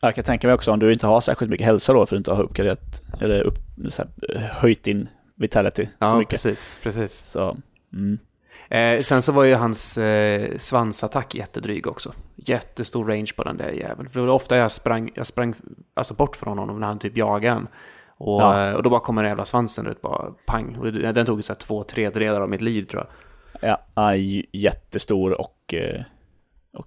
Jag 0.00 0.14
kan 0.14 0.24
tänka 0.24 0.46
mig 0.46 0.54
också 0.54 0.72
om 0.72 0.78
du 0.78 0.92
inte 0.92 1.06
har 1.06 1.20
särskilt 1.20 1.50
mycket 1.50 1.66
hälsa 1.66 1.92
då 1.92 1.98
för 1.98 2.02
att 2.04 2.10
du 2.10 2.16
inte 2.16 2.32
har 2.32 2.42
uppgraderat 2.42 3.02
eller 3.20 3.40
upp, 3.40 3.58
så 3.88 4.02
här, 4.02 4.38
höjt 4.52 4.82
din 4.82 5.08
vitality 5.34 5.84
så 5.86 5.90
Ja, 5.98 6.18
mycket. 6.18 6.30
precis, 6.30 6.80
precis. 6.82 7.18
Så, 7.24 7.56
mm. 7.92 8.18
Eh, 8.70 9.00
sen 9.00 9.22
så 9.22 9.32
var 9.32 9.44
ju 9.44 9.54
hans 9.54 9.98
eh, 9.98 10.56
svansattack 10.56 11.34
jättedryg 11.34 11.86
också. 11.86 12.12
Jättestor 12.36 13.04
range 13.08 13.30
på 13.36 13.44
den 13.44 13.56
där 13.56 13.70
jäveln. 13.70 14.08
För 14.10 14.20
det 14.20 14.26
var 14.26 14.34
ofta 14.34 14.56
jag 14.56 14.70
sprang, 14.72 15.10
jag 15.14 15.26
sprang 15.26 15.54
alltså 15.94 16.14
bort 16.14 16.36
från 16.36 16.58
honom 16.58 16.80
när 16.80 16.86
han 16.86 16.98
typ 16.98 17.16
jagade 17.16 17.56
en. 17.56 17.68
Och, 18.16 18.42
Ja. 18.42 18.68
eh, 18.68 18.74
och 18.74 18.82
då 18.82 18.90
bara 18.90 19.00
kommer 19.00 19.22
den 19.22 19.30
jävla 19.30 19.44
svansen 19.44 19.86
ut, 19.86 20.02
bara 20.02 20.32
pang. 20.46 20.76
Och 20.76 20.92
den 20.92 21.26
tog 21.26 21.44
så 21.44 21.52
här 21.52 21.58
två 21.60 21.82
tredjedelar 21.84 22.40
av 22.40 22.48
mitt 22.48 22.60
liv 22.60 22.84
tror 22.86 23.06
jag. 23.60 23.78
ja, 23.94 24.14
jättestor 24.52 25.40
och, 25.40 25.74
eh, 25.74 26.02
och 26.72 26.86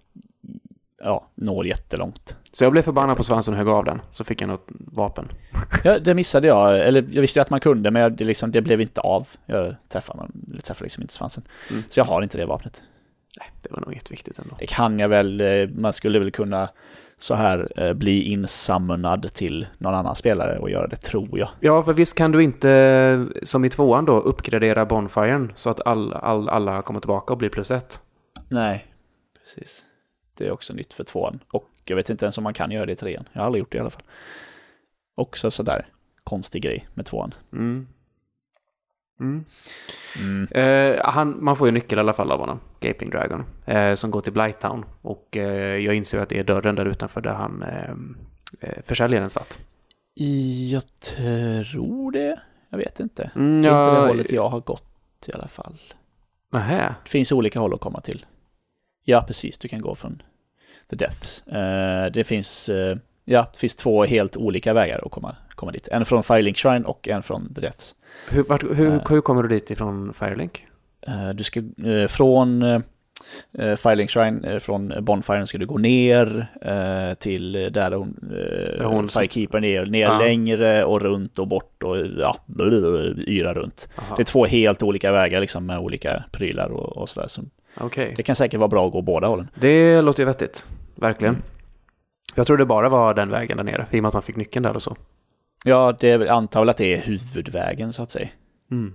ja, 1.03 1.27
når 1.35 1.67
jättelångt. 1.67 2.35
Så 2.51 2.63
jag 2.63 2.71
blev 2.71 2.81
förbannad 2.81 3.17
på 3.17 3.23
svansen 3.23 3.53
och 3.53 3.57
högg 3.57 3.67
av 3.67 3.85
den. 3.85 4.01
Så 4.11 4.23
fick 4.23 4.41
jag 4.41 4.47
något 4.47 4.67
vapen. 4.69 5.31
Ja, 5.83 5.99
det 5.99 6.13
missade 6.13 6.47
jag. 6.47 6.79
Eller 6.79 7.05
jag 7.11 7.21
visste 7.21 7.39
ju 7.39 7.41
att 7.41 7.49
man 7.49 7.59
kunde, 7.59 7.91
men 7.91 8.01
jag- 8.01 8.11
det, 8.11 8.23
liksom, 8.23 8.51
det 8.51 8.61
blev 8.61 8.81
inte 8.81 9.01
av. 9.01 9.27
Jag 9.45 9.75
träffade, 9.89 10.17
man, 10.17 10.31
jag 10.53 10.63
träffade 10.63 10.85
liksom 10.85 11.01
inte 11.01 11.13
svansen. 11.13 11.43
Mm. 11.71 11.83
Så 11.89 11.99
jag 11.99 12.05
har 12.05 12.21
inte 12.21 12.37
det 12.37 12.45
vapnet. 12.45 12.83
Nej, 13.39 13.49
det 13.61 13.71
var 13.71 13.81
nog 13.81 13.93
jätteviktigt 13.93 14.39
ändå. 14.39 14.55
Det 14.59 14.67
kan 14.67 14.99
jag 14.99 15.09
väl, 15.09 15.41
eh, 15.41 15.67
man 15.75 15.93
skulle 15.93 16.19
väl 16.19 16.31
kunna 16.31 16.69
så 17.19 17.35
här 17.35 17.71
eh, 17.75 17.93
bli 17.93 18.23
insamlad 18.23 19.33
till 19.33 19.67
någon 19.77 19.93
annan 19.95 20.15
spelare 20.15 20.59
och 20.59 20.69
göra 20.69 20.87
det, 20.87 20.95
tror 20.95 21.39
jag. 21.39 21.49
Ja, 21.59 21.83
för 21.83 21.93
visst 21.93 22.15
kan 22.15 22.31
du 22.31 22.43
inte, 22.43 23.27
som 23.43 23.65
i 23.65 23.69
tvåan 23.69 24.05
då, 24.05 24.19
uppgradera 24.19 24.85
Bonfiren 24.85 25.51
så 25.55 25.69
att 25.69 25.87
all, 25.87 26.13
all, 26.13 26.49
alla 26.49 26.81
kommer 26.81 26.99
tillbaka 26.99 27.33
och 27.33 27.37
blir 27.37 27.49
plus 27.49 27.71
ett? 27.71 28.01
Nej, 28.49 28.85
precis. 29.43 29.85
Det 30.41 30.47
är 30.47 30.51
också 30.51 30.73
nytt 30.73 30.93
för 30.93 31.03
tvåan. 31.03 31.39
Och 31.51 31.69
jag 31.85 31.95
vet 31.95 32.09
inte 32.09 32.25
ens 32.25 32.37
om 32.37 32.43
man 32.43 32.53
kan 32.53 32.71
göra 32.71 32.85
det 32.85 32.91
i 32.91 32.95
trean. 32.95 33.29
Jag 33.33 33.41
har 33.41 33.45
aldrig 33.45 33.59
gjort 33.59 33.71
det 33.71 33.77
i 33.77 33.81
alla 33.81 33.89
fall. 33.89 34.03
Också 35.15 35.51
sådär 35.51 35.87
konstig 36.23 36.61
grej 36.63 36.87
med 36.93 37.05
tvåan. 37.05 37.33
Mm. 37.53 37.87
Mm. 39.19 39.45
Mm. 40.19 40.47
Eh, 40.51 41.01
han, 41.05 41.43
man 41.43 41.55
får 41.55 41.67
ju 41.67 41.71
nyckel 41.71 41.97
i 41.97 42.01
alla 42.01 42.13
fall 42.13 42.31
av 42.31 42.39
honom, 42.39 42.59
Gaping 42.79 43.09
Dragon, 43.09 43.43
eh, 43.65 43.93
som 43.93 44.11
går 44.11 44.21
till 44.21 44.33
Blighttown. 44.33 44.85
Och 45.01 45.37
eh, 45.37 45.77
jag 45.77 45.95
inser 45.95 46.19
att 46.19 46.29
det 46.29 46.39
är 46.39 46.43
dörren 46.43 46.75
där 46.75 46.85
utanför 46.85 47.21
där 47.21 47.33
han, 47.33 47.63
eh, 47.63 47.91
eh, 48.59 48.81
försäljaren 48.83 49.29
satt. 49.29 49.59
Jag 50.71 50.83
tror 50.99 52.11
det. 52.11 52.39
Jag 52.69 52.77
vet 52.77 52.99
inte. 52.99 53.31
Mm, 53.35 53.61
Det 53.61 53.69
är 53.69 53.79
inte 53.79 53.91
det 53.91 53.97
ja, 53.97 54.07
hållet 54.07 54.31
jag 54.31 54.49
har 54.49 54.59
gått 54.59 55.27
i 55.27 55.33
alla 55.33 55.47
fall. 55.47 55.77
Nähä. 56.51 56.95
Det 57.03 57.09
finns 57.09 57.31
olika 57.31 57.59
håll 57.59 57.73
att 57.73 57.79
komma 57.79 58.01
till. 58.01 58.25
Ja, 59.03 59.23
precis. 59.27 59.57
Du 59.57 59.67
kan 59.67 59.81
gå 59.81 59.95
från 59.95 60.21
The 60.91 60.95
Deaths. 60.95 61.43
Eh, 61.47 62.11
det 62.13 62.23
finns... 62.23 62.69
eh, 62.69 62.97
ja, 63.25 63.47
det 63.53 63.57
finns 63.59 63.75
två 63.75 64.05
helt 64.05 64.37
olika 64.37 64.73
vägar 64.73 65.01
att 65.05 65.11
komma, 65.11 65.35
komma 65.49 65.71
dit. 65.71 65.87
En 65.87 66.05
från 66.05 66.23
Firelink 66.23 66.57
Shrine 66.57 66.85
och 66.85 67.07
en 67.07 67.23
från 67.23 67.53
The 67.53 67.61
Deaths. 67.61 67.95
Hur, 68.29 68.43
vart, 68.43 68.63
hur, 68.63 68.87
Eh. 68.93 69.01
hur 69.09 69.21
kommer 69.21 69.43
du 69.43 69.49
dit 69.49 69.71
ifrån 69.71 70.13
Firelink? 70.13 70.65
Du 71.35 71.43
ska 71.43 71.61
från 72.07 72.61
eh, 72.61 72.79
Firelink 73.75 74.09
Shrine, 74.09 74.59
från 74.59 74.93
Bonfiren 75.01 75.47
ska 75.47 75.57
du 75.57 75.65
gå 75.65 75.77
ner 75.77 76.47
till 77.15 77.51
där 77.51 77.91
hon, 77.91 78.33
eh, 78.79 78.85
hon 78.89 79.09
som- 79.09 79.19
Firekeepern 79.21 79.63
är, 79.63 79.85
ner 79.85 80.01
Ja. 80.01 80.19
längre 80.19 80.83
och 80.83 81.01
runt 81.01 81.39
och 81.39 81.47
bort 81.47 81.83
och 81.83 81.97
ja, 81.97 82.37
yra 83.27 83.53
runt. 83.53 83.89
Aha. 83.97 84.15
Det 84.15 84.21
är 84.21 84.25
två 84.25 84.45
helt 84.45 84.83
olika 84.83 85.11
vägar 85.11 85.41
liksom 85.41 85.65
med 85.65 85.79
olika 85.79 86.23
prylar 86.31 86.69
och, 86.69 86.97
och 86.97 87.09
sådär. 87.09 87.27
Så 87.27 87.41
Okej. 87.77 88.13
det 88.17 88.23
kan 88.23 88.35
säkert 88.35 88.59
vara 88.59 88.67
bra 88.67 88.87
att 88.87 88.93
gå 88.93 89.01
båda 89.01 89.27
hållen. 89.27 89.47
Det 89.55 90.01
låter 90.01 90.23
ju 90.23 90.27
vettigt. 90.27 90.65
Verkligen. 90.95 91.33
Mm. 91.33 91.45
Jag 92.35 92.47
tror 92.47 92.57
det 92.57 92.65
bara 92.65 92.89
var 92.89 93.13
den 93.13 93.29
vägen 93.29 93.57
där 93.57 93.63
nere, 93.63 93.85
i 93.91 93.99
och 93.99 94.01
med 94.01 94.07
att 94.07 94.13
man 94.13 94.23
fick 94.23 94.35
nyckeln 94.35 94.63
där 94.63 94.75
och 94.75 94.83
så. 94.83 94.95
Ja, 95.65 95.95
det 95.99 96.29
antar 96.29 96.59
väl 96.59 96.69
att 96.69 96.77
det 96.77 96.93
är 96.93 96.97
huvudvägen 96.97 97.93
så 97.93 98.03
att 98.03 98.11
säga. 98.11 98.27
Mm. 98.71 98.93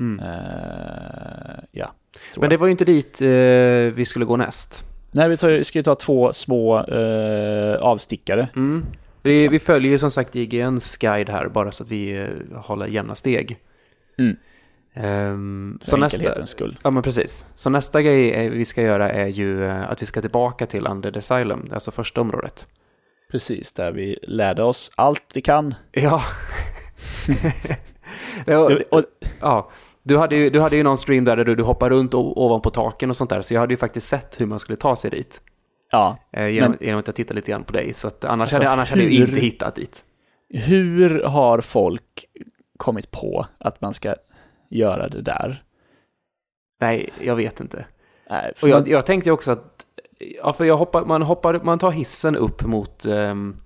Mm. 0.00 0.24
Eh, 0.24 1.64
ja. 1.72 1.94
Men 2.36 2.42
jag. 2.42 2.50
det 2.50 2.56
var 2.56 2.66
ju 2.66 2.70
inte 2.70 2.84
dit 2.84 3.22
eh, 3.22 3.28
vi 3.96 4.04
skulle 4.04 4.24
gå 4.24 4.36
näst. 4.36 4.84
Nej, 5.12 5.28
vi 5.28 5.36
tar, 5.36 5.62
ska 5.62 5.78
ju 5.78 5.82
ta 5.82 5.94
två 5.94 6.32
små 6.32 6.84
eh, 6.84 7.76
avstickare. 7.76 8.48
Mm. 8.56 8.86
Vi, 9.22 9.38
Så. 9.44 9.50
vi 9.50 9.58
följer 9.58 9.90
ju 9.92 9.98
som 9.98 10.10
sagt 10.10 10.36
IGNs 10.36 10.96
guide 10.96 11.28
här, 11.28 11.48
bara 11.48 11.72
så 11.72 11.82
att 11.82 11.90
vi 11.90 12.26
håller 12.54 12.86
jämna 12.86 13.14
steg. 13.14 13.58
För 14.94 15.78
så 15.90 15.96
nästa, 15.96 16.46
skull. 16.46 16.78
ja 16.82 16.90
men 16.90 17.02
precis. 17.02 17.46
Så 17.54 17.70
nästa 17.70 18.02
grej 18.02 18.30
eh, 18.32 18.50
vi 18.50 18.64
ska 18.64 18.82
göra 18.82 19.10
är 19.10 19.26
ju 19.26 19.64
eh, 19.66 19.90
att 19.90 20.02
vi 20.02 20.06
ska 20.06 20.20
tillbaka 20.20 20.66
till 20.66 20.86
Undead 20.86 21.16
Asylum, 21.16 21.68
alltså 21.72 21.90
första 21.90 22.20
området. 22.20 22.66
Precis, 23.30 23.72
där 23.72 23.92
vi 23.92 24.18
lärde 24.22 24.62
oss 24.62 24.92
allt 24.94 25.24
vi 25.34 25.40
kan. 25.40 25.74
Ja. 25.92 26.22
ja, 28.46 28.70
Och, 28.90 29.02
ja. 29.40 29.70
Du, 30.02 30.16
hade 30.18 30.36
ju, 30.36 30.50
du 30.50 30.60
hade 30.60 30.76
ju 30.76 30.82
någon 30.82 30.98
stream 30.98 31.24
där 31.24 31.36
du, 31.36 31.54
du 31.54 31.62
hoppar 31.62 31.90
runt 31.90 32.14
ovanpå 32.14 32.70
taken 32.70 33.10
och 33.10 33.16
sånt 33.16 33.30
där, 33.30 33.42
så 33.42 33.54
jag 33.54 33.60
hade 33.60 33.72
ju 33.74 33.78
faktiskt 33.78 34.08
sett 34.08 34.40
hur 34.40 34.46
man 34.46 34.58
skulle 34.58 34.76
ta 34.76 34.96
sig 34.96 35.10
dit. 35.10 35.40
ja, 35.90 36.18
Eh, 36.32 36.46
genom, 36.48 36.70
Men- 36.70 36.78
genom 36.86 37.00
att 37.00 37.06
jag 37.06 37.14
tittade 37.16 37.34
lite 37.36 37.50
grann 37.50 37.64
på 37.64 37.72
dig, 37.72 37.92
så 37.94 38.08
att 38.08 38.24
annars, 38.24 38.40
Alltså, 38.46 38.56
hade, 38.56 38.70
annars 38.70 38.90
hade 38.90 39.02
jag 39.02 39.10
hur- 39.10 39.28
inte 39.28 39.40
hittat 39.40 39.74
dit. 39.74 40.04
hur 40.48 41.22
har 41.22 41.60
folk 41.60 42.24
kommit 42.76 43.10
på 43.10 43.46
att 43.58 43.80
man 43.80 43.94
ska 43.94 44.14
göra 44.74 45.08
det 45.08 45.20
där? 45.22 45.62
Nej, 46.80 47.10
jag 47.20 47.36
vet 47.36 47.60
inte. 47.60 47.86
Nej, 48.30 48.52
för 48.56 48.66
Och 48.66 48.70
jag, 48.70 48.88
jag 48.88 49.06
tänkte 49.06 49.30
också 49.30 49.52
att, 49.52 49.86
ja, 50.42 50.52
för 50.52 50.64
jag 50.64 50.76
hoppar, 50.76 51.04
man, 51.04 51.22
hoppar, 51.22 51.60
man 51.64 51.78
tar 51.78 51.90
hissen 51.90 52.36
upp 52.36 52.64
mot 52.64 53.04
ehm, 53.04 53.56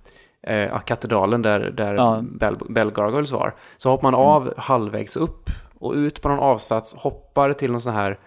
eh, 0.43 0.81
katedralen 0.81 1.43
där, 1.43 1.61
där 1.61 1.95
Ja. 1.95 2.25
Bell, 2.33 2.57
Bell 2.69 2.91
Gargoyles 2.91 3.33
var. 3.33 3.55
Så 3.77 3.91
hoppar 3.91 4.03
man 4.03 4.15
av 4.15 4.55
halvvägs 4.57 5.17
upp 5.17 5.51
och 5.79 5.93
ut 5.95 6.23
på 6.23 6.29
någon 6.29 6.39
avsats, 6.39 6.95
hoppar 6.95 7.53
till 7.53 7.73
någon 7.73 7.81
sån 7.81 7.95
här, 7.95 8.19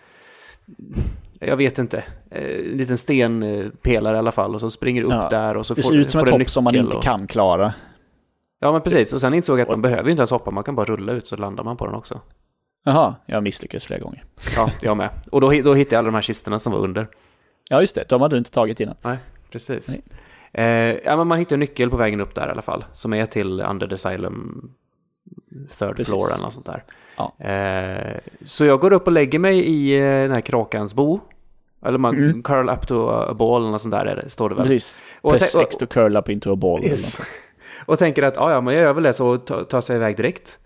jag 1.40 1.58
vet 1.58 1.80
inte, 1.80 2.04
eh, 2.32 2.72
en 2.72 2.78
liten 2.78 2.98
stenpelare 2.98 4.16
i 4.16 4.20
alla 4.20 4.32
fall 4.32 4.54
och 4.56 4.60
så 4.62 4.70
springer 4.70 5.04
upp 5.04 5.12
Ja. 5.12 5.30
där 5.30 5.58
och 5.58 5.66
så 5.66 5.74
det 5.74 5.82
får, 5.82 5.90
ser 5.90 5.98
ut 5.98 6.10
som 6.12 6.20
ett 6.20 6.26
du 6.26 6.32
hopp 6.32 6.50
som 6.50 6.64
man 6.64 6.76
inte 6.76 6.98
och, 6.98 7.04
kan 7.04 7.28
klara. 7.28 7.74
Ja, 8.60 8.72
men 8.72 8.82
precis. 8.82 9.14
Och 9.14 9.22
sen 9.22 9.34
insåg 9.34 9.60
jag 9.60 9.64
att 9.64 9.70
man 9.70 9.82
behöver 9.82 10.04
ju 10.04 10.12
inte 10.12 10.22
ens 10.22 10.32
hoppa, 10.32 10.52
man 10.52 10.64
kan 10.64 10.76
bara 10.76 10.86
rulla 10.86 11.12
ut 11.12 11.28
så 11.28 11.36
landar 11.36 11.64
man 11.64 11.78
på 11.78 11.86
den 11.86 11.96
också. 11.96 12.20
Jaha, 12.84 13.16
jag 13.26 13.44
misslyckades 13.44 13.86
flera 13.86 14.00
gånger. 14.00 14.24
Ja, 14.56 14.72
jag 14.82 14.98
med. 14.98 15.10
Och 15.32 15.42
då, 15.42 15.48
då 15.50 15.74
hittade 15.74 15.96
jag 15.96 16.00
alla 16.00 16.06
de 16.06 16.16
här 16.16 16.22
kistorna 16.22 16.60
som 16.60 16.72
var 16.74 16.80
under. 16.80 17.08
Ja, 17.70 17.82
just 17.82 17.96
det. 17.96 18.04
De 18.10 18.22
hade 18.22 18.36
du 18.36 18.38
inte 18.38 18.52
tagit 18.52 18.80
innan. 18.80 18.96
Nej, 19.02 19.18
precis. 19.52 19.88
Nej. 19.90 20.02
Eh, 20.54 20.98
ja, 21.06 21.18
men 21.18 21.28
man 21.28 21.40
hittar 21.40 21.56
en 21.56 21.60
nyckel 21.60 21.90
på 21.90 21.98
vägen 21.98 22.22
upp 22.22 22.36
där 22.36 22.48
i 22.48 22.52
alla 22.52 22.62
fall, 22.62 22.86
som 22.94 23.14
är 23.14 23.26
till 23.26 23.62
Under 23.62 23.88
the 23.88 23.94
Asylum 23.94 24.72
third 25.80 25.96
Precis. 25.96 26.08
floor 26.08 26.34
eller 26.34 26.44
något 26.44 26.54
sånt 26.54 26.66
där. 26.66 26.84
Ja. 27.18 27.46
Eh, 27.46 28.18
så 28.44 28.66
jag 28.66 28.80
går 28.80 28.94
upp 28.94 29.08
och 29.08 29.14
lägger 29.14 29.40
mig 29.40 29.60
i 29.60 29.98
eh, 30.00 30.04
den 30.04 30.32
här 30.32 30.42
kråkans 30.42 30.94
bo. 30.94 31.20
Eller 31.86 31.98
man 31.98 32.16
Mm. 32.16 32.44
curl 32.44 32.70
up 32.70 32.88
to 32.88 33.10
a 33.10 33.34
ball 33.34 33.62
eller 33.62 33.72
något 33.72 33.82
sånt 33.82 33.92
där 33.96 34.06
är 34.06 34.16
det, 34.16 34.30
står 34.30 34.50
det 34.50 34.56
väl. 34.56 34.64
Precis. 34.64 35.02
Och 35.22 35.32
Press 35.32 35.56
X 35.56 35.78
to 35.78 35.86
curl 35.86 36.18
up 36.18 36.30
into 36.30 36.54
a 36.54 36.56
ball. 36.56 36.84
Yes. 36.84 37.22
Och 37.86 38.00
tänker 38.00 38.24
att 38.24 38.36
ja, 38.36 38.52
ja, 38.52 38.62
men 38.62 38.74
jag 38.74 38.84
gör 38.84 38.94
väl 38.94 39.04
det 39.04 39.14
så 39.14 39.28
och 39.28 39.46
ta- 39.48 39.64
tar 39.64 39.82
sig 39.82 39.96
iväg 39.96 40.18
direkt. 40.18 40.60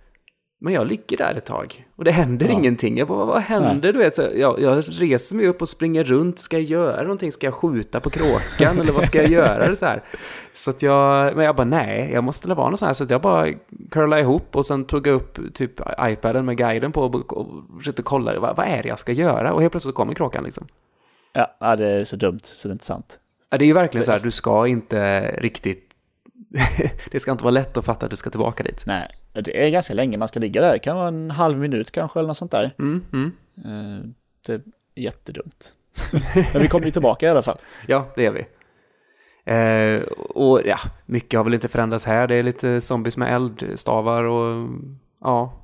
Men 0.65 0.73
jag 0.73 0.87
ligger 0.87 1.17
där 1.17 1.33
ett 1.33 1.45
tag 1.45 1.85
och 1.95 2.03
det 2.03 2.11
händer 2.11 2.45
Ja. 2.45 2.51
ingenting. 2.51 2.97
Jag 2.97 3.07
bara, 3.07 3.25
vad, 3.25 3.41
händer? 3.41 3.93
Du 3.93 3.99
vet, 3.99 4.15
så 4.15 4.21
jag, 4.35 4.59
jag 4.59 4.77
reser 4.77 5.35
mig 5.35 5.47
upp 5.47 5.61
och 5.61 5.69
springer 5.69 6.03
runt. 6.03 6.39
Ska 6.39 6.57
jag 6.57 6.63
göra 6.63 7.01
någonting? 7.01 7.31
Ska 7.31 7.47
jag 7.47 7.53
skjuta 7.53 7.99
på 7.99 8.09
kråkan 8.09 8.79
eller 8.79 8.93
vad 8.93 9.03
ska 9.05 9.21
jag 9.21 9.31
göra? 9.31 9.75
Så, 9.75 9.85
här. 9.85 10.03
så 10.53 10.69
att 10.69 10.81
jag, 10.81 11.35
men 11.35 11.45
jag 11.45 11.55
bara 11.55 11.63
nej, 11.65 12.09
jag 12.13 12.23
måste 12.23 12.47
vara 12.47 12.69
något 12.69 12.79
så 12.79 12.85
här. 12.85 12.93
Så 12.93 13.03
att 13.03 13.09
jag 13.09 13.21
bara 13.21 13.47
curlade 13.91 14.21
ihop 14.21 14.55
och 14.55 14.65
sen 14.65 14.85
tog 14.85 15.07
jag 15.07 15.15
upp 15.15 15.53
typ 15.53 15.81
iPaden 16.01 16.45
med 16.45 16.57
guiden 16.57 16.91
på 16.91 17.01
och, 17.01 17.37
och 17.37 17.47
försökte 17.77 18.01
kolla 18.01 18.39
vad, 18.39 18.55
vad 18.55 18.67
är 18.67 18.83
det 18.83 18.89
jag 18.89 18.99
ska 18.99 19.11
göra? 19.11 19.53
Och 19.53 19.61
helt 19.61 19.71
plötsligt 19.73 19.95
kommer 19.95 20.13
kråkan 20.13 20.43
liksom. 20.43 20.67
Ja, 21.33 21.55
ja, 21.59 21.75
det 21.75 21.87
är 21.87 22.03
så 22.03 22.15
dumt 22.15 22.39
så 22.43 22.67
det 22.67 22.71
är 22.71 22.73
inte 22.73 22.85
sant. 22.85 23.19
Ja, 23.49 23.57
Det 23.57 23.65
är 23.65 23.67
ju 23.67 23.73
verkligen 23.73 24.05
så 24.05 24.11
här, 24.11 24.19
du 24.19 24.31
ska 24.31 24.67
inte 24.67 25.31
riktigt... 25.37 25.91
det 27.11 27.19
ska 27.19 27.31
inte 27.31 27.43
vara 27.43 27.51
lätt 27.51 27.77
att 27.77 27.85
fatta 27.85 28.05
att 28.05 28.09
du 28.09 28.15
ska 28.15 28.29
tillbaka 28.29 28.63
dit. 28.63 28.83
Nej, 28.85 29.11
det 29.41 29.65
är 29.65 29.69
ganska 29.69 29.93
länge 29.93 30.17
man 30.17 30.27
ska 30.27 30.39
ligga 30.39 30.61
där. 30.61 30.73
Det 30.73 30.79
kan 30.79 30.95
vara 30.95 31.07
en 31.07 31.31
halv 31.31 31.57
minut 31.57 31.91
kanske 31.91 32.19
eller 32.19 32.27
något 32.27 32.37
sånt 32.37 32.51
där. 32.51 32.73
Mm, 32.79 33.03
mm. 33.13 33.31
Eh, 33.65 34.05
Det 34.45 34.53
är 34.53 34.61
jättedumt. 34.95 35.73
Men 36.53 36.61
vi 36.61 36.67
kommer 36.67 36.85
ju 36.85 36.91
tillbaka 36.91 37.25
i 37.25 37.29
alla 37.29 37.41
fall. 37.41 37.57
Ja, 37.87 38.07
det 38.15 38.23
gör 38.23 38.31
vi. 38.31 38.45
Eh, 39.47 40.01
och 40.17 40.61
ja, 40.65 40.77
mycket 41.05 41.37
har 41.39 41.43
väl 41.43 41.53
inte 41.53 41.67
förändrats 41.67 42.05
här. 42.05 42.27
Det 42.27 42.35
är 42.35 42.43
lite 42.43 42.81
zombies 42.81 43.17
med 43.17 43.33
eldstavar 43.33 44.23
och 44.23 44.67
ja. 45.21 45.61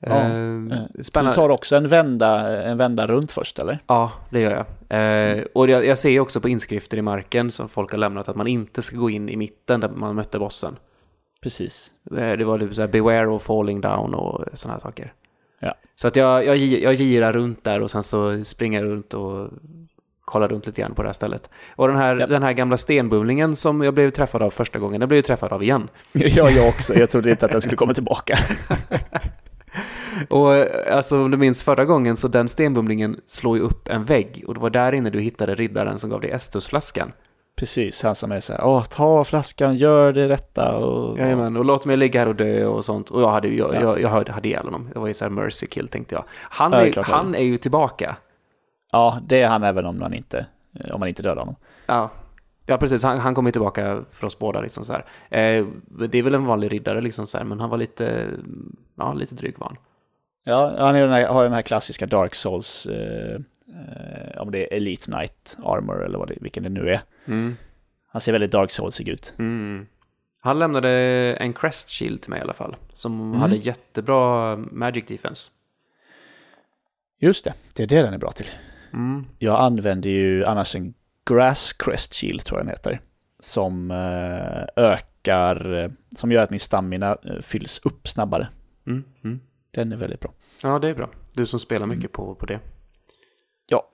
Ja, 0.00 0.10
Eh, 0.10 0.32
eh, 0.32 0.82
Du 0.94 1.04
spännande. 1.04 1.34
tar 1.34 1.48
också 1.48 1.76
en 1.76 1.88
vända, 1.88 2.62
en 2.62 2.78
vända 2.78 3.06
runt 3.06 3.32
först 3.32 3.58
eller? 3.58 3.78
Ja, 3.86 4.12
det 4.30 4.40
gör 4.40 4.50
jag. 4.88 5.00
Eh, 5.38 5.44
och 5.54 5.68
jag, 5.68 5.86
jag 5.86 5.98
ser 5.98 6.20
också 6.20 6.40
på 6.40 6.48
inskrifter 6.48 6.96
i 6.96 7.02
marken 7.02 7.50
som 7.50 7.68
folk 7.68 7.90
har 7.90 7.98
lämnat 7.98 8.28
att 8.28 8.36
man 8.36 8.46
inte 8.46 8.82
ska 8.82 8.96
gå 8.96 9.10
in 9.10 9.28
i 9.28 9.36
mitten 9.36 9.80
där 9.80 9.88
man 9.88 10.14
mötte 10.14 10.38
bossen. 10.38 10.76
Precis. 11.42 11.92
Eh, 12.16 12.32
Det 12.32 12.44
var 12.44 12.58
typ 12.58 12.74
så 12.74 12.80
här 12.80 12.88
beware 12.88 13.28
of 13.28 13.42
falling 13.42 13.80
down 13.80 14.14
och 14.14 14.44
sådana 14.52 14.74
här 14.74 14.80
saker. 14.80 15.12
Ja. 15.60 15.74
Så 15.94 16.08
att 16.08 16.16
jag, 16.16 16.44
jag, 16.44 16.56
jag 16.58 16.94
girar 16.94 17.32
runt 17.32 17.64
där 17.64 17.82
och 17.82 17.90
sen 17.90 18.02
så 18.02 18.44
springer 18.44 18.82
jag 18.82 18.90
runt 18.90 19.14
och 19.14 19.48
kollar 20.24 20.48
runt 20.48 20.66
lite 20.66 20.80
grann 20.82 20.94
på 20.94 21.02
det 21.02 21.08
här 21.08 21.12
stället. 21.12 21.50
Och 21.76 21.88
den 21.88 21.96
här, 21.96 22.16
Ja. 22.16 22.26
den 22.26 22.42
här 22.42 22.52
gamla 22.52 22.76
stenbumlingen 22.76 23.56
som 23.56 23.82
jag 23.82 23.94
blev 23.94 24.10
träffad 24.10 24.42
av 24.42 24.50
första 24.50 24.78
gången, 24.78 25.00
den 25.00 25.08
blev 25.08 25.18
jag 25.18 25.24
träffad 25.24 25.52
av 25.52 25.62
igen. 25.62 25.88
Ja, 26.12 26.50
jag 26.50 26.68
också. 26.68 26.94
Jag 26.94 27.10
trodde 27.10 27.30
inte 27.30 27.46
att 27.46 27.52
den 27.52 27.60
skulle 27.60 27.76
komma 27.76 27.94
tillbaka. 27.94 28.38
Och 30.28 30.52
alltså 30.92 31.24
om 31.24 31.30
du 31.30 31.36
minns 31.36 31.62
förra 31.62 31.84
gången 31.84 32.16
så 32.16 32.28
den 32.28 32.48
stenbumlingen 32.48 33.20
slår 33.26 33.56
ju 33.56 33.62
upp 33.62 33.88
en 33.88 34.04
vägg 34.04 34.44
och 34.46 34.54
det 34.54 34.60
var 34.60 34.70
där 34.70 34.92
inne 34.92 35.10
du 35.10 35.20
hittade 35.20 35.54
riddaren 35.54 35.98
som 35.98 36.10
gav 36.10 36.20
dig 36.20 36.30
Estusflaskan. 36.30 37.12
Precis, 37.58 38.02
han 38.02 38.14
som 38.14 38.32
är 38.32 38.40
så 38.40 38.52
här, 38.52 38.64
åh, 38.64 38.84
ta 38.84 39.24
flaskan, 39.24 39.76
gör 39.76 40.12
det 40.12 40.28
rätta 40.28 40.76
och... 40.76 41.18
Jajamän, 41.18 41.56
och 41.56 41.64
låt 41.64 41.86
mig 41.86 41.96
ligga 41.96 42.20
här 42.20 42.28
och 42.28 42.36
dö 42.36 42.66
och 42.66 42.84
sånt. 42.84 43.10
Och 43.10 43.22
jag 43.22 43.30
hade, 43.30 43.48
jag, 43.48 43.74
Ja. 43.74 43.80
jag, 43.80 44.00
jag 44.00 44.08
hade, 44.08 44.32
hade 44.32 44.48
ihjäl 44.48 44.64
honom. 44.64 44.90
Det 44.92 44.98
var 44.98 45.06
ju 45.08 45.14
så 45.14 45.24
här 45.24 45.30
mercy 45.30 45.66
kill 45.66 45.88
tänkte 45.88 46.14
jag. 46.14 46.24
Han, 46.30 46.72
Ja, 46.72 46.86
är 46.86 46.90
klart 46.90 47.06
han 47.06 47.34
är 47.34 47.42
ju 47.42 47.56
tillbaka. 47.56 48.16
Ja, 48.92 49.18
det 49.26 49.42
är 49.42 49.48
han 49.48 49.62
även 49.62 49.86
om 49.86 49.98
man 49.98 50.14
inte, 50.14 50.46
om 50.92 51.00
man 51.00 51.08
inte 51.08 51.22
dödar 51.22 51.36
honom. 51.40 51.56
Ja, 51.86 52.10
ja 52.66 52.78
precis. 52.78 53.02
Han, 53.02 53.18
han 53.18 53.34
kommer 53.34 53.50
tillbaka 53.50 54.00
för 54.10 54.26
oss 54.26 54.38
båda 54.38 54.60
liksom 54.60 54.84
så 54.84 54.92
här. 54.92 55.04
Eh, 55.30 55.66
det 56.08 56.18
är 56.18 56.22
väl 56.22 56.34
en 56.34 56.46
vanlig 56.46 56.72
riddare 56.72 57.00
liksom 57.00 57.26
så 57.26 57.38
här, 57.38 57.44
men 57.44 57.60
han 57.60 57.70
var 57.70 57.78
lite, 57.78 58.26
ja, 58.96 59.12
lite 59.12 59.34
dryg 59.34 59.58
var 59.58 59.66
han. 59.66 59.76
Ja, 60.44 60.74
han 60.78 60.96
är 60.96 61.00
den 61.02 61.12
här, 61.12 61.26
har 61.26 61.44
den 61.44 61.52
här 61.52 61.62
klassiska 61.62 62.06
Dark 62.06 62.34
Souls, 62.34 62.86
eh, 62.86 63.34
eh, 63.34 64.42
om 64.42 64.50
det 64.50 64.58
är 64.58 64.76
Elite 64.76 65.04
Knight 65.04 65.56
Armor 65.64 66.04
eller 66.04 66.18
vad 66.18 66.28
det, 66.28 66.34
vilken 66.40 66.62
det 66.62 66.68
nu 66.68 66.90
är. 66.90 67.00
Mm. 67.28 67.56
Han 68.12 68.20
ser 68.20 68.32
väldigt 68.32 68.50
Dark 68.52 68.70
Soulsig 68.70 69.08
ut. 69.08 69.34
Mm. 69.38 69.86
Han 70.40 70.58
lämnade 70.58 70.90
en 71.40 71.52
Crest 71.52 71.90
Shield 71.90 72.20
till 72.22 72.30
mig 72.30 72.38
i 72.38 72.42
alla 72.42 72.54
fall, 72.54 72.76
som 72.94 73.20
Mm. 73.20 73.40
hade 73.40 73.56
jättebra 73.56 74.56
Magic 74.56 75.04
Defense. 75.06 75.50
Just 77.20 77.44
det, 77.44 77.54
det 77.74 77.82
är 77.82 77.86
det 77.86 78.02
den 78.02 78.14
är 78.14 78.18
bra 78.18 78.30
till. 78.30 78.46
Mm. 78.92 79.24
Jag 79.38 79.60
använder 79.60 80.10
ju 80.10 80.44
annars 80.44 80.76
en 80.76 80.94
Grass 81.30 81.72
Crest 81.72 82.14
Shield, 82.14 82.44
tror 82.44 82.58
jag 82.60 82.66
den 82.66 82.70
heter. 82.70 83.00
Som 83.40 83.90
eh, 83.90 84.84
ökar, 84.84 85.74
eh, 85.84 85.90
som 86.16 86.32
gör 86.32 86.42
att 86.42 86.50
min 86.50 86.60
stamina 86.60 87.16
eh, 87.24 87.40
fylls 87.40 87.80
upp 87.84 88.08
snabbare. 88.08 88.48
Mm. 88.86 89.04
Mm. 89.24 89.40
Den 89.70 89.92
är 89.92 89.96
väldigt 89.96 90.20
bra. 90.20 90.32
Ja, 90.62 90.78
det 90.78 90.88
är 90.88 90.94
bra. 90.94 91.10
Du 91.32 91.46
som 91.46 91.60
spelar 91.60 91.86
mycket 91.86 92.12
på, 92.12 92.34
på 92.34 92.46
det. 92.46 92.60
Ja. 93.66 93.88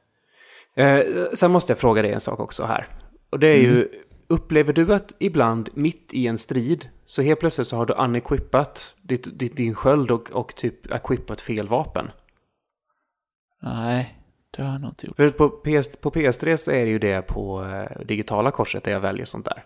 Eh, 0.77 1.01
sen 1.35 1.51
måste 1.51 1.71
jag 1.73 1.79
fråga 1.79 2.03
dig 2.03 2.13
en 2.13 2.21
sak 2.21 2.41
också 2.41 2.65
här. 2.65 2.87
Och 3.35 3.41
det 3.41 3.49
är 3.49 3.57
ju, 3.57 3.71
Mm. 3.71 3.89
upplever 4.29 4.73
du 4.73 4.95
att 4.95 5.13
ibland 5.19 5.69
mitt 5.75 6.15
i 6.15 6.27
en 6.27 6.39
strid 6.39 6.89
så 7.07 7.23
helt 7.23 7.41
plötsligt 7.41 7.67
så 7.67 7.77
har 7.77 7.87
du 7.87 7.95
unequippat 7.95 8.95
ditt, 9.03 9.39
ditt, 9.39 9.57
din 9.57 9.75
sköld 9.75 10.11
och, 10.11 10.31
och 10.31 10.55
typ 10.55 10.93
equippat 10.93 11.41
fel 11.41 11.69
vapen? 11.69 12.11
Nej, 13.63 14.19
det 14.51 14.63
har 14.63 14.73
jag 14.73 14.81
nog 14.81 14.91
inte 14.91 15.07
gjort. 15.07 15.17
För 15.17 15.31
på, 15.31 15.49
PS, 15.49 15.97
på 15.97 16.11
PS3 16.11 16.57
så 16.57 16.71
är 16.71 16.85
det 16.85 16.91
ju 16.91 16.99
det 16.99 17.23
på 17.23 17.65
eh, 17.65 18.01
digitala 18.07 18.51
korset 18.51 18.85
där 18.85 18.93
jag 18.93 19.01
väljer 19.01 19.25
sånt 19.25 19.45
där. 19.45 19.65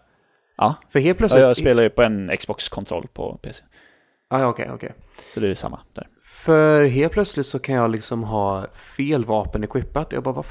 Ja, 0.57 0.75
För 0.91 0.99
helt 1.01 1.16
ja 1.16 1.19
plötsligt... 1.19 1.43
jag 1.43 1.57
spelar 1.57 1.83
ju 1.83 1.91
på 1.91 2.03
en 2.03 2.37
Xbox-kontroll 2.37 3.07
på 3.12 3.39
PC. 3.43 3.64
Ah, 4.29 4.41
ja, 4.41 4.47
okej, 4.47 4.71
okej. 4.73 4.93
Så 5.29 5.41
det 5.41 5.49
är 5.49 5.55
samma 5.55 5.81
där. 5.93 6.09
För 6.23 6.85
helt 6.85 7.12
plötsligt 7.12 7.47
så 7.47 7.59
kan 7.59 7.75
jag 7.75 7.91
liksom 7.91 8.25
ha 8.25 8.66
fel 8.75 9.25
vapen 9.25 9.64
equippat. 9.64 10.12
Jag 10.12 10.23
bara, 10.23 10.35
vad 10.35 10.47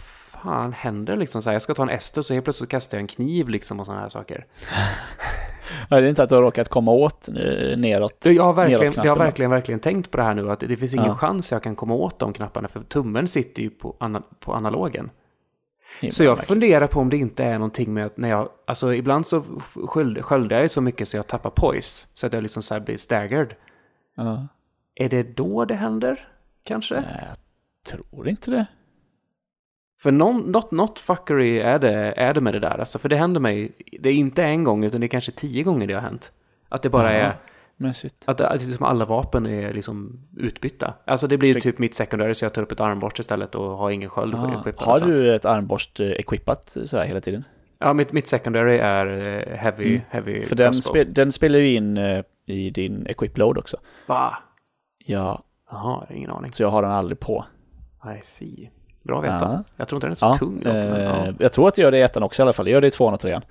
fan 0.48 0.74
händer 0.74 1.18
liksom? 1.18 1.42
Så 1.42 1.50
här, 1.50 1.56
jag 1.56 1.62
ska 1.62 1.74
ta 1.74 1.84
en 1.84 1.90
Estus 1.90 2.30
och 2.30 2.34
helt 2.34 2.44
plötsligt 2.44 2.70
kastar 2.70 2.98
jag 2.98 3.02
en 3.02 3.08
kniv 3.08 3.50
liksom 3.50 3.80
och 3.80 3.86
sådana 3.86 4.02
här 4.02 4.10
saker. 4.10 4.46
Ja, 5.90 6.00
det 6.02 6.08
är 6.08 6.10
inte 6.10 6.24
att 6.24 6.30
du 6.30 6.36
har 6.36 6.42
råkat 6.42 6.70
komma 6.70 6.92
åt 6.92 7.30
neråt. 7.78 8.26
Jag 8.26 8.44
har 8.44 8.54
verkligen, 8.54 8.94
jag 8.96 9.12
har 9.12 9.16
verkligen, 9.16 9.52
verkligen 9.52 9.80
tänkt 9.80 10.12
på 10.12 10.18
det 10.18 10.24
här 10.24 10.34
nu. 10.34 10.52
Att 10.52 10.60
det 10.60 10.76
finns 10.76 10.94
ingen 10.94 11.06
Ja. 11.06 11.16
chans 11.16 11.52
jag 11.52 11.64
kan 11.64 11.76
komma 11.76 11.94
åt 11.94 12.20
de 12.20 12.34
knapparna. 12.34 12.68
För 12.68 12.80
tummen 12.80 13.28
sitter 13.28 13.62
ju 13.62 13.70
på, 13.70 13.96
ana, 14.00 14.22
på 14.40 14.54
analogen. 14.54 15.10
Så 16.12 16.24
jag 16.24 16.30
märkligt. 16.32 16.48
funderar 16.48 16.88
på 16.88 17.00
om 17.00 17.10
det 17.10 17.18
inte 17.18 17.44
är 17.44 17.54
någonting 17.54 17.94
med 17.94 18.06
att 18.06 18.18
när 18.18 18.30
jag, 18.30 18.50
alltså 18.66 18.94
ibland 18.94 19.28
så 19.28 19.44
sköldar 20.22 20.56
jag 20.56 20.64
ju 20.64 20.70
så 20.70 20.82
mycket 20.82 21.08
så 21.08 21.18
jag 21.18 21.28
tappar 21.28 21.50
poise. 21.50 22.08
Så 22.14 22.28
att 22.28 22.34
jag 22.34 22.44
liksom 22.44 22.64
så 22.64 22.74
här 22.74 22.82
blir 22.82 22.98
staggered. 22.98 23.54
Ja. 24.16 24.48
Är 24.96 25.10
det 25.10 25.24
då 25.24 25.66
det 25.66 25.76
händer? 25.76 26.30
Kanske? 26.64 26.96
Nej, 26.96 27.28
jag 27.28 27.38
tror 27.94 28.28
inte 28.30 28.52
det. 28.52 28.66
För 30.00 30.12
någon, 30.12 30.52
något, 30.52 30.72
något 30.72 31.00
fuckery 31.00 31.60
är 31.60 31.80
det, 31.80 32.14
är 32.18 32.34
det 32.34 32.42
med 32.42 32.54
det 32.54 32.60
där. 32.60 32.78
Alltså, 32.80 33.00
för 33.00 33.10
det 33.10 33.16
händer 33.16 33.40
mig, 33.40 33.72
det 34.00 34.10
är 34.10 34.14
inte 34.14 34.44
en 34.44 34.64
gång 34.64 34.84
utan 34.84 35.02
det 35.02 35.06
är 35.06 35.10
kanske 35.10 35.32
tio 35.32 35.64
gånger 35.64 35.88
det 35.88 35.94
har 35.94 36.02
hänt. 36.02 36.32
Att 36.70 36.82
det 36.82 36.90
bara 36.90 37.14
Jaha. 37.14 37.22
är, 37.28 37.34
Mässigt. 37.78 38.24
att, 38.28 38.42
att 38.42 38.66
liksom 38.66 38.86
alla 38.86 39.06
vapen 39.06 39.46
är 39.46 39.74
liksom 39.74 40.20
utbytta. 40.38 40.94
Alltså 41.06 41.28
det 41.28 41.38
blir 41.38 41.60
typ 41.60 41.80
mitt 41.80 41.96
secondary 41.96 42.36
så 42.36 42.46
jag 42.46 42.54
tar 42.54 42.62
upp 42.62 42.72
ett 42.72 42.80
armborst 42.82 43.20
istället 43.20 43.56
och 43.56 43.70
har 43.78 43.90
ingen 43.92 44.10
sköld 44.10 44.36
Ah, 44.36 44.38
har 44.78 45.00
du 45.00 45.36
ett 45.36 45.46
armborst 45.46 46.00
eh, 46.00 46.08
equippat 46.12 46.70
så 46.86 46.98
här 46.98 47.06
hela 47.06 47.22
tiden? 47.22 47.44
Ja, 47.80 47.94
mitt, 47.94 48.12
mitt 48.12 48.28
secondary 48.28 48.78
är 48.78 49.06
eh, 49.08 49.58
heavy, 49.58 49.88
Mm. 49.90 50.02
heavy 50.10 50.42
För 50.42 50.56
den, 50.56 50.74
crossbow. 50.74 50.94
spe, 50.94 51.04
den 51.04 51.32
spelar 51.32 51.60
ju 51.60 51.74
in 51.76 51.98
eh, 51.98 52.24
i 52.46 52.70
din 52.70 53.08
equip 53.08 53.38
load 53.38 53.58
också. 53.58 53.78
Va? 54.08 54.38
Ja, 55.06 55.44
Jaha, 55.72 56.06
ingen 56.10 56.30
aning. 56.32 56.52
så 56.52 56.64
jag 56.64 56.70
har 56.70 56.82
den 56.82 56.92
aldrig 56.92 57.20
på. 57.20 57.46
I 58.18 58.22
see. 58.24 58.70
Bra 59.08 59.18
att 59.20 59.26
veta. 59.26 59.46
Ja. 59.46 59.64
Jag 59.78 59.88
tror 59.88 59.98
inte 59.98 60.08
den 60.08 60.12
är 60.12 60.16
så 60.16 60.26
Ja, 60.26 60.34
tung 60.34 60.56
dock, 60.56 60.64
men, 60.74 60.94
eh, 60.94 61.04
ja. 61.04 61.34
Jag 61.40 61.52
tror 61.54 61.68
att 61.68 61.78
jag 61.78 61.84
gör 61.86 61.92
det 61.92 61.98
i 61.98 62.02
ettan 62.02 62.24
också 62.24 62.42
i 62.42 62.44
alla 62.44 62.54
fall. 62.54 62.68
Jag 62.68 62.74
gör 62.74 62.82
det 62.82 62.88
i 62.88 62.92
tvåan 62.92 63.14
och 63.14 63.20
trean. 63.20 63.42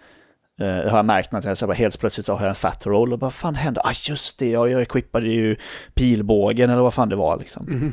Det 0.59 0.91
har 0.91 0.99
jag 0.99 1.05
märkt 1.05 1.33
när 1.33 1.47
jag 1.47 1.57
så 1.57 1.67
bara 1.67 1.73
helt 1.73 2.01
plötsligt 2.01 2.27
så 2.27 2.33
har 2.33 2.41
jag 2.41 2.49
en 2.49 2.55
fat 2.55 2.87
roll 2.87 3.13
och 3.13 3.19
bara 3.19 3.27
vad 3.27 3.35
fan 3.35 3.55
hände? 3.55 3.81
Ah 3.85 3.93
just 4.09 4.39
det, 4.39 4.51
jag, 4.51 4.71
jag 4.71 4.83
equippade 4.83 5.29
ju 5.29 5.57
pilbågen 5.95 6.71
eller 6.71 6.83
vad 6.83 6.95
fan 6.95 7.09
det 7.09 7.17
var 7.17 7.37
liksom. 7.37 7.65
Mhm. 7.65 7.93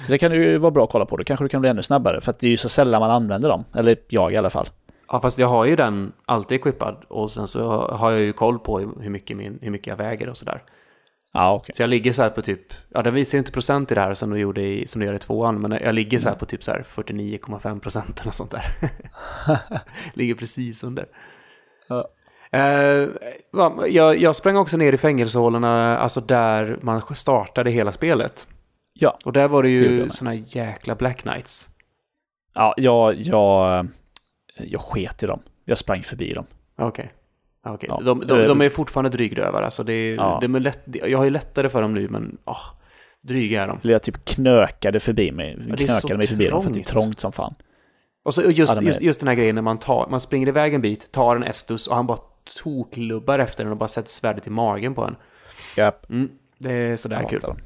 Så 0.00 0.12
det 0.12 0.18
kan 0.18 0.32
ju 0.32 0.58
vara 0.58 0.70
bra 0.70 0.84
att 0.84 0.90
kolla 0.90 1.06
på. 1.06 1.16
Då 1.16 1.24
kanske 1.24 1.44
du 1.44 1.48
kan 1.48 1.60
bli 1.60 1.70
ännu 1.70 1.82
snabbare. 1.82 2.20
För 2.20 2.30
att 2.30 2.38
det 2.38 2.46
är 2.46 2.50
ju 2.50 2.56
så 2.56 2.68
sällan 2.68 3.00
man 3.00 3.10
använder 3.10 3.48
dem. 3.48 3.64
Eller 3.74 3.96
jag 4.08 4.32
i 4.32 4.36
alla 4.36 4.50
fall. 4.50 4.68
Ja, 5.08 5.20
fast 5.20 5.38
jag 5.38 5.46
har 5.46 5.64
ju 5.64 5.76
den 5.76 6.12
alltid 6.26 6.56
equippad 6.58 6.96
och 7.08 7.30
sen 7.30 7.48
så 7.48 7.88
har 7.88 8.10
jag 8.10 8.20
ju 8.20 8.32
koll 8.32 8.58
på 8.58 8.78
hur 8.78 9.10
mycket, 9.10 9.36
min, 9.36 9.58
hur 9.62 9.70
mycket 9.70 9.86
jag 9.86 9.96
väger 9.96 10.28
och 10.28 10.36
sådär. 10.36 10.62
Ja, 11.36 11.54
okej. 11.54 11.74
Så 11.76 11.82
jag 11.82 11.90
ligger 11.90 12.12
så 12.12 12.22
här 12.22 12.30
på 12.30 12.42
typ, 12.42 12.60
ja 12.88 13.02
den 13.02 13.14
visar 13.14 13.38
ju 13.38 13.40
inte 13.40 13.52
procent 13.52 13.92
i 13.92 13.94
det 13.94 14.00
här 14.00 14.14
som 14.14 14.30
du 14.30 14.38
gjorde 14.38 14.62
i, 14.62 14.86
som 14.86 15.00
du 15.00 15.06
gör 15.06 15.14
i 15.14 15.18
tvåan, 15.18 15.60
men 15.60 15.72
jag 15.72 15.94
ligger 15.94 16.18
så 16.18 16.28
här 16.28 16.36
på 16.36 16.46
typ 16.46 16.62
så 16.62 16.70
här 16.70 16.82
49,5 16.82 17.80
procent 17.80 18.20
eller 18.20 18.32
sånt 18.32 18.50
där. 18.50 18.64
ligger 20.14 20.34
precis 20.34 20.84
under. 20.84 21.06
Ja. 21.88 22.08
Eh, 22.50 23.08
jag, 23.88 24.18
jag 24.18 24.36
sprang 24.36 24.56
också 24.56 24.76
ner 24.76 24.92
i 24.92 24.96
fängelsehålorna, 24.96 25.98
alltså 25.98 26.20
där 26.20 26.78
man 26.82 27.00
startade 27.00 27.70
hela 27.70 27.92
spelet. 27.92 28.48
Ja. 28.92 29.18
Och 29.24 29.32
där 29.32 29.48
var 29.48 29.62
det 29.62 29.68
ju 29.68 30.10
såna 30.10 30.34
jäkla 30.34 30.94
Black 30.94 31.18
Knights. 31.22 31.68
Ja, 32.54 32.74
jag, 32.76 33.14
jag, 33.14 33.88
jag 34.56 34.80
sket 34.80 35.22
i 35.22 35.26
dem. 35.26 35.40
Jag 35.64 35.78
sprang 35.78 36.02
förbi 36.02 36.32
dem. 36.32 36.46
Okej. 36.76 37.12
Okej, 37.64 37.88
Ja, 37.92 38.00
de, 38.04 38.20
de, 38.26 38.46
de 38.46 38.60
är 38.60 38.68
fortfarande 38.68 39.10
drygdövare. 39.10 39.64
Alltså 39.64 39.82
det 39.84 39.92
är, 39.92 40.14
Ja. 40.14 40.38
de 40.42 40.54
är 40.54 40.60
lätt, 40.60 40.80
jag 40.84 41.18
har 41.18 41.24
ju 41.24 41.30
lättare 41.30 41.68
för 41.68 41.82
dem 41.82 41.94
nu, 41.94 42.08
men 42.08 42.38
åh, 42.44 42.56
dryga 43.22 43.62
är 43.62 43.68
de. 43.68 43.78
Eller 43.82 43.92
jag 43.92 44.02
typ 44.02 44.24
knökade 44.24 45.00
förbi 45.00 45.32
mig. 45.32 45.56
så 45.70 45.76
Knökade 45.76 46.16
mig 46.16 46.26
förbi 46.26 46.48
dem 46.48 46.62
för 46.62 46.68
att 46.70 46.74
det 46.74 46.80
är 46.80 46.84
trångt. 46.84 47.20
som 47.20 47.32
fan. 47.32 47.54
Och 48.24 48.34
så 48.34 48.42
just, 48.50 48.74
Ja, 48.74 48.80
är- 48.80 48.84
just, 48.84 49.00
just 49.00 49.20
den 49.20 49.28
här 49.28 49.34
grejen 49.34 49.54
när 49.54 49.62
man, 49.62 49.78
tar, 49.78 50.06
man 50.10 50.20
springer 50.20 50.48
iväg 50.48 50.74
en 50.74 50.80
bit, 50.80 51.12
tar 51.12 51.36
en 51.36 51.42
Estus 51.42 51.86
och 51.86 51.96
han 51.96 52.06
bara 52.06 52.18
toklubbar 52.62 53.38
efter 53.38 53.64
den 53.64 53.70
och 53.70 53.76
bara 53.78 53.88
sätter 53.88 54.10
svärdet 54.10 54.46
i 54.46 54.50
magen 54.50 54.94
på 54.94 55.02
en. 55.04 55.16
Japp, 55.76 56.10
Mm, 56.10 56.28
det 56.58 56.72
är 56.72 56.96
sådär 56.96 57.20
jag 57.20 57.30
kul. 57.30 57.40
dem. 57.40 57.56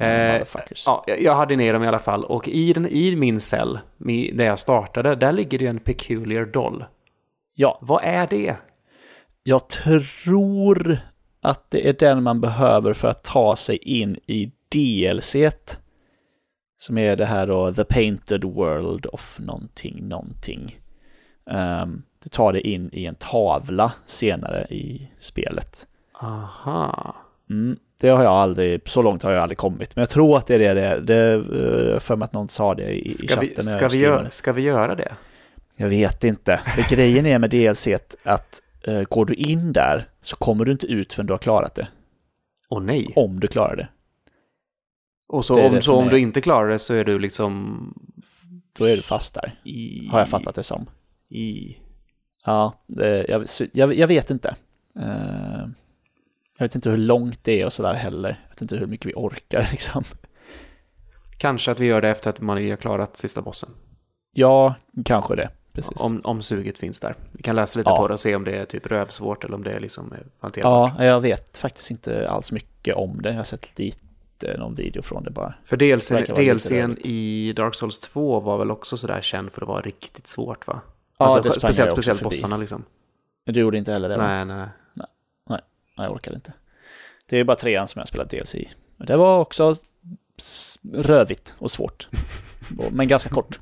Eh. 0.00 0.42
Ja, 0.86 1.04
jag 1.18 1.34
hade 1.34 1.56
ner 1.56 1.72
dem 1.72 1.84
i 1.84 1.88
alla 1.88 1.98
fall. 1.98 2.24
Och 2.24 2.48
i, 2.48 2.72
den, 2.72 2.86
i 2.88 3.16
min 3.16 3.40
cell, 3.40 3.78
där 4.34 4.44
jag 4.44 4.58
startade, 4.58 5.14
där 5.14 5.32
ligger 5.32 5.58
det 5.58 5.66
en 5.66 5.78
Peculiar 5.78 6.44
Doll. 6.44 6.84
Ja, 7.54 7.78
Vad 7.82 8.04
är 8.04 8.26
det? 8.26 8.56
Jag 9.42 9.68
tror 9.68 10.98
att 11.40 11.70
det 11.70 11.88
är 11.88 11.92
den 11.92 12.22
man 12.22 12.40
behöver 12.40 12.92
för 12.92 13.08
att 13.08 13.24
ta 13.24 13.56
sig 13.56 13.76
in 13.76 14.16
i 14.26 14.52
DLC. 14.68 15.36
Som 16.78 16.98
är 16.98 17.16
det 17.16 17.26
här 17.26 17.46
då, 17.46 17.74
The 17.74 17.84
Painted 17.84 18.44
World 18.44 19.06
of 19.06 19.38
någonting, 19.40 20.08
någonting. 20.08 20.80
Um, 21.50 22.02
du 22.22 22.28
tar 22.28 22.52
det 22.52 22.68
in 22.68 22.90
i 22.92 23.06
en 23.06 23.14
tavla 23.14 23.92
senare 24.06 24.66
i 24.70 25.10
spelet. 25.18 25.86
Aha. 26.22 27.14
Mm, 27.50 27.78
det 28.00 28.08
har 28.08 28.22
jag 28.22 28.32
aldrig, 28.32 28.88
så 28.88 29.02
långt 29.02 29.22
har 29.22 29.32
jag 29.32 29.42
aldrig 29.42 29.58
kommit. 29.58 29.96
Men 29.96 30.02
jag 30.02 30.10
tror 30.10 30.38
att 30.38 30.46
det 30.46 30.54
är 30.54 30.58
det 30.58 30.74
det 30.74 30.86
är. 30.86 31.00
Det 31.00 31.32
eh, 31.92 31.98
för 31.98 32.16
mig 32.16 32.24
att 32.24 32.32
någon 32.32 32.48
sa 32.48 32.74
det 32.74 32.92
i, 32.92 33.06
i 33.06 33.08
Ska 33.08 33.26
chatten 33.26 33.52
vi, 33.56 33.62
ska, 33.62 33.88
vi 33.88 33.98
göra, 33.98 34.30
ska 34.30 34.52
vi 34.52 34.62
göra 34.62 34.94
det? 34.94 35.12
Jag 35.76 35.88
vet 35.88 36.24
inte. 36.24 36.60
För 36.76 36.96
grejen 36.96 37.26
är 37.26 37.38
med 37.38 37.50
DLC 37.50 37.88
att 38.22 38.62
eh, 38.86 39.02
går 39.02 39.24
du 39.26 39.34
in 39.34 39.72
där 39.72 40.08
så 40.20 40.36
kommer 40.36 40.64
du 40.64 40.72
inte 40.72 40.86
ut 40.86 41.12
förrän 41.12 41.26
du 41.26 41.32
har 41.32 41.38
klarat 41.38 41.74
det. 41.74 41.88
Åh 42.68 42.82
nej. 42.82 43.12
Om 43.16 43.40
du 43.40 43.46
klarar 43.48 43.76
det. 43.76 43.88
Och 45.28 45.44
så 45.44 45.62
om, 45.66 45.82
så 45.82 45.96
om 45.96 46.06
är- 46.06 46.10
du 46.10 46.18
inte 46.18 46.40
klarar 46.40 46.68
det 46.68 46.78
så 46.78 46.94
är 46.94 47.04
du 47.04 47.18
liksom 47.18 47.94
Då 48.78 48.84
är 48.84 48.96
du 48.96 49.02
fast 49.02 49.34
där. 49.34 49.60
i... 49.64 50.06
Har 50.06 50.18
jag 50.18 50.28
fattat 50.28 50.54
det 50.54 50.62
som. 50.62 50.86
I... 51.28 51.76
Ja, 52.44 52.74
jag, 53.28 53.46
jag, 53.72 53.94
jag 53.94 54.06
vet 54.06 54.30
inte. 54.30 54.56
Eh, 54.98 55.66
jag 56.58 56.64
vet 56.64 56.74
inte 56.74 56.90
hur 56.90 56.96
långt 56.96 57.44
det 57.44 57.60
är 57.60 57.66
och 57.66 57.72
sådär 57.72 57.94
heller. 57.94 58.28
Jag 58.44 58.50
vet 58.50 58.62
inte 58.62 58.76
hur 58.76 58.86
mycket 58.86 59.06
vi 59.06 59.12
orkar 59.16 59.68
liksom. 59.70 60.04
Kanske 61.38 61.70
att 61.70 61.80
vi 61.80 61.86
gör 61.86 62.00
det 62.00 62.08
efter 62.08 62.30
att 62.30 62.40
man 62.40 62.68
har 62.68 62.76
klarat 62.76 63.16
sista 63.16 63.42
bossen. 63.42 63.70
Ja, 64.32 64.74
kanske 65.04 65.36
det. 65.36 65.50
Precis. 65.72 66.00
Om, 66.00 66.20
om 66.24 66.42
suget 66.42 66.78
finns 66.78 67.00
där. 67.00 67.14
Vi 67.32 67.42
kan 67.42 67.56
läsa 67.56 67.78
lite 67.78 67.90
Ja. 67.90 67.96
på 67.96 68.08
det 68.08 68.14
och 68.14 68.20
se 68.20 68.36
om 68.36 68.44
det 68.44 68.52
är 68.52 68.64
typ 68.64 68.86
rövsvårt 68.86 69.44
eller 69.44 69.54
om 69.54 69.64
det 69.64 69.70
är 69.72 69.80
liksom 69.80 70.12
eh, 70.12 70.18
hanterbart. 70.40 70.92
Ja, 70.98 71.04
jag 71.04 71.20
vet 71.20 71.56
faktiskt 71.56 71.90
inte 71.90 72.28
alls 72.30 72.52
mycket 72.52 72.94
om 72.96 73.22
det. 73.22 73.28
Jag 73.30 73.36
har 73.36 73.44
sett 73.44 73.78
lite, 73.78 74.56
någon 74.58 74.74
video 74.74 75.02
från 75.02 75.24
det 75.24 75.30
bara. 75.30 75.54
För 75.64 75.76
DLCn 75.76 76.96
i 77.04 77.52
Dark 77.56 77.74
Souls 77.74 77.98
2 77.98 78.40
var 78.40 78.58
väl 78.58 78.70
också 78.70 78.96
sådär 78.96 79.20
känd 79.22 79.52
för 79.52 79.62
att 79.62 79.68
vara 79.68 79.80
riktigt 79.80 80.26
svårt 80.26 80.66
va? 80.66 80.80
Ja, 81.18 81.24
alltså, 81.24 81.40
det 81.40 81.50
speciellt 81.52 81.92
speciellt 81.92 82.18
förbi. 82.18 82.28
bossarna 82.36 82.56
liksom. 82.56 82.84
Men 83.44 83.54
du 83.54 83.60
gjorde 83.60 83.78
inte 83.78 83.92
heller 83.92 84.08
det? 84.08 84.16
va? 84.16 84.26
Nej, 84.26 84.44
nej. 84.44 84.68
Nej, 85.48 85.60
jag 85.96 86.12
orkar 86.12 86.34
inte. 86.34 86.52
Det 87.26 87.38
är 87.38 87.44
bara 87.44 87.56
trean 87.56 87.88
som 87.88 87.98
jag 87.98 88.08
spelat 88.08 88.30
DLC 88.30 88.54
i. 88.54 88.68
Det 88.96 89.16
var 89.16 89.38
också 89.38 89.74
rövigt 90.94 91.54
och 91.58 91.70
svårt. 91.70 92.08
Men 92.90 93.08
ganska 93.08 93.28
kort. 93.30 93.60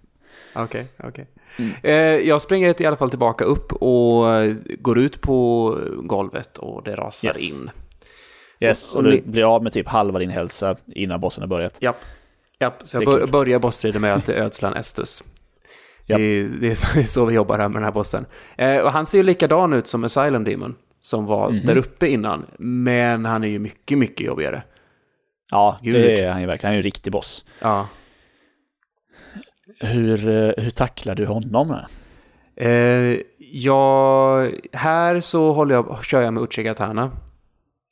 Okej, 0.54 0.86
okej. 1.04 1.26
Mm. 1.58 1.72
Eh, 1.82 1.92
jag 2.28 2.42
springer 2.42 2.82
i 2.82 2.86
alla 2.86 2.96
fall 2.96 3.10
tillbaka 3.10 3.44
upp 3.44 3.72
och 3.72 4.26
går 4.78 4.98
ut 4.98 5.20
på 5.20 5.78
golvet 6.02 6.58
och 6.58 6.82
det 6.84 6.94
rasar 6.96 7.28
Yes. 7.28 7.52
in. 7.52 7.70
Yes, 8.60 8.94
Och- 8.94 9.00
och 9.00 9.06
och 9.06 9.12
du 9.12 9.22
blir 9.24 9.54
av 9.54 9.62
med 9.62 9.72
typ 9.72 9.88
halva 9.88 10.18
din 10.18 10.30
hälsa 10.30 10.76
innan 10.86 11.20
bossen 11.20 11.42
har 11.42 11.48
börjat. 11.48 11.78
Japp. 11.82 11.96
Japp, 12.60 12.74
så 12.84 12.96
jag 12.96 13.04
bör, 13.04 13.26
börjar 13.26 13.58
bossstriden 13.58 14.00
med 14.02 14.14
att 14.14 14.28
ödsla 14.28 14.68
en 14.68 14.76
Estus. 14.76 15.22
Japp. 16.06 16.18
Det, 16.18 16.24
är, 16.24 16.48
det 16.60 16.68
är 16.70 17.02
så- 17.04 17.24
vi 17.24 17.34
jobbar 17.34 17.58
här 17.58 17.68
med 17.68 17.76
den 17.76 17.84
här 17.84 17.92
bossen. 17.92 18.26
Eh, 18.56 18.76
och 18.78 18.92
han 18.92 19.06
ser 19.06 19.18
ju 19.18 19.24
likadan 19.24 19.72
ut 19.72 19.86
som 19.86 20.04
Asylum 20.04 20.44
Demon, 20.44 20.74
som 21.00 21.26
var 21.26 21.50
Mhm. 21.50 21.66
där 21.66 21.76
uppe 21.78 22.08
innan. 22.08 22.46
Men 22.58 23.24
han 23.24 23.44
är 23.44 23.48
ju 23.48 23.58
mycket, 23.58 23.98
mycket 23.98 24.26
jobbigare. 24.26 24.62
Ja, 25.50 25.78
Gud. 25.82 25.94
det 25.94 26.20
är 26.20 26.30
han 26.30 26.40
ju 26.40 26.46
verkligen. 26.46 26.68
Han 26.68 26.72
är 26.72 26.76
ju 26.76 26.80
en 26.80 26.82
riktig 26.84 27.12
boss. 27.12 27.44
Ja. 27.60 27.88
Hur, 29.80 30.28
eh, 30.28 30.52
hur 30.64 30.70
tacklar 30.70 31.14
du 31.14 31.26
honom? 31.26 31.76
Eh, 32.56 33.18
jag, 33.38 34.50
här 34.72 35.20
så 35.20 35.52
håller 35.52 35.74
jag, 35.74 36.04
kör 36.04 36.22
jag 36.22 36.34
med 36.34 36.42
Uchigatana. 36.42 37.10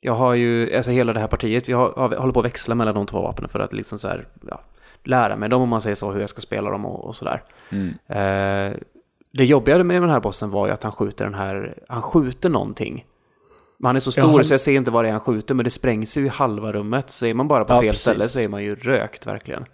Jag 0.01 0.13
har 0.13 0.33
ju, 0.33 0.75
alltså 0.75 0.91
hela 0.91 1.13
det 1.13 1.19
här 1.19 1.27
partiet, 1.27 1.69
vi 1.69 1.73
har, 1.73 1.91
har, 1.95 2.15
håller 2.15 2.33
på 2.33 2.39
att 2.39 2.45
växla 2.45 2.75
mellan 2.75 2.95
de 2.95 3.05
två 3.05 3.21
vapnen 3.21 3.49
för 3.49 3.59
att 3.59 3.73
liksom 3.73 3.99
så 3.99 4.07
här, 4.07 4.27
ja, 4.47 4.61
lära 5.03 5.35
mig 5.35 5.49
dem 5.49 5.61
om 5.61 5.69
man 5.69 5.81
säger 5.81 5.95
så, 5.95 6.11
hur 6.11 6.19
jag 6.19 6.29
ska 6.29 6.41
spela 6.41 6.69
dem 6.69 6.85
och, 6.85 7.05
och 7.05 7.15
sådär. 7.15 7.43
Mm. 7.69 7.87
Eh, 8.07 8.77
det 9.33 9.45
jobbiga 9.45 9.83
med 9.83 10.01
den 10.01 10.09
här 10.09 10.19
bossen 10.19 10.49
var 10.51 10.67
ju 10.67 10.73
att 10.73 10.83
han 10.83 10.91
skjuter 10.91 11.25
den 11.25 11.33
här, 11.33 11.77
han 11.87 12.01
skjuter 12.01 12.49
någonting. 12.49 13.05
Men 13.79 13.87
han 13.89 13.95
är 13.95 13.99
så 13.99 14.11
stor 14.11 14.23
Ja, 14.23 14.31
han- 14.31 14.43
så 14.43 14.53
jag 14.53 14.61
ser 14.61 14.71
inte 14.75 14.91
vad 14.91 15.03
det 15.03 15.07
är 15.07 15.11
han 15.11 15.19
skjuter, 15.21 15.55
men 15.55 15.63
det 15.63 15.69
sprängs 15.69 16.17
ju 16.17 16.25
i 16.25 16.27
halva 16.27 16.71
rummet. 16.71 17.09
Så 17.09 17.25
är 17.25 17.33
man 17.33 17.47
bara 17.47 17.65
på 17.65 17.73
Ja, 17.73 17.81
fel 17.81 17.89
precis. 17.89 18.01
ställe 18.01 18.23
så 18.23 18.39
är 18.39 18.47
man 18.47 18.63
ju 18.63 18.75
rökt 18.75 19.27
verkligen. 19.27 19.65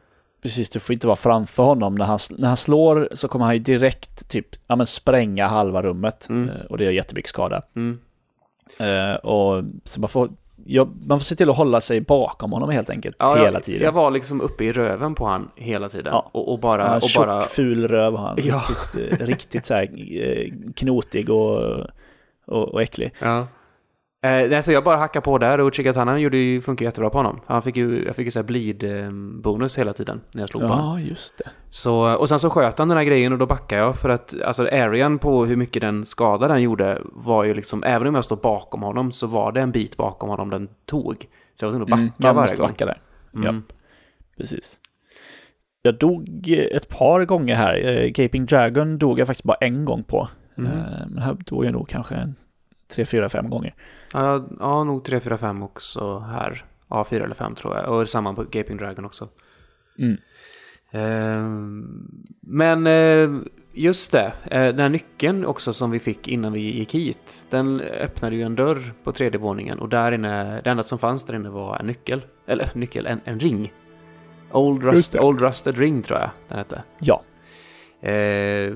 Precis, 0.44 0.70
du 0.70 0.80
får 0.80 0.94
inte 0.94 1.08
vara 1.08 1.16
framför 1.16 1.64
honom. 1.64 1.96
När 1.96 2.06
han, 2.06 2.20
när 2.38 2.48
han 2.48 2.58
slår 2.58 3.10
så 3.14 3.28
kommer 3.28 3.46
han 3.46 3.54
ju 3.54 3.60
direkt 3.60 4.30
typ, 4.30 4.48
ja, 4.68 4.76
men 4.76 4.86
spränga 4.86 5.48
halva 5.48 5.82
rummet. 5.82 6.28
Mm. 6.30 6.50
Eh, 6.50 6.66
Och 6.70 6.78
det 6.78 6.84
gör 6.84 6.92
jättemycket 6.92 7.30
skada. 7.30 7.62
Mm. 7.76 8.00
Eh, 8.80 9.16
och 9.16 9.64
så 9.84 10.00
man 10.00 10.10
får, 10.10 10.30
ja, 10.66 10.88
man 11.06 11.20
får 11.20 11.24
se 11.24 11.36
till 11.36 11.50
att 11.50 11.58
hålla 11.58 11.82
sig 11.82 12.02
bakom 12.02 12.52
honom 12.52 12.70
helt 12.70 12.90
enkelt. 12.90 13.16
Ja, 13.20 13.36
hela 13.36 13.52
jag, 13.52 13.64
tiden. 13.64 13.82
Jag 13.84 13.92
var 13.92 14.12
liksom 14.12 14.42
uppe 14.42 14.64
i 14.64 14.74
röven 14.74 15.16
på 15.16 15.26
han 15.26 15.50
hela 15.56 15.90
tiden. 15.90 16.14
Ja. 16.14 16.30
Och, 16.34 16.52
och 16.52 16.60
bara... 16.60 16.88
en 16.88 16.96
Och 16.96 17.02
tjock, 17.10 17.26
bara 17.26 17.42
ful 17.44 17.88
röv 17.88 18.16
har 18.16 18.28
han. 18.28 18.38
Ja. 18.44 18.64
Riktigt, 18.70 19.22
eh, 19.22 19.26
riktigt 19.26 19.66
så 19.66 19.74
här 19.74 19.90
knotig 20.76 21.30
och, 21.30 21.62
och, 22.46 22.68
och 22.74 22.82
äcklig. 22.82 23.14
ja. 23.20 23.48
Eh, 24.24 24.50
nej, 24.50 24.64
så 24.64 24.72
jag 24.72 24.84
bara 24.84 24.98
hackade 24.98 25.24
på 25.24 25.38
där 25.38 25.60
och 25.60 25.74
Chigatana 25.74 26.20
gjorde 26.20 26.38
ju, 26.38 26.62
funkar 26.62 26.86
jättebra 26.86 27.10
på 27.10 27.18
honom. 27.18 27.40
Han 27.46 27.62
fick 27.62 27.78
ju, 27.78 28.06
jag 28.06 28.16
fick 28.16 28.26
ju 28.26 28.32
så 28.32 28.40
här 28.40 28.46
bleed-bonus 28.48 29.78
hela 29.78 29.94
tiden 29.94 30.22
när 30.34 30.42
jag 30.42 30.50
slog 30.50 30.62
på 30.64 30.68
honom. 30.70 31.00
Ja, 31.00 31.08
just 31.10 31.38
det. 31.38 31.50
Så, 31.70 32.16
och 32.18 32.30
sen 32.30 32.40
så 32.40 32.50
sköt 32.50 32.80
han 32.80 32.88
den 32.88 32.98
här 32.98 33.06
grejen 33.06 33.34
och 33.34 33.40
då 33.40 33.46
backade 33.46 33.82
jag 33.82 33.96
för 34.00 34.10
att 34.10 34.42
alltså 34.42 34.64
arean 34.64 35.20
på 35.20 35.46
hur 35.46 35.56
mycket 35.56 35.82
den 35.82 36.06
skada 36.06 36.48
den 36.48 36.62
gjorde 36.62 37.02
var 37.04 37.44
ju 37.44 37.54
liksom, 37.54 37.84
även 37.84 38.08
om 38.08 38.16
jag 38.16 38.26
stod 38.26 38.40
bakom 38.40 38.82
honom 38.82 39.12
så 39.12 39.28
var 39.28 39.52
det 39.52 39.62
en 39.62 39.72
bit 39.72 39.98
bakom 39.98 40.30
honom 40.30 40.50
den 40.50 40.68
tog. 40.86 41.28
Så 41.56 41.66
jag 41.66 41.72
var 41.72 41.72
tvungen 41.72 41.84
att 41.84 41.90
backa 41.90 42.02
Mm, 42.02 42.14
man 42.18 42.36
varje 42.36 42.44
måste 42.44 42.58
gång. 42.58 42.68
backa 42.68 42.86
där. 42.86 42.98
Mm. 43.36 43.56
Japp. 43.56 43.66
Precis. 44.38 44.80
Jag 45.82 45.98
dog 45.98 46.50
eh, 46.50 46.76
ett 46.78 46.90
par 46.90 47.26
gånger 47.26 47.56
här. 47.56 47.86
Eh, 47.86 48.08
Gaping 48.10 48.46
Dragon 48.46 48.98
dog 48.98 49.20
jag 49.20 49.28
faktiskt 49.28 49.44
bara 49.44 49.58
en 49.58 49.86
gång 49.86 50.04
på. 50.04 50.28
Mm. 50.58 50.72
Eh, 50.72 50.78
Men 51.08 51.24
här 51.24 51.38
dog 51.46 51.66
jag 51.66 51.74
nog 51.74 51.88
kanske 51.90 52.16
en 52.16 52.36
tre, 52.94 53.06
fyra, 53.06 53.30
fem 53.30 53.50
gånger. 53.50 53.74
Ja, 54.14 54.46
ja, 54.60 54.84
nog 54.84 55.04
3, 55.04 55.20
4, 55.20 55.38
5 55.38 55.64
också 55.64 56.20
här. 56.20 56.66
Ja, 56.90 57.04
4 57.04 57.24
eller 57.24 57.36
5 57.36 57.56
tror 57.56 57.76
jag. 57.76 57.90
Och 57.90 58.10
samma 58.10 58.34
på 58.34 58.44
Gaping 58.44 58.78
Dragon 58.78 59.06
också. 59.06 59.28
Mm. 60.00 60.18
Ehm, 60.92 62.08
men 62.42 62.88
eh, 62.88 63.30
just 63.74 64.12
det, 64.12 64.34
eh, 64.46 64.68
den 64.68 64.80
här 64.80 64.90
nyckeln 64.90 65.46
också 65.46 65.74
som 65.74 65.92
vi 65.92 66.00
fick 66.00 66.28
innan 66.28 66.54
vi 66.54 66.60
gick 66.60 66.96
hit. 66.96 67.48
Den 67.50 67.82
öppnade 67.82 68.36
ju 68.36 68.42
en 68.42 68.56
dörr 68.56 68.94
på 69.04 69.12
tredje 69.12 69.40
våningen 69.40 69.80
och 69.80 69.90
där 69.90 70.12
inne, 70.12 70.62
det 70.64 70.70
enda 70.70 70.84
som 70.84 71.00
fanns 71.00 71.24
där 71.24 71.36
inne 71.36 71.50
var 71.50 71.78
en 71.80 71.88
nyckel. 71.88 72.22
Eller 72.46 72.72
nyckel, 72.74 73.06
en, 73.06 73.22
en 73.24 73.40
ring. 73.40 73.74
Old, 74.52 74.84
Rust. 74.84 75.16
Old 75.16 75.42
Rusted 75.42 75.78
Ring 75.78 76.02
tror 76.02 76.20
jag 76.20 76.30
den 76.48 76.58
hette. 76.58 76.84
Ja, 77.00 77.24
Eh, 78.04 78.74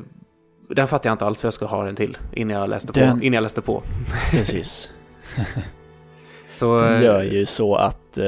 den 0.69 0.87
fattade 0.87 1.09
jag 1.09 1.13
inte 1.13 1.25
alls 1.25 1.41
för 1.41 1.45
jag 1.47 1.53
skulle 1.53 1.69
ha 1.69 1.83
den 1.85 1.95
till 1.95 2.17
innan 2.33 2.57
jag 2.59 2.69
läste 2.69 2.93
Den- 2.93 3.19
på. 3.19 3.25
Innan 3.25 3.33
jag 3.35 3.41
läste 3.41 3.61
på. 3.61 3.83
precis. 4.31 4.91
Så, 6.51 6.79
De 6.79 6.93
eh, 6.95 7.03
gör 7.03 7.23
ju 7.23 7.45
så 7.45 7.75
att 7.75 8.17
eh, 8.17 8.23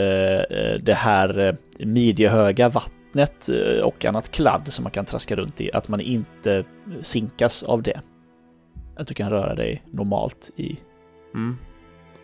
det 0.81 0.95
här 0.97 1.39
eh, 1.39 1.85
midjehöga 1.85 2.69
vattnet 2.69 3.49
eh, 3.49 3.81
och 3.83 4.05
annat 4.05 4.31
kladd 4.31 4.67
som 4.73 4.83
man 4.83 4.91
kan 4.91 5.05
traska 5.05 5.35
runt 5.35 5.61
i, 5.61 5.71
att 5.73 5.87
man 5.87 5.99
inte 6.01 6.63
sinkas 7.01 7.63
av 7.63 7.81
det. 7.83 8.01
Att 8.97 9.07
du 9.07 9.13
kan 9.13 9.29
röra 9.29 9.55
dig 9.55 9.83
normalt 9.91 10.51
i... 10.55 10.77
Mm. 11.33 11.57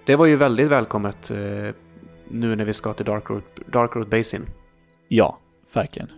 Det 0.05 0.15
var 0.15 0.25
ju 0.25 0.35
väldigt 0.35 0.67
välkommet 0.67 1.31
eh, 1.31 1.37
nu 2.29 2.55
när 2.55 2.65
vi 2.65 2.73
ska 2.73 2.93
till 2.93 3.05
Dark 3.05 3.29
Road, 3.29 3.41
Dark 3.71 3.95
Road 3.95 4.09
Basin. 4.09 4.45
Ja, 5.07 5.39
verkligen. 5.73 6.09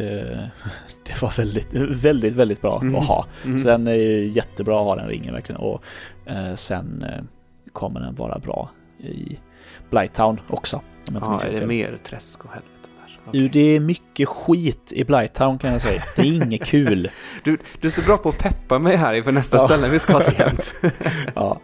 Det, 0.00 0.50
det 1.06 1.22
var 1.22 1.32
väldigt, 1.36 1.68
väldigt, 2.04 2.34
väldigt 2.34 2.60
bra 2.62 2.80
Mm. 2.82 2.94
att 2.96 3.06
ha. 3.06 3.26
Mm. 3.44 3.58
Så 3.58 3.68
den 3.68 3.86
är 3.86 3.92
jättebra 4.36 4.78
att 4.80 4.84
ha 4.84 4.96
den 4.96 5.08
ringen 5.08 5.34
verkligen. 5.34 5.60
Och 5.60 5.82
eh, 6.26 6.54
sen 6.54 7.02
eh, 7.02 7.24
kommer 7.72 8.00
den 8.00 8.14
vara 8.14 8.38
bra 8.38 8.70
i 8.98 9.38
Blighttown 9.90 10.40
också. 10.48 10.76
Om 11.08 11.14
jag 11.14 11.22
ja, 11.22 11.38
är 11.48 11.52
det 11.52 11.58
fel. 11.58 11.68
mer 11.68 11.98
träsk 12.04 12.44
och 12.44 12.50
helvete? 12.50 12.72
Jo, 13.24 13.30
Okej. 13.30 13.48
det 13.52 13.60
är 13.76 13.80
mycket 13.80 14.28
skit 14.28 14.92
i 14.96 15.04
Blighttown 15.04 15.58
kan 15.58 15.72
jag 15.72 15.80
säga. 15.80 16.02
Det 16.16 16.22
är 16.22 16.32
inget 16.44 16.64
kul. 16.66 17.10
Du, 17.44 17.58
du 17.80 17.86
är 17.86 17.90
så 17.90 18.02
bra 18.02 18.16
på 18.16 18.28
att 18.28 18.38
peppa 18.38 18.78
mig 18.78 18.96
här 18.96 19.14
inför 19.14 19.32
nästa 19.32 19.56
Ja. 19.56 19.66
ställe 19.68 19.88
vi 19.88 19.98
ska 19.98 20.20
till 20.20 20.38
jämt. 20.40 20.74
ja. 21.34 21.60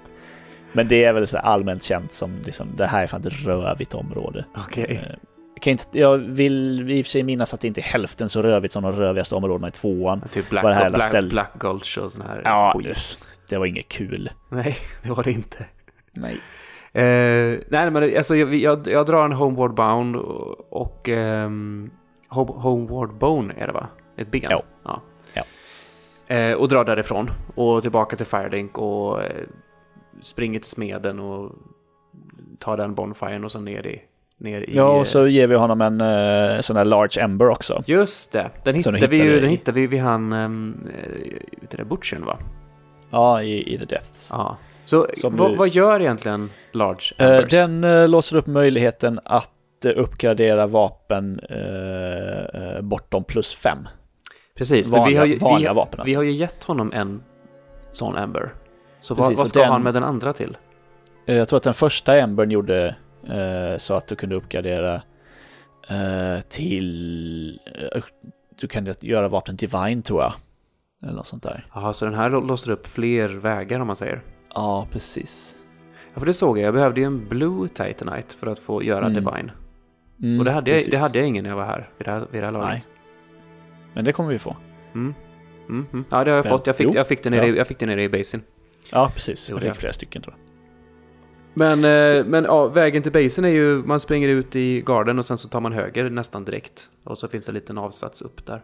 Men 0.73 0.89
det 0.89 1.05
är 1.05 1.13
väl 1.13 1.27
så 1.27 1.39
allmänt 1.39 1.83
känt 1.83 2.13
som 2.13 2.31
liksom, 2.45 2.69
det 2.77 2.87
här 2.87 3.03
är 3.03 3.07
fan 3.07 3.21
ett 3.27 3.47
rövigt 3.47 3.95
område. 3.95 4.45
Okej. 4.57 4.85
Eh, 4.89 4.97
Jag, 4.97 5.17
kan 5.63 5.71
inte, 5.71 5.99
jag 5.99 6.19
vill 6.19 6.91
i 6.91 7.03
och 7.03 7.07
för 7.07 7.11
sig 7.11 7.23
minnas 7.23 7.55
att 7.55 7.61
det 7.61 7.69
inte 7.69 7.81
är 7.81 7.83
hälften 7.83 8.29
så 8.29 8.43
rövigt 8.43 8.73
som 8.73 8.83
de 8.83 8.93
rövigaste 8.93 9.35
områdena 9.35 9.69
i 9.69 9.71
tvåan. 9.71 10.21
Typ 10.21 10.51
Black, 10.51 10.65
jävla 10.65 10.91
Black, 10.91 11.03
ställ- 11.03 11.29
Black 11.31 11.51
Gulch 11.59 11.99
och 11.99 12.13
sån 12.13 12.23
här 12.27 12.43
Ja, 12.45 12.73
skit. 12.77 13.19
det 13.49 13.59
var 13.59 13.67
inget 13.67 13.89
kul. 13.89 14.31
Nej, 14.49 14.77
det 15.03 15.11
var 15.11 15.23
det 15.25 15.33
inte. 15.33 15.67
Nej. 16.13 16.41
Eh, 16.95 17.59
nej, 17.69 17.91
men 17.91 18.17
alltså, 18.17 18.37
jag, 18.37 18.55
jag, 18.55 18.87
jag 18.89 19.07
drar 19.07 19.25
en 19.25 19.33
Homeward 19.33 19.75
Bound 19.75 20.17
och, 20.17 20.73
och 20.73 21.09
ehm, 21.09 21.91
Home- 22.29 22.61
Homeward 22.61 23.15
Bone 23.19 23.55
är 23.55 23.67
det 23.67 23.73
va? 23.73 23.87
Ett 24.17 24.31
ben? 24.31 24.47
Ja. 24.51 24.63
ja. 24.85 25.01
Ja. 25.35 25.43
Eh, 26.35 26.55
och 26.57 26.69
drar 26.69 26.85
därifrån 26.85 27.31
och 27.55 27.83
tillbaka 27.83 28.17
till 28.17 28.27
Firelink 28.27 28.79
och 28.79 29.23
eh, 29.23 29.43
springer 30.21 30.61
till 30.61 30.71
smeden 30.71 31.21
och 31.21 31.53
tar 32.59 32.77
den 32.77 32.95
bonfiren 32.95 33.45
och 33.45 33.53
så 33.53 33.61
ner 33.61 33.87
i... 33.87 34.03
Ner 34.43 34.61
i 34.71 34.77
Ja, 34.77 34.95
eh, 34.95 35.01
och 35.01 35.07
så 35.07 35.27
ger 35.27 35.47
vi 35.47 35.55
honom 35.55 35.81
en 35.81 36.01
uh, 36.01 36.61
sån 36.61 36.77
här 36.77 36.85
large 36.85 37.21
ember 37.21 37.49
också. 37.49 37.83
Just 37.87 38.33
det, 38.33 38.51
den 38.65 38.75
hittade 38.75 39.07
vi 39.07 39.23
ju, 39.23 39.41
den 39.41 39.51
hittade 39.51 39.81
vi 39.81 39.87
vid 39.87 40.01
han, 40.01 40.33
um, 40.33 40.89
vet 41.61 41.71
du 41.71 41.77
det, 41.77 41.85
Butchern 41.85 42.25
va? 42.25 42.39
Ja, 43.11 43.43
i, 43.43 43.75
i 43.75 43.79
the 43.79 43.85
depths. 43.85 44.29
Ja. 44.33 44.57
Så 44.85 45.07
vad, 45.23 45.51
du- 45.51 45.57
vad 45.57 45.69
gör 45.69 46.01
egentligen 46.01 46.51
Large 46.73 47.15
Eh, 47.19 47.27
Embers? 47.27 47.51
den 47.51 47.85
eh, 47.85 48.09
låser 48.09 48.37
upp 48.37 48.47
möjligheten 48.47 49.21
att 49.25 49.85
eh, 49.85 49.93
uppgradera 49.97 50.67
vapen 50.67 51.41
eh, 51.51 51.57
eh, 52.77 52.81
bortom 52.83 53.25
plus 53.25 53.55
fem. 53.55 53.79
Precis, 54.57 54.91
men 54.91 54.95
vi 54.95 55.15
vanliga- 55.15 55.19
har, 55.21 55.27
ju, 55.27 55.39
vanliga 55.39 55.71
vi, 55.73 55.77
vapen, 55.77 56.01
alltså. 56.01 56.11
vi 56.13 56.17
har 56.17 56.23
ju 56.23 56.33
gett 56.33 56.65
honom 56.65 56.93
en 56.93 57.23
sån 57.93 58.17
Ember. 58.17 58.55
Så 59.01 59.15
vad, 59.15 59.25
Precis, 59.27 59.39
vad 59.39 59.45
och 59.45 59.49
ska 59.49 59.61
den- 59.61 59.69
han 59.73 59.83
med 59.83 59.95
den 59.95 60.05
andra 60.05 60.33
till? 60.33 60.57
Eh, 61.27 61.37
Jag 61.37 61.49
tror 61.49 61.57
att 61.57 61.63
den 61.63 61.75
första 61.75 62.17
embern 62.17 62.51
gjorde 62.51 62.87
eh, 62.87 62.95
så 63.79 63.95
att 63.95 64.07
du 64.07 64.17
kunde 64.17 64.35
uppgradera 64.35 64.95
eh, 65.91 66.41
till... 66.49 67.61
Eh, 67.95 68.03
du 68.61 68.69
kan 68.69 68.95
göra 69.01 69.29
vapen 69.29 69.57
divine 69.57 70.03
tror 70.03 70.21
jag. 70.23 70.33
Eller 71.03 71.13
något 71.13 71.27
sånt 71.27 71.43
där. 71.43 71.67
Jaha, 71.75 71.93
så 71.93 72.05
den 72.05 72.15
här 72.15 72.31
lå- 72.31 72.47
låser 72.47 72.71
upp 72.73 72.87
fler 72.87 73.29
vägar 73.29 73.81
om 73.81 73.87
man 73.87 73.97
säger. 73.97 74.23
Ja, 74.55 74.87
precis. 74.91 75.57
Ja, 76.15 76.19
för 76.21 76.27
det 76.27 76.33
såg 76.33 76.59
jag. 76.59 76.67
Jag 76.67 76.75
behövde 76.75 77.01
ju 77.01 77.07
en 77.07 77.29
Blue 77.29 77.69
Titanite 77.69 78.35
för 78.37 78.47
att 78.47 78.59
få 78.59 78.83
göra 78.83 79.07
Mm. 79.07 79.25
Divine. 79.25 79.51
Mm, 80.23 80.39
Och 80.39 80.45
det 80.45 80.51
hade, 80.53 80.71
jag, 80.71 80.81
det 80.91 80.99
hade 80.99 81.19
jag 81.19 81.29
ingen 81.29 81.43
när 81.45 81.51
jag 81.51 81.57
var 81.57 81.65
här 81.65 81.91
vid 81.99 82.07
det 82.07 82.11
här, 82.13 82.27
vid 82.31 82.43
det 82.43 82.47
här 82.47 82.53
laget. 82.53 82.69
Nej. 82.69 82.83
Men 83.95 84.05
det 84.05 84.13
kommer 84.13 84.31
vi 84.31 84.39
få. 84.39 84.57
Mm. 84.95 85.15
Mm, 85.69 85.87
mm. 85.93 86.05
Ja, 86.11 86.25
det 86.25 86.31
har 86.31 86.37
jag 86.37 86.45
Men- 86.45 86.51
fått. 86.59 86.67
Jag 86.67 86.77
fick, 86.77 86.87
jo. 86.87 86.93
jag, 86.95 87.07
fick 87.07 87.23
det 87.23 87.31
nere, 87.31 87.47
i- 87.47 87.51
Ja. 87.51 87.57
jag 87.57 87.67
fick 87.67 87.79
det 87.79 87.87
nere 87.87 88.03
i 88.03 88.09
basin. 88.09 88.43
Ja, 88.93 89.11
precis. 89.15 89.49
Jo, 89.51 89.57
Jag 89.57 89.63
fick 89.63 89.75
flera 89.81 89.93
stycken 89.93 90.23
tror 90.23 90.35
jag. 90.39 90.52
Men, 91.55 91.85
eh, 91.85 92.25
men 92.25 92.45
ja, 92.45 92.67
vägen 92.67 93.03
till 93.03 93.13
basen 93.13 93.45
är 93.45 93.49
ju, 93.49 93.77
man 93.77 94.01
springer 94.01 94.29
ut 94.29 94.57
i 94.57 94.81
garden 94.81 95.19
och 95.19 95.25
sen 95.25 95.39
så 95.39 95.49
tar 95.49 95.61
man 95.61 95.73
höger 95.73 96.11
nästan 96.11 96.45
direkt. 96.45 96.91
Och 97.05 97.19
så 97.19 97.29
finns 97.29 97.45
det 97.47 97.51
en 97.51 97.55
liten 97.55 97.79
avsats 97.79 98.23
upp 98.23 98.47
där. 98.47 98.63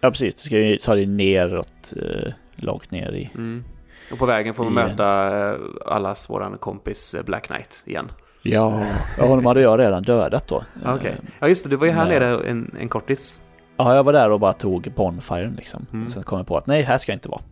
Ja, 0.00 0.10
precis. 0.10 0.34
Du 0.34 0.40
ska 0.40 0.58
ju 0.58 0.76
ta 0.76 0.94
dig 0.94 1.06
neråt, 1.06 1.92
eh, 1.96 2.32
långt 2.56 2.90
ner 2.90 3.12
i... 3.12 3.30
Mm. 3.34 3.64
Och 4.12 4.18
på 4.18 4.26
vägen 4.26 4.54
får 4.54 4.64
man 4.64 4.72
Igen. 4.72 4.88
möta 4.88 5.50
eh, 5.50 5.56
allas 5.86 6.30
våran 6.30 6.58
kompis 6.58 7.14
eh, 7.14 7.24
Black 7.24 7.46
Knight 7.46 7.82
igen. 7.86 8.10
Ja. 8.42 8.86
honom 9.18 9.46
hade 9.46 9.60
jag 9.60 9.78
redan 9.78 10.02
dödat 10.02 10.48
då. 10.48 10.64
Okej. 10.86 11.10
Eh, 11.10 11.28
Ja 11.38 11.48
just 11.48 11.64
det, 11.64 11.70
du 11.70 11.76
var 11.76 11.86
ju 11.86 11.92
här 11.92 12.08
nere 12.08 12.48
en, 12.48 12.76
en 12.80 12.88
kortis. 12.88 13.40
Ja, 13.76 13.94
jag 13.94 14.04
var 14.04 14.12
där 14.12 14.30
och 14.30 14.40
bara 14.40 14.52
tog 14.52 14.92
bonfiren 14.96 15.54
liksom. 15.56 15.86
Mm. 15.92 16.08
Sen 16.08 16.22
kom 16.22 16.38
jag 16.38 16.46
på 16.46 16.56
att 16.56 16.66
nej, 16.66 16.82
här 16.82 16.98
ska 16.98 17.12
jag 17.12 17.16
inte 17.16 17.28
vara. 17.28 17.42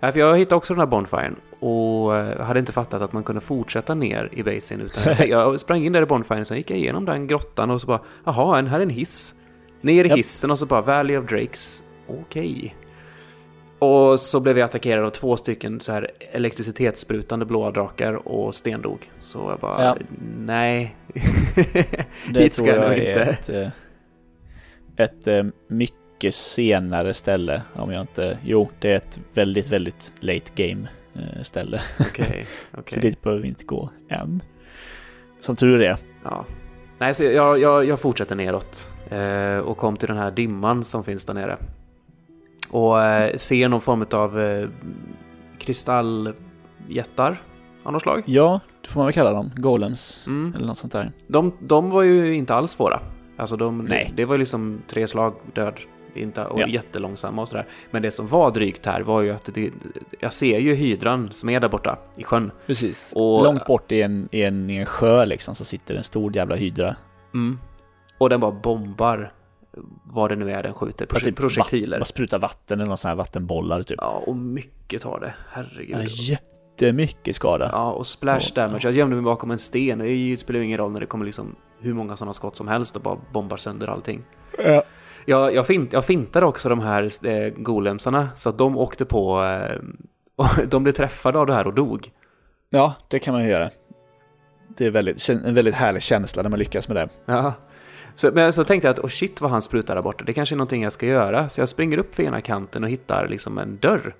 Ja, 0.00 0.12
för 0.12 0.20
jag 0.20 0.38
hittade 0.38 0.56
också 0.56 0.74
den 0.74 0.80
här 0.80 0.86
bonfiren 0.86 1.36
och 1.60 2.16
eh, 2.16 2.40
hade 2.40 2.60
inte 2.60 2.72
fattat 2.72 3.02
att 3.02 3.12
man 3.12 3.22
kunde 3.24 3.40
fortsätta 3.40 3.94
ner 3.94 4.28
i 4.32 4.42
basen. 4.42 4.80
Utan 4.80 5.02
jag, 5.06 5.16
tänkte- 5.16 5.26
jag 5.36 5.60
sprang 5.60 5.84
in 5.84 5.92
där 5.92 6.02
i 6.02 6.06
bonfiren, 6.06 6.44
sen 6.44 6.56
gick 6.56 6.70
jag 6.70 6.78
igenom 6.78 7.04
den 7.04 7.26
grottan 7.26 7.70
och 7.70 7.80
så 7.80 7.86
bara, 7.86 8.00
jaha, 8.24 8.58
en, 8.58 8.66
här 8.66 8.78
är 8.78 8.82
en 8.82 8.90
hiss. 8.90 9.34
Ner 9.80 10.04
i 10.04 10.08
Japp. 10.08 10.18
hissen 10.18 10.50
och 10.50 10.58
så 10.58 10.66
bara, 10.66 10.80
Valley 10.80 11.16
of 11.16 11.26
Drakes. 11.26 11.82
Okej. 12.08 12.76
Och 13.78 14.20
så 14.20 14.40
blev 14.40 14.58
jag 14.58 14.64
attackerad 14.64 15.04
av 15.04 15.10
två 15.10 15.36
stycken 15.36 15.80
så 15.80 15.92
här 15.92 16.10
elektricitetssprutande 16.32 17.44
blåa 17.44 17.70
drakar 17.70 18.28
och 18.28 18.54
stendog. 18.54 19.10
Så 19.20 19.38
jag 19.50 19.58
bara, 19.58 19.84
Ja. 19.84 19.96
nej. 20.38 20.96
Det 21.14 22.40
Hit 22.40 22.52
tror 22.54 22.66
ska 22.66 22.66
jag 22.66 22.76
jag 22.76 22.90
nog 22.90 22.98
är 22.98 23.08
inte. 23.08 23.20
ett, 23.22 23.48
eh, 23.50 23.68
ett 24.96 25.26
eh, 25.26 25.44
mycket 25.68 26.34
senare 26.34 27.14
ställe. 27.14 27.62
Om 27.74 27.92
jag 27.92 28.00
inte... 28.00 28.38
Jo, 28.44 28.68
det 28.78 28.90
är 28.90 28.96
ett 28.96 29.20
väldigt, 29.34 29.68
väldigt 29.72 30.12
late 30.20 30.52
game 30.68 30.88
ställe. 31.42 31.80
Okej, 32.00 32.46
okej. 32.72 32.94
Så 32.94 33.00
dit 33.00 33.22
behöver 33.22 33.42
vi 33.42 33.48
inte 33.48 33.64
gå 33.64 33.90
än. 34.08 34.42
Som 35.40 35.56
tur 35.56 35.82
är. 35.82 35.96
Ja. 36.24 36.44
Nej, 36.98 37.14
så 37.14 37.24
jag, 37.24 37.58
jag, 37.58 37.84
jag 37.84 38.00
fortsätter 38.00 38.34
neråt 38.34 38.90
eh, 39.10 39.58
och 39.58 39.76
kom 39.76 39.96
till 39.96 40.08
den 40.08 40.16
här 40.16 40.30
dimman 40.30 40.84
som 40.84 41.04
finns 41.04 41.24
där 41.24 41.34
nere. 41.34 41.56
Och 42.70 43.02
eh, 43.02 43.36
ser 43.36 43.68
någon 43.68 43.80
form 43.80 44.06
av 44.12 44.40
eh, 44.40 44.68
kristalljättar 45.58 47.42
av 47.82 47.92
något 47.92 48.02
slag. 48.02 48.22
Ja, 48.26 48.60
det 48.82 48.88
får 48.88 49.00
man 49.00 49.06
väl 49.06 49.14
kalla 49.14 49.32
dem. 49.32 49.50
Golems. 49.56 50.24
Mm. 50.26 50.52
Eller 50.56 50.66
något 50.66 50.78
sånt 50.78 50.92
där. 50.92 51.12
De, 51.26 51.52
de 51.60 51.90
var 51.90 52.02
ju 52.02 52.34
inte 52.34 52.54
alls 52.54 52.70
svåra. 52.70 53.00
Alltså 53.36 53.56
de, 53.56 53.78
Nej. 53.78 54.06
Det, 54.08 54.22
det 54.22 54.24
var 54.24 54.38
liksom 54.38 54.82
tre 54.88 55.06
slag 55.06 55.34
död. 55.54 55.74
Inte, 56.14 56.44
och 56.44 56.60
Ja. 56.60 56.66
jättelångsamma 56.66 57.42
och 57.42 57.48
sådär. 57.48 57.66
Men 57.90 58.02
det 58.02 58.10
som 58.10 58.26
var 58.26 58.50
drygt 58.50 58.86
här 58.86 59.00
var 59.00 59.20
ju 59.22 59.30
att 59.30 59.50
det, 59.54 59.70
jag 60.20 60.32
ser 60.32 60.58
ju 60.58 60.74
hydran 60.74 61.28
som 61.32 61.48
är 61.48 61.60
där 61.60 61.68
borta 61.68 61.98
i 62.16 62.24
sjön. 62.24 62.50
Precis. 62.66 63.12
Och- 63.16 63.44
Långt 63.44 63.66
bort 63.66 63.92
i 63.92 64.02
en, 64.02 64.28
i, 64.32 64.42
en, 64.42 64.70
i 64.70 64.76
en 64.76 64.86
sjö 64.86 65.24
liksom 65.24 65.54
så 65.54 65.64
sitter 65.64 65.94
en 65.94 66.02
stor 66.04 66.36
jävla 66.36 66.54
hydra. 66.56 66.96
Mm. 67.34 67.58
Och 68.18 68.28
den 68.30 68.40
bara 68.40 68.52
bombar 68.52 69.32
vad 70.04 70.30
det 70.30 70.36
nu 70.36 70.50
är 70.50 70.62
den 70.62 70.74
skjuter. 70.74 71.06
Projek- 71.06 71.24
typ 71.24 71.36
projektiler. 71.36 71.98
Vatt, 71.98 72.06
sprutar 72.08 72.38
vatten 72.38 72.80
eller 72.80 72.88
någon 72.88 72.96
sån 72.96 73.08
här 73.08 73.16
vattenbollar 73.16 73.82
typ. 73.82 73.98
Ja, 74.00 74.22
och 74.26 74.36
mycket 74.36 75.02
tar 75.02 75.20
det. 75.20 75.34
Herregud. 75.50 75.96
Ja, 75.96 76.02
jättemycket 76.02 77.36
skada. 77.36 77.70
Ja, 77.72 77.92
och 77.92 78.06
splash 78.06 78.54
damage. 78.54 78.80
Jag 78.84 78.92
gömde 78.92 79.16
mig 79.16 79.24
bakom 79.24 79.50
en 79.50 79.58
sten. 79.58 79.98
Det 79.98 80.36
spelar 80.40 80.60
ju 80.60 80.66
ingen 80.66 80.78
roll 80.78 80.92
när 80.92 81.00
det 81.00 81.06
kommer 81.06 81.24
liksom 81.26 81.56
hur 81.80 81.94
många 81.94 82.16
sådana 82.16 82.32
skott 82.32 82.56
som 82.56 82.68
helst 82.68 82.96
och 82.96 83.02
bara 83.02 83.16
bombar 83.32 83.56
sönder 83.56 83.86
allting. 83.86 84.22
Ja. 84.64 84.82
Jag, 85.30 85.54
jag, 85.54 85.66
fint, 85.66 85.92
jag 85.92 86.04
fintade 86.04 86.46
också 86.46 86.68
de 86.68 86.80
här 86.80 87.26
eh, 87.26 87.52
golemsarna 87.56 88.28
så 88.34 88.48
att 88.48 88.58
de 88.58 88.78
åkte 88.78 89.04
på... 89.04 89.42
Eh, 89.42 89.78
och 90.36 90.68
de 90.68 90.82
blev 90.82 90.92
träffade 90.92 91.38
av 91.38 91.46
det 91.46 91.54
här 91.54 91.66
och 91.66 91.74
dog. 91.74 92.10
Ja, 92.70 92.94
det 93.08 93.18
kan 93.18 93.34
man 93.34 93.44
ju 93.44 93.50
göra. 93.50 93.70
Det 94.76 94.86
är 94.86 94.90
väldigt, 94.90 95.28
en 95.28 95.54
väldigt 95.54 95.74
härlig 95.74 96.02
känsla 96.02 96.42
när 96.42 96.50
man 96.50 96.58
lyckas 96.58 96.88
med 96.88 96.96
det. 96.96 97.08
Ja. 97.24 97.52
Så, 98.14 98.30
men 98.34 98.52
så 98.52 98.64
tänkte 98.64 98.88
jag 98.88 98.92
att 98.92 98.98
oh 98.98 99.08
shit 99.08 99.40
vad 99.40 99.50
han 99.50 99.62
sprutar 99.62 99.94
där 99.94 100.02
borta. 100.02 100.24
Det 100.24 100.32
kanske 100.32 100.54
är 100.54 100.56
någonting 100.56 100.82
jag 100.82 100.92
ska 100.92 101.06
göra. 101.06 101.48
Så 101.48 101.60
jag 101.60 101.68
springer 101.68 101.98
upp 101.98 102.14
för 102.14 102.22
ena 102.22 102.40
kanten 102.40 102.84
och 102.84 102.90
hittar 102.90 103.28
liksom 103.28 103.58
en 103.58 103.78
dörr. 103.78 104.14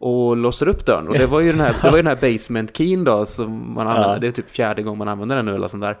Och 0.00 0.36
låser 0.36 0.68
upp 0.68 0.86
dörren. 0.86 1.08
Och 1.08 1.18
det 1.18 1.26
var 1.26 1.40
ju 1.40 1.50
den 1.52 1.60
här, 1.60 1.76
det 1.82 1.90
var 1.90 1.96
ju 1.96 2.02
den 2.02 2.16
här 2.18 2.32
basement 2.32 2.76
keyn 2.76 3.04
då 3.04 3.24
som 3.24 3.74
man 3.74 3.86
använder. 3.86 4.14
Ja. 4.14 4.18
Det 4.18 4.26
är 4.26 4.30
typ 4.30 4.50
fjärde 4.50 4.82
gången 4.82 4.98
man 4.98 5.08
använder 5.08 5.36
den 5.36 5.44
nu 5.46 5.54
eller 5.54 5.68
sånt 5.68 5.82
där. 5.82 5.98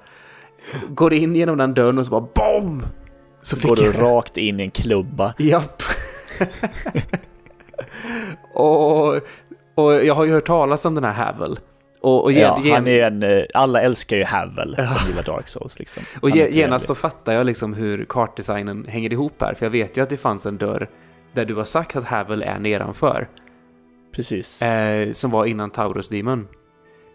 Går 0.88 1.14
in 1.14 1.36
genom 1.36 1.58
den 1.58 1.74
dörren 1.74 1.98
och 1.98 2.06
så 2.06 2.10
bara 2.10 2.28
BOM! 2.34 2.82
Så 3.46 3.68
går 3.68 3.76
du 3.76 3.84
jag- 3.84 4.02
rakt 4.02 4.36
in 4.36 4.60
i 4.60 4.62
en 4.62 4.70
klubba. 4.70 5.34
Japp. 5.38 5.82
och, 8.54 9.14
och 9.74 9.94
jag 10.04 10.14
har 10.14 10.24
ju 10.24 10.32
hört 10.32 10.46
talas 10.46 10.84
om 10.84 10.94
den 10.94 11.04
här 11.04 11.12
Havel. 11.12 11.58
Och, 12.00 12.24
och, 12.24 12.32
gen, 12.32 12.40
Ja, 12.64 12.74
han 12.74 12.86
är 12.86 13.06
en, 13.06 13.22
eh, 13.22 13.44
alla 13.54 13.80
älskar 13.82 14.16
ju 14.16 14.24
Havel 14.24 14.76
som 14.88 15.08
gillar 15.08 15.22
Dark 15.22 15.48
Souls. 15.48 15.78
Liksom. 15.78 16.02
och 16.22 16.30
genast 16.30 16.86
så 16.86 16.94
fattar 16.94 17.32
jag 17.32 17.46
liksom 17.46 17.74
hur 17.74 18.04
kartdesignen 18.04 18.86
hänger 18.88 19.12
ihop 19.12 19.32
här. 19.42 19.54
För 19.54 19.66
jag 19.66 19.70
vet 19.70 19.96
ju 19.98 20.02
att 20.02 20.10
det 20.10 20.16
fanns 20.16 20.46
en 20.46 20.58
dörr 20.58 20.88
där 21.32 21.44
du 21.44 21.54
har 21.54 21.64
sagt 21.64 21.96
att 21.96 22.04
Havel 22.04 22.42
är 22.42 22.58
nedanför. 22.58 23.28
Precis. 24.14 24.62
Eh, 24.62 25.12
som 25.12 25.30
var 25.30 25.44
innan 25.46 25.70
Taurus 25.70 26.08
Demon. 26.08 26.48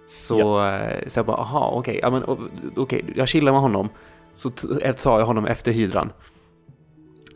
Så, 0.05 0.65
eh, 0.67 1.07
så 1.07 1.19
jag 1.19 1.25
bara, 1.25 1.37
aha, 1.37 1.71
okej, 1.75 1.99
ja, 2.03 2.09
men, 2.09 2.23
o- 2.23 2.49
okej, 2.75 3.05
jag 3.15 3.27
chillar 3.27 3.51
med 3.51 3.61
honom. 3.61 3.89
Så 4.33 4.49
tar 4.49 5.19
jag 5.19 5.25
honom 5.25 5.45
efter 5.45 5.71
hydran. 5.71 6.11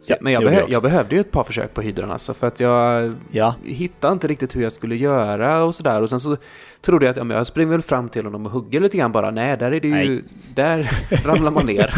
Så, 0.01 0.13
Ja, 0.13 0.17
men 0.21 0.33
jag, 0.33 0.43
behö- 0.43 0.59
jag 0.59 0.69
jag 0.69 0.81
behövde 0.83 1.15
ju 1.15 1.21
ett 1.21 1.31
par 1.31 1.43
försök 1.43 1.73
på 1.73 1.81
hydran 1.81 2.11
alltså, 2.11 2.33
för 2.33 2.47
att 2.47 2.59
jag 2.59 3.13
ja, 3.31 3.55
hittade 3.63 4.13
inte 4.13 4.27
riktigt 4.27 4.55
hur 4.55 4.61
jag 4.63 4.71
skulle 4.71 4.95
göra 4.95 5.63
och 5.63 5.75
sådär. 5.75 6.01
Och 6.01 6.09
sen 6.09 6.19
så 6.19 6.37
trodde 6.81 7.05
jag 7.05 7.19
att 7.19 7.29
ja, 7.29 7.35
jag 7.35 7.47
springer 7.47 7.71
väl 7.71 7.81
fram 7.81 8.09
till 8.09 8.25
honom 8.25 8.45
och 8.45 8.51
hugger 8.51 8.79
lite 8.79 8.97
grann 8.97 9.11
bara. 9.11 9.31
Nej, 9.31 9.57
där 9.57 9.71
är 9.71 9.79
det 9.79 9.87
ju, 9.87 9.93
Nej. 9.93 10.23
där 10.55 10.89
ramlar 11.25 11.51
man 11.51 11.65
ner. 11.65 11.93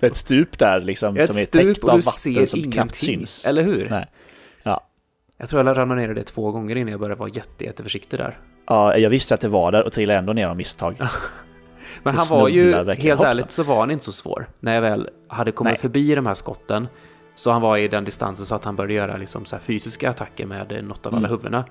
det 0.00 0.06
är 0.06 0.10
ett 0.10 0.16
stup 0.16 0.58
där 0.58 0.80
liksom 0.80 1.16
Ett 1.16 1.26
som 1.26 1.36
är 1.36 1.44
täckt 1.44 1.84
av 1.84 2.00
vatten 2.02 2.46
som 2.46 2.62
knappt 2.72 2.94
syns. 2.94 3.46
Eller 3.46 3.62
hur? 3.62 3.90
Nej. 3.90 4.06
Ja. 4.62 4.86
Jag 5.38 5.48
tror 5.48 5.66
jag 5.66 5.78
ramlade 5.78 6.00
ner 6.00 6.10
i 6.10 6.14
det 6.14 6.22
två 6.22 6.50
gånger 6.50 6.76
innan 6.76 6.90
jag 6.90 7.00
började 7.00 7.18
vara 7.20 7.30
jätte, 7.30 7.64
jätteförsiktig 7.64 8.18
där. 8.18 8.38
ja, 8.66 8.96
jag 8.96 9.10
visste 9.10 9.34
att 9.34 9.40
det 9.40 9.48
var 9.48 9.72
där 9.72 9.84
och 9.84 9.92
trillade 9.92 10.18
ändå 10.18 10.32
ner 10.32 10.46
av 10.46 10.56
misstag. 10.56 10.96
Men 12.02 12.14
han 12.16 12.38
var 12.38 12.48
ju, 12.48 12.74
helt 12.74 12.88
Hoppsan. 13.10 13.26
ärligt 13.26 13.50
så 13.50 13.62
var 13.62 13.80
han 13.80 13.90
inte 13.90 14.04
så 14.04 14.12
svår. 14.12 14.46
När 14.60 14.74
jag 14.74 14.82
väl 14.82 15.08
hade 15.28 15.52
kommit 15.52 15.70
Nej. 15.70 15.78
förbi 15.80 16.14
de 16.14 16.26
här 16.26 16.34
skotten. 16.34 16.88
Så 17.34 17.50
han 17.50 17.62
var 17.62 17.76
i 17.76 17.88
den 17.88 18.04
distansen 18.04 18.46
så 18.46 18.54
att 18.54 18.64
han 18.64 18.76
började 18.76 18.94
göra 18.94 19.16
liksom 19.16 19.44
så 19.44 19.56
här 19.56 19.60
fysiska 19.62 20.10
attacker 20.10 20.46
med 20.46 20.84
något 20.84 21.06
av 21.06 21.12
alla 21.14 21.18
Mm. 21.18 21.30
huvudena. 21.30 21.64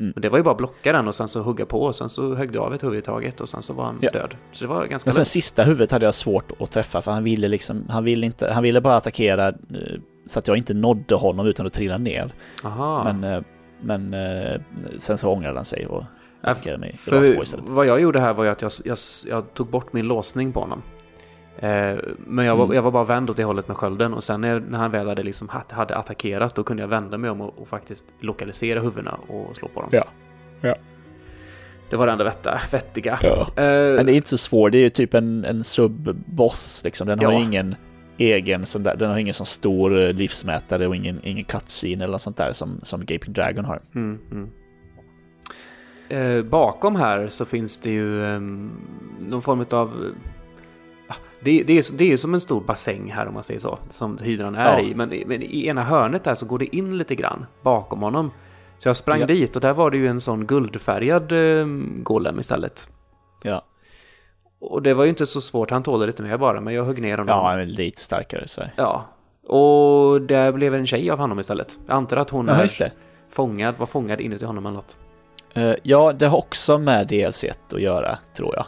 Mm. 0.00 0.12
Men 0.14 0.22
det 0.22 0.28
var 0.28 0.38
ju 0.38 0.44
bara 0.44 0.50
att 0.50 0.56
blocka 0.58 0.92
den 0.92 1.08
och 1.08 1.14
sen 1.14 1.28
så 1.28 1.42
hugga 1.42 1.66
på 1.66 1.82
och 1.82 1.94
sen 1.96 2.08
så 2.08 2.34
högg 2.34 2.52
du 2.52 2.58
av 2.58 2.74
ett 2.74 2.82
huvud 2.84 2.98
i 2.98 3.02
taget 3.02 3.40
och 3.40 3.48
sen 3.48 3.62
så 3.62 3.72
var 3.72 3.84
han 3.84 3.98
Ja. 4.00 4.10
död. 4.10 4.34
Så 4.52 4.64
det 4.64 4.68
var 4.68 4.86
ganska 4.86 5.08
Men 5.08 5.14
sen 5.14 5.20
lätt. 5.20 5.28
sista 5.28 5.62
huvudet 5.62 5.90
hade 5.92 6.04
jag 6.04 6.14
svårt 6.14 6.52
att 6.60 6.70
träffa 6.70 7.00
för 7.00 7.12
han 7.12 7.24
ville 7.24 7.48
liksom, 7.48 7.84
han 7.88 8.04
ville 8.04 8.26
inte, 8.26 8.50
han 8.52 8.62
ville 8.62 8.80
bara 8.80 8.96
attackera 8.96 9.48
eh, 9.48 9.54
så 10.26 10.38
att 10.38 10.48
jag 10.48 10.56
inte 10.56 10.74
nådde 10.74 11.14
honom 11.14 11.46
utan 11.46 11.66
att 11.66 11.72
trilla 11.72 11.98
ner. 11.98 12.34
Aha. 12.64 13.04
Men, 13.12 13.24
eh, 13.34 13.42
men 13.80 14.14
eh, 14.14 14.60
sen 14.96 15.18
så 15.18 15.28
ångrade 15.32 15.54
han 15.58 15.64
sig 15.64 15.86
och 15.86 16.04
Ja, 16.40 16.48
attackerade 16.48 16.78
mig 16.80 16.90
rakt 16.90 17.04
på 17.04 17.66
För 17.66 17.72
vad 17.72 17.86
jag 17.86 18.00
gjorde 18.00 18.20
här 18.20 18.34
var 18.34 18.44
ju 18.44 18.50
att 18.50 18.62
jag, 18.62 18.70
jag, 18.84 18.96
jag 19.28 19.54
tog 19.54 19.66
bort 19.70 19.92
min 19.92 20.06
låsning 20.06 20.52
på 20.52 20.60
honom. 20.60 20.82
Eh, 21.58 21.96
men 22.26 22.44
jag 22.44 22.56
var, 22.56 22.64
Mm. 22.64 22.74
jag 22.76 22.82
var 22.82 22.90
bara 22.90 23.04
vänd 23.04 23.30
åt 23.30 23.36
det 23.36 23.44
hållet 23.44 23.68
med 23.68 23.76
skölden 23.76 24.14
och 24.14 24.24
sen 24.24 24.40
när, 24.40 24.60
när 24.60 24.78
han 24.78 24.90
väl 24.90 25.08
hade, 25.08 25.22
liksom, 25.22 25.48
ha- 25.48 25.62
hade 25.70 25.96
attackerat 25.96 26.54
då 26.54 26.62
kunde 26.64 26.82
jag 26.82 26.88
vända 26.88 27.18
mig 27.18 27.30
om 27.30 27.40
och, 27.40 27.58
och 27.58 27.68
faktiskt 27.68 28.04
lokalisera 28.20 28.80
huvudena 28.80 29.14
och 29.28 29.56
slå 29.56 29.68
på 29.68 29.80
dem. 29.80 29.90
Ja. 29.92 30.04
Ja. 30.60 30.74
Det 31.90 31.96
var 31.96 32.06
det 32.06 32.12
enda 32.12 32.24
vetta, 32.24 32.60
vettiga. 32.72 33.18
Ja. 33.22 33.40
Eh, 33.62 33.94
Men 33.96 34.06
det 34.06 34.12
är 34.12 34.16
inte 34.16 34.28
så 34.28 34.38
svårt, 34.38 34.72
det 34.72 34.78
är 34.78 34.82
ju 34.82 34.90
typ 34.90 35.14
en, 35.14 35.44
en 35.44 35.64
sub-boss 35.64 36.80
liksom. 36.84 37.06
Den 37.06 37.18
har 37.18 37.32
Ja. 37.32 37.38
ju 37.38 37.44
ingen 37.44 37.74
egen 38.18 38.66
sån 38.66 38.82
där, 38.82 38.96
den 38.96 39.10
har 39.10 39.18
ingen 39.18 39.34
sån 39.34 39.46
stor 39.46 39.98
eh, 40.00 40.12
livsmätare 40.12 40.86
och 40.86 40.96
ingen, 40.96 41.20
ingen 41.22 41.44
cutscene 41.44 42.04
eller 42.04 42.18
sånt 42.18 42.36
där 42.36 42.52
som, 42.52 42.80
som 42.82 43.00
Gaping 43.04 43.32
Dragon 43.32 43.64
har. 43.64 43.80
Mm, 43.94 44.18
mm. 44.30 44.48
Eh, 46.08 46.42
bakom 46.42 46.96
här 46.96 47.28
så 47.28 47.44
finns 47.44 47.78
det 47.78 47.90
ju 47.90 48.24
eh, 48.34 48.40
någon 49.20 49.42
form 49.42 49.60
av... 49.70 50.12
ah, 51.08 51.14
Det, 51.40 51.62
det, 51.62 51.78
är, 51.78 51.98
det 51.98 52.12
är 52.12 52.16
som 52.16 52.34
en 52.34 52.40
stor 52.40 52.60
bassäng 52.60 53.10
här 53.12 53.26
om 53.28 53.34
man 53.34 53.42
säger 53.42 53.60
så, 53.60 53.78
som 53.90 54.18
hydran 54.18 54.54
är 54.54 54.78
Ja. 54.78 54.80
i. 54.80 54.94
Men, 54.94 55.08
men 55.26 55.42
i 55.42 55.66
ena 55.66 55.82
hörnet 55.82 56.24
där 56.24 56.34
så 56.34 56.46
går 56.46 56.58
det 56.58 56.76
in 56.76 56.98
lite 56.98 57.14
grann 57.14 57.46
bakom 57.62 58.02
honom. 58.02 58.30
Så 58.78 58.88
jag 58.88 58.96
sprang 58.96 59.20
Ja. 59.20 59.26
dit 59.26 59.56
och 59.56 59.62
där 59.62 59.72
var 59.74 59.90
det 59.90 59.96
ju 59.96 60.06
en 60.08 60.20
sån 60.20 60.46
guldfärgad 60.46 61.32
eh, 61.32 61.66
golem 62.02 62.38
istället. 62.38 62.88
Ja, 63.42 63.64
Och 64.60 64.82
det 64.82 64.94
var 64.94 65.04
ju 65.04 65.10
inte 65.10 65.26
så 65.26 65.40
svårt, 65.40 65.70
han 65.70 65.82
tålde 65.82 66.06
lite 66.06 66.22
mer 66.22 66.38
bara, 66.38 66.60
men 66.60 66.74
jag 66.74 66.84
högg 66.84 67.02
ner 67.02 67.18
honom. 67.18 67.28
ja 67.36 67.48
han 67.48 67.60
är 67.60 67.66
lite 67.66 68.02
starkare 68.02 68.48
så. 68.48 68.62
Ja. 68.76 69.04
Och 69.46 70.22
det 70.22 70.54
blev 70.54 70.74
en 70.74 70.86
tjej 70.86 71.10
av 71.10 71.18
honom 71.18 71.38
istället. 71.40 71.78
Jag 71.86 71.94
antar 71.96 72.16
att 72.16 72.30
hon 72.30 72.46
Ja, 72.48 72.54
är 72.54 72.90
fångad, 73.30 73.74
var 73.78 73.86
fångad 73.86 74.20
inuti 74.20 74.44
honom 74.44 74.66
eller 74.66 74.76
något. 74.76 74.98
Eh, 75.54 75.74
ja, 75.82 76.12
det 76.12 76.26
har 76.26 76.38
också 76.38 76.78
med 76.78 77.06
DLC 77.06 77.44
att 77.44 77.80
göra, 77.80 78.18
tror 78.36 78.54
jag. 78.56 78.66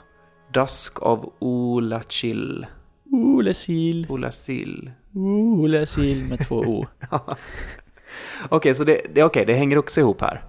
Dusk 0.54 1.02
av 1.02 1.32
Olachill. 1.38 2.66
Olesil, 3.12 4.06
Olasil. 4.08 4.90
Olesil 5.14 6.24
med 6.24 6.46
två 6.48 6.56
O. 6.56 6.86
Okej, 8.48 8.74
så 8.74 8.84
det, 8.84 9.00
det, 9.14 9.24
okej, 9.24 9.46
det 9.46 9.54
hänger 9.54 9.78
också 9.78 10.00
ihop 10.00 10.20
här. 10.20 10.44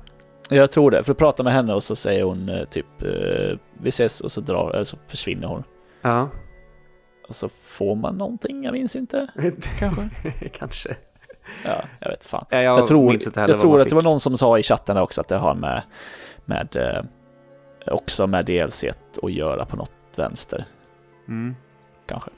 Jag 0.50 0.72
tror 0.72 0.92
det, 0.92 1.04
för 1.04 1.12
att 1.12 1.18
prata 1.18 1.44
med 1.44 1.54
henne 1.54 1.74
och 1.74 1.84
så 1.84 1.96
säger 1.96 2.24
hon 2.24 2.50
eh, 2.50 2.66
typ 2.66 3.02
eh, 3.02 3.58
vi 3.82 3.90
ses 3.90 4.22
och 4.22 4.32
så 4.32 4.42
drar, 4.42 4.84
så 4.84 4.98
försvinner 5.08 5.48
hon. 5.48 5.64
Ja, 6.02 6.30
Och 7.28 7.36
så 7.36 7.50
får 7.66 7.96
man 7.96 8.16
någonting, 8.18 8.64
jag 8.64 8.74
minns 8.74 8.96
inte. 8.96 9.28
Kanske. 9.80 10.10
kanske. 10.54 10.96
Ja, 11.66 11.82
jag 12.00 12.10
vet 12.10 12.24
fan. 12.24 12.46
Ja, 12.50 12.62
jag 12.62 12.80
Jag 12.80 12.88
tror, 12.88 13.14
jag 13.36 13.60
tror 13.60 13.82
att 13.82 13.90
det 13.90 13.96
var 13.96 14.02
någon 14.02 14.20
som 14.20 14.38
sa 14.38 14.58
i 14.58 14.64
chatten 14.64 14.98
också 14.98 15.22
att 15.22 15.28
det 15.28 15.38
har 15.38 15.56
med, 15.56 15.82
med 16.46 16.76
eh, 16.76 17.04
också 17.94 18.28
med 18.28 18.46
DLC 18.46 18.84
att 19.24 19.32
göra 19.32 19.66
på 19.66 19.76
något 19.76 19.92
vänster, 20.16 20.66
Mm. 21.28 21.56
kanske. 22.06 22.32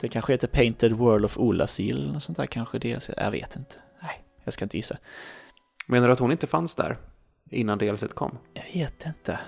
Det 0.00 0.08
kanske 0.08 0.32
heter 0.32 0.48
Painted 0.48 0.92
World 0.92 1.24
of 1.24 1.38
Olasil 1.38 1.96
eller 2.02 2.12
något 2.12 2.22
sånt 2.22 2.38
där 2.38 2.46
kanske 2.46 2.78
DLC. 2.78 3.10
Jag 3.16 3.30
vet 3.30 3.56
inte. 3.56 3.76
Nej, 4.02 4.24
jag 4.44 4.52
ska 4.54 4.64
inte 4.64 4.76
gissa. 4.76 4.96
Menar 5.86 6.06
du 6.06 6.12
att 6.12 6.18
hon 6.18 6.32
inte 6.32 6.46
fanns 6.46 6.74
där 6.74 6.96
innan 7.50 7.78
DLC 7.78 8.04
kom? 8.14 8.38
Jag 8.52 8.80
vet 8.80 9.06
inte. 9.06 9.38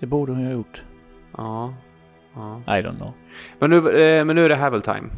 Det 0.00 0.06
borde 0.06 0.32
hon 0.32 0.40
ju 0.40 0.46
ha 0.46 0.52
gjort. 0.52 0.82
Ja. 1.36 1.74
ja. 2.34 2.60
I 2.66 2.82
don't 2.82 2.96
know. 2.96 3.12
Men, 3.58 3.70
nu, 3.70 3.76
eh, 4.02 4.24
men 4.24 4.36
nu 4.36 4.44
är 4.44 4.48
det 4.48 4.56
Havel 4.56 4.82
time. 4.82 5.08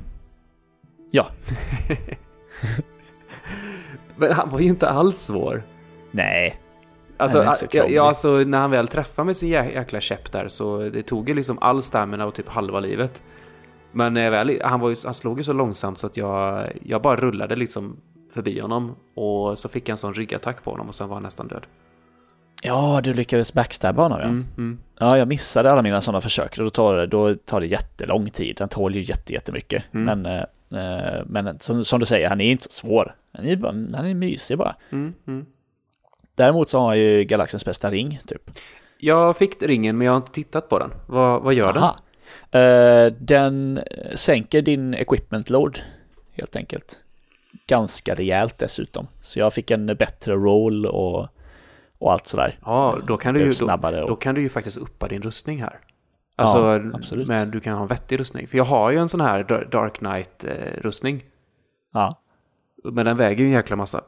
Ja. 1.14 1.26
men 4.16 4.32
han 4.32 4.48
var 4.48 4.60
ju 4.60 4.66
inte 4.66 4.88
alls 4.88 5.18
svår. 5.18 5.62
Nej. 6.10 6.60
Alltså, 7.16 7.52
så 7.56 7.66
ja, 7.70 7.84
ja, 7.88 8.08
alltså, 8.08 8.30
när 8.32 8.58
han 8.58 8.70
väl 8.70 8.88
träffade 8.88 9.26
med 9.26 9.36
sin 9.36 9.48
jä- 9.48 9.74
jäkla 9.74 10.00
käpp 10.00 10.32
där 10.32 10.48
så 10.48 10.78
det 10.78 11.02
tog 11.02 11.28
ju 11.28 11.34
liksom 11.34 11.58
all 11.60 11.82
stamina 11.82 12.26
och 12.26 12.34
typ 12.34 12.48
halva 12.48 12.80
livet. 12.80 13.22
Men 13.92 14.14
när 14.14 14.24
jag 14.24 14.30
väl, 14.30 14.60
han, 14.64 14.80
var 14.80 14.90
ju, 14.90 14.96
han 15.04 15.14
slog 15.14 15.38
ju 15.38 15.44
så 15.44 15.52
långsamt 15.52 15.98
så 15.98 16.06
att 16.06 16.16
jag, 16.16 16.64
jag 16.82 17.02
bara 17.02 17.16
rullade 17.16 17.56
liksom 17.56 17.96
förbi 18.34 18.60
honom 18.60 18.96
och 19.14 19.58
så 19.58 19.68
fick 19.68 19.88
jag 19.88 19.94
en 19.94 19.98
sån 19.98 20.14
ryggattack 20.14 20.64
på 20.64 20.70
honom 20.70 20.88
och 20.88 20.94
sen 20.94 21.08
var 21.08 21.16
han 21.16 21.22
nästan 21.22 21.48
död. 21.48 21.66
Ja, 22.62 23.00
du 23.04 23.14
lyckades 23.14 23.54
backstabba 23.54 24.02
honom 24.02 24.18
ja. 24.20 24.26
Mm, 24.26 24.46
mm. 24.56 24.78
Ja, 24.98 25.18
jag 25.18 25.28
missade 25.28 25.72
alla 25.72 25.82
mina 25.82 26.00
sådana 26.00 26.20
försök. 26.20 26.56
Då 26.56 26.70
tar, 26.70 26.96
det, 26.96 27.06
då 27.06 27.34
tar 27.34 27.60
det 27.60 27.66
jättelång 27.66 28.30
tid. 28.30 28.56
Han 28.60 28.68
tål 28.68 28.94
ju 28.94 29.02
jätte, 29.02 29.32
jättemycket. 29.32 29.84
Mm. 29.94 30.04
Men, 30.22 30.38
eh, 30.38 30.44
men 31.26 31.58
som, 31.58 31.84
som 31.84 32.00
du 32.00 32.06
säger, 32.06 32.28
han 32.28 32.40
är 32.40 32.50
inte 32.50 32.64
så 32.64 32.70
svår. 32.70 33.16
Han 33.32 33.46
är, 33.46 33.56
bara, 33.56 33.72
han 33.72 34.06
är 34.06 34.14
mysig 34.14 34.58
bara. 34.58 34.76
Mm, 34.92 35.14
mm. 35.26 35.46
Däremot 36.34 36.68
så 36.68 36.78
har 36.78 36.86
han 36.86 36.98
ju 36.98 37.24
galaxens 37.24 37.64
bästa 37.64 37.90
ring, 37.90 38.20
typ. 38.26 38.50
Jag 38.98 39.36
fick 39.36 39.62
ringen 39.62 39.98
men 39.98 40.04
jag 40.04 40.12
har 40.12 40.16
inte 40.16 40.32
tittat 40.32 40.68
på 40.68 40.78
den. 40.78 40.90
Vad, 41.06 41.42
vad 41.42 41.54
gör 41.54 41.72
den? 41.72 41.82
Aha. 41.82 41.96
Eh, 42.60 43.12
den 43.12 43.80
sänker 44.14 44.62
din 44.62 44.94
equipment 44.94 45.50
load, 45.50 45.78
helt 46.32 46.56
enkelt. 46.56 46.98
Ganska 47.66 48.14
rejält 48.14 48.58
dessutom. 48.58 49.06
Så 49.22 49.38
jag 49.38 49.52
fick 49.52 49.70
en 49.70 49.86
bättre 49.86 50.34
roll 50.34 50.86
och, 50.86 51.28
och 51.98 52.12
allt 52.12 52.26
sådär. 52.26 52.58
Ja, 52.64 52.98
då 53.06 53.16
kan, 53.16 53.34
du 53.34 53.40
ju, 53.40 53.46
då, 53.46 53.52
snabbare. 53.52 54.02
Och, 54.02 54.08
då 54.08 54.16
kan 54.16 54.34
du 54.34 54.40
ju 54.40 54.48
faktiskt 54.48 54.76
uppa 54.76 55.08
din 55.08 55.22
rustning 55.22 55.62
här. 55.62 55.78
Alltså, 56.36 56.80
absolut. 56.94 57.28
men 57.28 57.50
du 57.50 57.60
kan 57.60 57.74
ha 57.74 57.82
en 57.82 57.88
vettig 57.88 58.20
rustning. 58.20 58.48
För 58.48 58.56
jag 58.56 58.64
har 58.64 58.90
ju 58.90 58.98
en 58.98 59.08
sån 59.08 59.20
här 59.20 59.44
Dar- 59.44 59.68
Dark 59.70 59.98
Knight-rustning. 59.98 61.24
ja. 61.92 62.18
Men 62.84 63.06
den 63.06 63.16
väger 63.16 63.40
ju 63.44 63.46
en 63.46 63.52
jäkla 63.52 63.76
massa. 63.76 64.00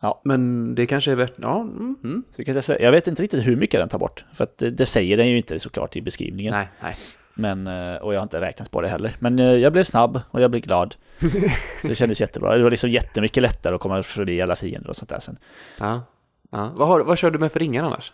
Ja. 0.00 0.20
Men 0.24 0.74
det 0.74 0.86
kanske 0.86 1.12
är 1.12 1.14
värt... 1.16 1.32
Ja, 1.36 1.60
mm, 1.60 1.96
mm. 2.04 2.22
Så 2.36 2.44
kan 2.44 2.54
jag, 2.54 2.64
säga, 2.64 2.82
jag 2.84 2.92
vet 2.92 3.06
inte 3.06 3.22
riktigt 3.22 3.46
hur 3.46 3.56
mycket 3.56 3.80
den 3.80 3.88
tar 3.88 3.98
bort. 3.98 4.24
För 4.32 4.44
att 4.44 4.58
det, 4.58 4.70
det 4.70 4.86
säger 4.86 5.16
den 5.16 5.28
ju 5.28 5.36
inte 5.36 5.58
såklart 5.60 5.96
i 5.96 6.02
beskrivningen. 6.02 6.54
Nej, 6.54 6.68
nej. 6.82 6.94
Men, 7.34 7.66
eh, 7.66 7.96
och 7.96 8.14
jag 8.14 8.18
har 8.18 8.22
inte 8.22 8.40
räknat 8.40 8.70
på 8.70 8.80
det 8.80 8.88
heller. 8.88 9.16
Men 9.18 9.38
eh, 9.38 9.44
jag 9.46 9.72
blev 9.72 9.84
snabb 9.84 10.20
och 10.30 10.40
jag 10.40 10.50
blev 10.50 10.62
glad. 10.62 10.94
Så 11.82 11.88
det 11.88 11.94
kändes 11.94 12.20
jättebra. 12.20 12.56
Det 12.56 12.62
var 12.62 12.70
liksom 12.70 12.90
jättemycket 12.90 13.42
lättare 13.42 13.74
att 13.74 13.80
komma 13.80 14.02
förbi 14.02 14.42
alla 14.42 14.56
fiender 14.56 14.88
och 14.90 14.96
sånt 14.96 15.08
där 15.08 15.18
sen. 15.20 15.38
Ja. 15.78 16.02
Ja. 16.50 16.72
Vad, 16.76 16.88
har, 16.88 17.00
vad 17.00 17.18
kör 17.18 17.30
du 17.30 17.38
med 17.38 17.52
för 17.52 17.60
ringar 17.60 17.84
annars? 17.84 18.12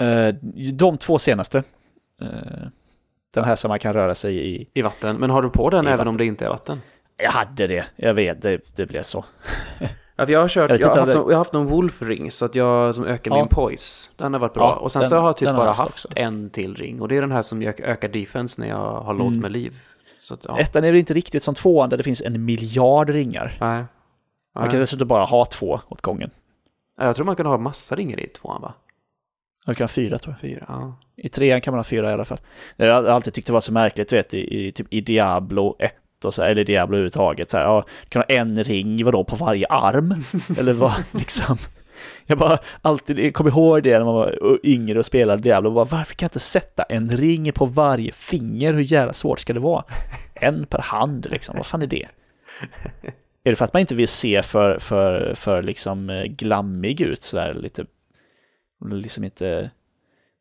Eh, 0.00 0.34
De 0.74 0.98
två 0.98 1.18
senaste. 1.18 1.62
Eh, 2.22 2.28
Den 3.34 3.44
här 3.44 3.56
som 3.56 3.68
man 3.68 3.78
kan 3.78 3.92
röra 3.92 4.14
sig 4.14 4.36
i. 4.54 4.68
I 4.74 4.82
vatten. 4.82 5.16
Men 5.16 5.30
har 5.30 5.42
du 5.42 5.50
på 5.50 5.70
den 5.70 5.86
även 5.86 5.98
vatten. 5.98 6.08
om 6.08 6.16
det 6.16 6.24
inte 6.24 6.44
är 6.44 6.48
vatten? 6.48 6.80
Jag 7.22 7.30
hade 7.30 7.66
det. 7.66 7.84
Jag 7.96 8.14
vet, 8.14 8.42
det, 8.42 8.76
det 8.76 8.86
blev 8.86 9.02
så. 9.02 9.24
Jag 10.16 10.40
har 10.40 10.48
kört, 10.48 10.70
Jag 10.70 10.80
jag, 10.80 10.88
har 10.88 10.96
haft 10.96 11.12
det- 11.12 11.18
någon, 11.18 11.28
jag 11.30 11.34
har 11.36 11.38
haft 11.38 11.52
någon 11.52 11.66
Wolf-ring 11.66 12.30
så 12.30 12.44
att 12.44 12.54
jag, 12.54 12.94
som 12.94 13.04
ökar 13.04 13.30
Ja. 13.30 13.36
min 13.36 13.48
poise. 13.48 14.10
Den 14.16 14.32
har 14.32 14.40
varit 14.40 14.54
bra. 14.54 14.62
Ja, 14.62 14.74
och 14.74 14.92
sen 14.92 15.00
den- 15.00 15.08
så 15.08 15.16
har 15.16 15.28
jag 15.28 15.36
typ 15.36 15.46
bara 15.48 15.56
jag 15.56 15.64
haft 15.66 15.78
haft 15.80 16.06
en 16.16 16.50
till 16.50 16.74
ring. 16.76 17.00
Och 17.02 17.08
det 17.08 17.16
är 17.16 17.20
den 17.20 17.32
här 17.32 17.42
som 17.42 17.62
ökar 17.62 18.08
defense 18.08 18.60
när 18.60 18.68
jag 18.68 18.76
har 19.00 19.14
lågt 19.14 19.28
Mm. 19.28 19.40
med 19.40 19.52
liv. 19.52 19.74
Så 20.20 20.34
att, 20.34 20.44
ja. 20.44 20.58
Ettan 20.58 20.84
är 20.84 20.92
inte 20.92 21.14
riktigt 21.14 21.42
som 21.42 21.54
tvåan 21.54 21.90
där 21.90 21.96
det 21.96 22.02
finns 22.02 22.22
en 22.22 22.44
miljard 22.44 23.08
ringar. 23.10 23.56
Nej. 23.60 23.84
Man 24.54 24.62
Nej. 24.64 24.70
kan 24.70 24.80
dessutom 24.80 25.08
bara 25.08 25.24
ha 25.24 25.44
två 25.44 25.80
åt 25.88 26.00
gången. 26.02 26.30
Ja, 26.98 27.04
Jag 27.04 27.16
tror 27.16 27.26
man 27.26 27.36
kan 27.36 27.46
ha 27.46 27.58
massa 27.58 27.94
ringar 27.94 28.20
i 28.20 28.26
tvåan 28.26 28.62
va? 28.62 28.72
Man 29.66 29.74
kan 29.74 29.84
ha 29.84 29.88
fyra 29.88 30.18
tror 30.18 30.32
jag. 30.32 30.40
Fyra, 30.40 30.64
ja. 30.68 31.00
I 31.16 31.28
trean 31.28 31.60
kan 31.60 31.72
man 31.72 31.78
ha 31.78 31.84
fyra 31.84 32.10
i 32.10 32.12
alla 32.12 32.24
fall. 32.24 32.40
Jag 32.76 32.94
har 32.94 33.04
alltid 33.04 33.34
tyckt 33.34 33.46
det 33.46 33.52
var 33.52 33.60
så 33.60 33.72
märkligt, 33.72 34.08
du 34.08 34.16
vet, 34.16 34.34
i, 34.34 34.66
i, 34.66 34.72
typ, 34.72 34.86
i 34.90 35.00
Diablo 35.00 35.76
1 35.78 35.92
och 36.24 36.34
så, 36.34 36.42
här, 36.42 36.50
eller 36.50 36.64
Diablo 36.64 36.96
överhuvudtaget. 36.96 37.50
Så 37.50 37.56
här, 37.56 37.64
ja, 37.64 37.84
du 38.02 38.08
kan 38.08 38.22
ha 38.28 38.36
en 38.36 38.64
ring, 38.64 39.04
vadå, 39.04 39.24
på 39.24 39.36
varje 39.36 39.66
arm? 39.66 40.24
eller 40.58 40.72
vad, 40.72 40.94
liksom. 41.12 41.58
Jag 42.26 42.38
bara 42.38 42.58
alltid 42.82 43.18
jag 43.18 43.34
kommer 43.34 43.50
ihåg 43.50 43.82
det 43.82 43.98
när 43.98 44.04
man 44.04 44.14
var 44.14 44.58
yngre 44.62 44.98
och 44.98 45.06
spelade 45.06 45.42
Diablo. 45.42 45.70
Bara, 45.70 45.84
varför 45.84 46.14
kan 46.14 46.26
jag 46.26 46.28
inte 46.28 46.40
sätta 46.40 46.82
en 46.82 47.10
ring 47.10 47.52
på 47.52 47.66
varje 47.66 48.12
finger? 48.12 48.72
Hur 48.72 48.82
jävla 48.82 49.12
svårt 49.12 49.40
ska 49.40 49.52
det 49.52 49.60
vara? 49.60 49.84
En 50.34 50.66
per 50.66 50.78
hand, 50.78 51.26
liksom. 51.30 51.56
Vad 51.56 51.66
fan 51.66 51.82
är 51.82 51.86
det? 51.86 52.08
Är 53.44 53.50
det 53.50 53.56
för 53.56 53.64
att 53.64 53.72
man 53.72 53.80
inte 53.80 53.94
vill 53.94 54.08
se 54.08 54.42
för, 54.42 54.78
för, 54.78 55.34
för 55.34 55.62
liksom 55.62 56.24
glammig 56.28 57.00
ut 57.00 57.22
sådär 57.22 57.54
lite? 57.54 57.84
Liksom 58.84 59.24
inte... 59.24 59.70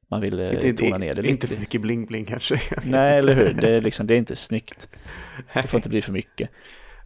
Man 0.09 0.21
vill 0.21 0.39
eh, 0.39 0.53
Inte, 0.53 0.73
tona 0.73 0.97
ner 0.97 1.15
det 1.15 1.21
lite. 1.21 1.31
inte 1.31 1.47
för 1.47 1.57
mycket 1.59 1.81
bling-bling 1.81 2.25
kanske. 2.25 2.61
Nej, 2.83 3.17
eller 3.17 3.35
hur? 3.35 3.53
Det 3.53 3.69
är, 3.69 3.81
liksom, 3.81 4.07
det 4.07 4.13
är 4.13 4.17
inte 4.17 4.35
snyggt. 4.35 4.89
Det 5.53 5.67
får 5.67 5.77
inte 5.77 5.89
bli 5.89 6.01
för 6.01 6.11
mycket. 6.11 6.49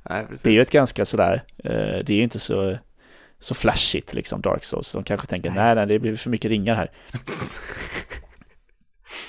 Nej. 0.10 0.26
Det 0.44 0.50
är 0.50 0.54
ju 0.54 0.62
ett 0.62 0.72
ganska 0.72 1.06
sådär, 1.06 1.44
eh, 1.64 1.72
det 1.74 2.10
är 2.10 2.18
ju 2.18 2.24
inte 2.24 2.40
så, 2.40 2.78
så 3.40 3.54
flashigt 3.54 4.14
liksom 4.14 4.42
Dark 4.42 4.64
Souls. 4.64 4.92
De 4.92 5.04
kanske 5.04 5.28
tänker, 5.28 5.52
nej, 5.52 5.76
nej, 5.76 5.86
det 5.86 6.00
blir 6.00 6.16
för 6.16 6.30
mycket 6.30 6.50
ringar 6.52 6.76
här. 6.76 6.92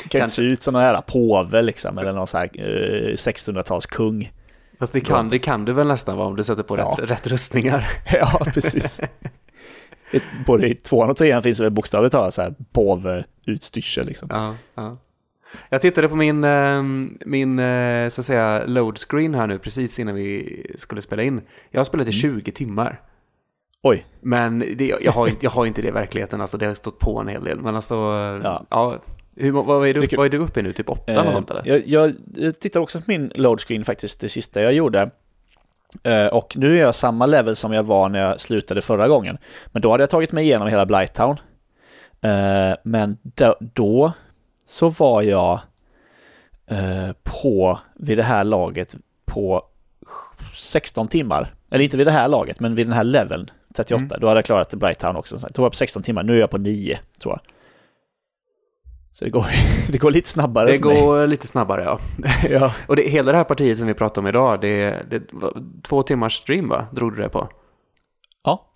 Det 0.02 0.08
kan 0.08 0.20
inte 0.20 0.34
se 0.34 0.42
ut 0.42 0.62
som 0.62 0.72
någon 0.72 0.82
jävla 0.82 1.02
påve 1.02 1.62
liksom, 1.62 1.98
eller 1.98 2.12
någon 2.12 2.26
sån 2.26 2.40
här 2.40 2.50
eh, 2.54 3.12
1600-tals 3.12 3.86
kung. 3.86 4.32
Fast 4.78 4.92
det 4.92 5.00
kan, 5.00 5.28
det 5.28 5.38
kan 5.38 5.64
du 5.64 5.72
väl 5.72 5.86
nästan 5.86 6.16
vara 6.16 6.26
om 6.28 6.36
du 6.36 6.44
sätter 6.44 6.62
på 6.62 6.78
Ja. 6.78 6.96
rätt, 6.98 7.10
rätt 7.10 7.26
rustningar. 7.26 7.88
ja, 8.12 8.40
precis. 8.54 9.00
Både 10.46 10.68
i 10.68 10.74
tvåan 10.74 11.10
och 11.10 11.16
trean 11.16 11.42
finns 11.42 11.58
det 11.58 11.64
väl 11.64 11.72
bokstavligt 11.72 12.12
talat 12.12 12.34
så 12.34 12.42
här 12.42 12.54
påve-utstyrsel 12.72 14.06
liksom. 14.06 14.28
Ja, 14.32 14.54
ja. 14.74 14.96
Jag 15.68 15.82
tittade 15.82 16.08
på 16.08 16.16
min, 16.16 16.44
eh, 16.44 16.82
min 17.26 17.58
eh, 17.58 18.08
så 18.08 18.20
att 18.20 18.24
säga, 18.24 18.64
load 18.66 18.98
screen 18.98 19.34
här 19.34 19.46
nu 19.46 19.58
precis 19.58 19.98
innan 19.98 20.14
vi 20.14 20.66
skulle 20.76 21.02
spela 21.02 21.22
in. 21.22 21.40
Jag 21.70 21.80
har 21.80 21.84
spelat 21.84 22.08
i 22.08 22.12
20 22.12 22.52
timmar. 22.52 23.00
Oj, 23.82 24.06
Men 24.20 24.58
det, 24.58 24.94
jag, 25.00 25.12
har 25.12 25.28
inte, 25.28 25.46
jag 25.46 25.50
har 25.50 25.66
inte 25.66 25.82
det 25.82 25.88
i 25.88 25.90
verkligheten, 25.90 26.40
alltså 26.40 26.58
det 26.58 26.66
har 26.66 26.74
stått 26.74 26.98
på 26.98 27.18
en 27.20 27.28
hel 27.28 27.44
del. 27.44 27.60
Men 27.60 27.76
alltså, 27.76 27.94
ja. 28.42 28.66
Ja. 28.70 28.98
hur, 29.36 29.50
vad, 29.50 29.88
är 29.88 29.94
du, 29.94 30.16
vad 30.16 30.26
är 30.26 30.30
du 30.30 30.38
uppe 30.38 30.60
i 30.60 30.62
nu? 30.62 30.72
Typ 30.72 30.90
åtta 30.90 31.12
Eh, 31.12 31.32
sånt 31.32 31.50
eller? 31.50 31.62
Jag, 31.66 31.82
jag, 31.86 32.12
jag 32.36 32.60
tittar 32.60 32.80
också 32.80 32.98
på 32.98 33.04
min 33.06 33.32
load 33.34 33.60
screen 33.60 33.84
faktiskt, 33.84 34.20
det 34.20 34.28
sista 34.28 34.62
jag 34.62 34.72
gjorde. 34.72 35.10
Eh, 36.02 36.26
och 36.26 36.56
nu 36.56 36.76
är 36.76 36.80
jag 36.80 36.94
samma 36.94 37.26
level 37.26 37.56
som 37.56 37.72
jag 37.72 37.82
var 37.82 38.08
när 38.08 38.20
jag 38.20 38.40
slutade 38.40 38.80
förra 38.80 39.08
gången. 39.08 39.38
Men 39.66 39.82
då 39.82 39.90
hade 39.90 40.02
jag 40.02 40.10
tagit 40.10 40.32
mig 40.32 40.44
igenom 40.44 40.68
hela 40.68 40.86
Blighttown. 40.86 41.36
Eh, 42.20 42.74
men 42.82 43.18
då, 43.58 44.12
så 44.64 44.88
var 44.90 45.22
jag 45.22 45.60
eh, 46.66 47.12
på, 47.22 47.78
vid 47.94 48.18
det 48.18 48.22
här 48.22 48.44
laget, 48.44 48.94
på 49.24 49.62
16 50.54 51.08
timmar. 51.08 51.54
Eller 51.70 51.84
inte 51.84 51.96
vid 51.96 52.06
det 52.06 52.10
här 52.10 52.28
laget, 52.28 52.60
men 52.60 52.74
vid 52.74 52.86
den 52.86 52.92
här 52.92 53.04
leveln, 53.04 53.50
38. 53.74 54.04
Mm. 54.04 54.20
Då 54.20 54.28
hade 54.28 54.38
jag 54.38 54.44
klarat 54.44 54.74
Blighttown 54.74 55.16
också. 55.16 55.38
Så 55.38 55.48
Då 55.48 55.62
var 55.62 55.66
jag 55.66 55.72
på 55.72 55.76
16 55.76 56.02
timmar, 56.02 56.22
nu 56.22 56.36
är 56.36 56.40
jag 56.40 56.50
på 56.50 56.58
9, 56.58 56.98
tror 57.22 57.32
jag. 57.32 57.40
Så 59.12 59.24
det 59.24 59.30
går, 59.30 59.46
det 59.92 59.98
går 59.98 60.10
lite 60.10 60.28
snabbare 60.28 60.70
Det 60.72 60.78
för 60.78 60.86
mig. 60.88 61.00
går 61.02 61.26
lite 61.26 61.46
snabbare 61.46 61.82
ja. 61.84 61.98
Ja. 62.50 62.74
Och 62.86 62.96
det, 62.96 63.02
hela 63.02 63.32
det 63.32 63.38
här 63.38 63.44
partiet 63.44 63.78
som 63.78 63.86
vi 63.86 63.94
pratar 63.94 64.22
om 64.22 64.26
idag, 64.26 64.60
det, 64.60 65.02
det 65.10 65.22
var 65.32 65.62
två 65.82 66.02
timmars 66.02 66.34
stream 66.34 66.68
va? 66.68 66.86
Drog 66.92 67.16
du 67.16 67.22
det 67.22 67.28
på? 67.28 67.48
Ja, 68.44 68.66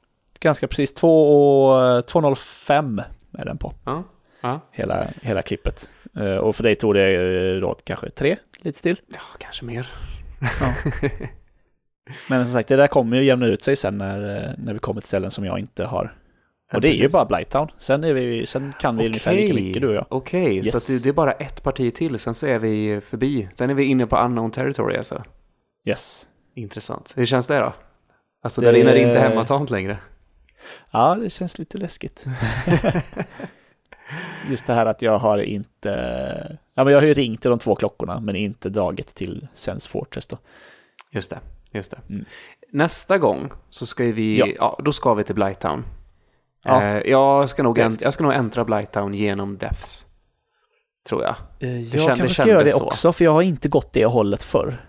ganska 0.40 0.68
precis. 0.68 0.94
2 0.94 1.62
och 1.66 1.78
2.05 2.10 3.02
är 3.38 3.44
den 3.44 3.58
på, 3.58 3.72
Ja. 3.84 4.02
ja. 4.40 4.60
hela, 4.72 5.04
hela 5.22 5.42
klippet. 5.42 5.90
Eh, 6.16 6.36
Och 6.36 6.56
för 6.56 6.62
dig 6.62 6.74
tog 6.74 6.94
det 6.94 7.14
eh, 7.54 7.60
då 7.60 7.74
kanske 7.84 8.10
tre, 8.10 8.36
lite 8.58 8.82
till. 8.82 9.00
Ja, 9.08 9.20
kanske 9.38 9.64
mer. 9.64 9.88
Men 12.28 12.44
som 12.44 12.52
sagt, 12.52 12.68
det 12.68 12.76
där 12.76 12.86
kommer 12.86 13.16
ju 13.16 13.24
jämna 13.24 13.46
ut 13.46 13.62
sig 13.64 13.76
sen 13.76 13.98
när, 13.98 14.36
eh, 14.36 14.50
när 14.58 14.72
vi 14.72 14.78
kommer 14.78 15.00
till 15.00 15.08
ställen 15.08 15.30
som 15.30 15.44
jag 15.44 15.58
inte 15.58 15.84
har. 15.84 16.14
Och 16.72 16.80
det 16.80 16.88
är 16.88 16.92
ju 16.94 17.08
bara 17.08 17.24
Blighttown. 17.24 17.68
Sen, 17.78 18.04
är 18.04 18.12
vi, 18.12 18.46
sen 18.46 18.72
kan 18.80 18.96
vi 18.96 19.06
ungefär 19.06 19.32
lika 19.34 19.54
mycket 19.54 19.82
du 19.82 19.88
och 19.88 19.94
jag. 19.94 20.06
Okej, 20.08 20.60
så 20.64 20.66
Yes. 20.66 20.90
att 20.98 21.02
det, 21.02 21.08
är 21.08 21.12
bara 21.12 21.32
ett 21.32 21.62
parti 21.62 21.94
till, 21.94 22.18
sen 22.18 22.34
så 22.34 22.46
är 22.46 22.58
vi 22.58 23.00
förbi. 23.00 23.48
Sen 23.54 23.70
är 23.70 23.74
vi 23.74 23.84
inne 23.84 24.06
på 24.06 24.16
unknown 24.16 24.50
territory 24.50 24.96
alltså. 24.96 25.24
Yes. 25.84 26.28
Intressant. 26.54 27.12
Hur 27.16 27.26
känns 27.26 27.46
det 27.46 27.58
då? 27.58 27.72
Alltså 28.42 28.60
Det- 28.60 28.66
där 28.66 28.78
inne 28.78 28.90
är 28.90 28.94
det 28.94 29.00
inte 29.00 29.20
hemmatamt 29.20 29.70
längre. 29.70 29.98
Ja, 30.90 31.14
det 31.14 31.30
känns 31.30 31.58
lite 31.58 31.78
läskigt. 31.78 32.24
Just 34.50 34.66
det 34.66 34.72
här 34.74 34.86
att 34.86 35.02
jag 35.02 35.18
har 35.18 35.38
inte... 35.38 35.90
Ja, 36.74 36.84
men 36.84 36.92
jag 36.92 37.00
har 37.00 37.06
ju 37.06 37.14
ringt 37.14 37.40
till 37.42 37.50
de 37.50 37.58
två 37.58 37.74
klockorna, 37.74 38.20
men 38.20 38.36
inte 38.36 38.68
dragit 38.68 39.14
till 39.14 39.48
Sense 39.54 39.90
Fortress 39.90 40.26
då. 40.26 40.38
Just 41.10 41.30
det, 41.30 41.38
just 41.72 41.90
det. 41.90 41.98
Mm. 42.08 42.24
Nästa 42.72 43.18
gång 43.18 43.50
så 43.70 43.86
ska 43.86 44.04
vi, 44.04 44.38
ja. 44.38 44.46
Ja. 44.58 44.80
då 44.84 44.92
ska 44.92 45.14
vi 45.14 45.24
till 45.24 45.34
Blighttown. 45.34 45.84
Ja. 46.66 46.82
Eh, 46.82 47.10
jag, 47.10 47.48
ska 47.48 47.62
nog 47.62 47.78
änt- 47.78 47.98
jag 48.00 48.12
ska 48.12 48.24
nog 48.24 48.32
äntra 48.32 48.64
Blighttown 48.64 49.14
genom 49.14 49.58
Deaths. 49.58 50.06
Tror 51.08 51.22
jag. 51.22 51.34
Eh, 51.60 51.80
Jag 51.82 52.00
kände- 52.00 52.16
kanske 52.16 52.34
ska 52.42 52.48
göra 52.50 52.64
det 52.64 52.70
så. 52.70 52.84
också, 52.84 53.12
för 53.12 53.24
jag 53.24 53.32
har 53.32 53.42
inte 53.42 53.68
gått 53.68 53.92
det 53.92 54.04
hållet 54.06 54.42
förr. 54.42 54.86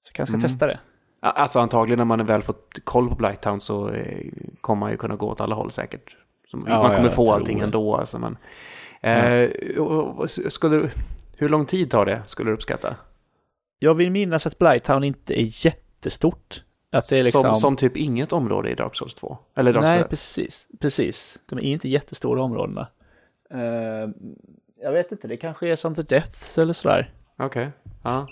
Så 0.00 0.08
jag 0.10 0.14
kanske 0.14 0.30
ska 0.30 0.34
Mm. 0.36 0.42
testa 0.42 0.66
det. 0.66 0.78
Alltså 1.22 1.60
antagligen 1.60 1.98
när 1.98 2.04
man 2.04 2.26
väl 2.26 2.42
fått 2.42 2.78
koll 2.84 3.08
på 3.08 3.14
Blighttown 3.14 3.60
så 3.60 3.88
eh, 3.88 4.26
kommer 4.60 4.80
man 4.80 4.90
ju 4.90 4.96
kunna 4.96 5.16
gå 5.16 5.28
åt 5.28 5.40
alla 5.40 5.54
håll 5.54 5.70
säkert. 5.70 6.16
Så 6.50 6.62
Ja, 6.66 6.78
man 6.82 6.88
kommer 6.94 7.04
jag 7.08 7.14
få 7.14 7.32
allting 7.32 7.58
det. 7.58 7.64
ändå. 7.64 7.96
Alltså, 7.96 8.18
men, 8.18 8.36
och- 9.78 10.30
skulle, 10.30 10.76
du- 10.76 10.90
hur 11.36 11.48
lång 11.48 11.66
tid 11.66 11.90
tar 11.90 12.04
det, 12.06 12.22
skulle 12.26 12.50
du 12.50 12.54
uppskatta? 12.54 12.96
Jag 13.78 13.94
vill 13.94 14.10
minnas 14.10 14.46
att 14.46 14.58
Blighttown 14.58 15.04
inte 15.04 15.40
är 15.42 15.66
jättestort. 15.66 16.62
Att 16.92 17.08
det 17.08 17.18
är 17.18 17.22
liksom... 17.24 17.42
som, 17.42 17.54
som 17.54 17.76
typ 17.76 17.96
inget 17.96 18.32
område 18.32 18.70
i 18.70 18.74
Dark 18.74 18.96
Souls 18.96 19.14
2? 19.14 19.38
Eller 19.56 19.72
Dark 19.72 19.82
Nej, 19.82 19.98
Souls 19.98 20.08
precis. 20.10 20.68
Precis. 20.80 21.38
De 21.48 21.58
är 21.58 21.62
inte 21.62 21.88
jättestora 21.88 22.42
områdena. 22.42 22.86
Eh, 23.54 24.10
jag 24.82 24.92
vet 24.92 25.12
inte, 25.12 25.28
det 25.28 25.36
kanske 25.36 25.68
är 25.68 25.76
som 25.76 25.94
The 25.94 26.02
Deaths 26.02 26.58
eller 26.58 26.72
sådär. 26.72 27.12
Okej. 27.38 27.70
Ja. 28.02 28.26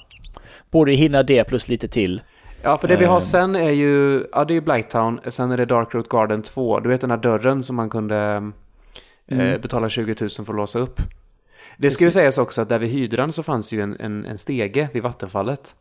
Borde 0.71 0.93
hinna 0.93 1.23
det 1.23 1.45
plus 1.45 1.69
lite 1.69 1.89
till. 1.89 2.23
ja, 2.63 2.79
för 2.79 2.89
det 2.89 2.97
vi 2.97 3.05
har 3.05 3.17
Eh. 3.17 3.21
sen 3.21 3.57
är 3.57 3.71
ju, 3.71 4.25
ja 4.33 4.45
det 4.45 4.55
är 4.57 4.61
Blighttown, 4.61 5.21
sen 5.29 5.51
är 5.51 5.57
det 5.57 5.65
Dark 5.65 5.95
Root 5.95 6.09
Garden 6.09 6.43
2. 6.43 6.81
Du 6.81 6.89
vet 6.89 7.01
den 7.01 7.11
här 7.11 7.19
dörren 7.19 7.63
som 7.63 7.77
man 7.77 7.91
kunde 7.91 8.17
eh, 8.17 9.39
Mm. 9.41 9.61
betala 9.61 9.89
20 9.89 10.15
000 10.21 10.31
för 10.31 10.43
att 10.43 10.49
låsa 10.57 10.79
upp. 10.79 11.01
Det 11.79 11.91
ska 11.91 12.05
ju 12.05 12.11
sägas 12.11 12.39
också 12.39 12.63
att 12.63 12.69
där 12.69 12.79
vid 12.79 12.89
hydran 12.89 13.33
så 13.33 13.43
fanns 13.43 13.73
ju 13.73 13.81
en, 13.83 13.97
en, 14.01 14.25
en 14.27 14.39
stege 14.39 14.89
vid 14.93 15.03
vattenfallet. 15.03 15.75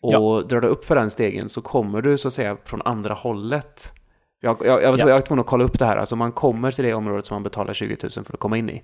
Och 0.00 0.48
drar 0.48 0.60
du 0.60 0.68
upp 0.68 0.84
för 0.84 0.96
den 0.96 1.10
stegen 1.10 1.48
så 1.48 1.60
kommer 1.62 2.02
du 2.02 2.18
så 2.18 2.28
att 2.28 2.34
säga 2.34 2.56
från 2.64 2.82
andra 2.82 3.14
hållet. 3.14 3.92
Jag, 4.40 4.56
jag, 4.60 4.82
jag, 4.82 4.94
Ja. 4.94 4.98
jag 4.98 5.06
var 5.14 5.20
tvungen 5.20 5.40
att 5.40 5.46
kolla 5.46 5.64
upp 5.64 5.78
det 5.78 5.86
här. 5.86 5.96
Alltså 5.96 6.16
man 6.16 6.32
kommer 6.32 6.70
till 6.72 6.84
det 6.84 6.94
området 6.94 7.26
som 7.26 7.34
man 7.34 7.42
betalar 7.42 7.72
20 7.74 7.96
000 8.02 8.10
för 8.24 8.32
att 8.34 8.40
komma 8.40 8.58
in 8.58 8.70
i. 8.70 8.82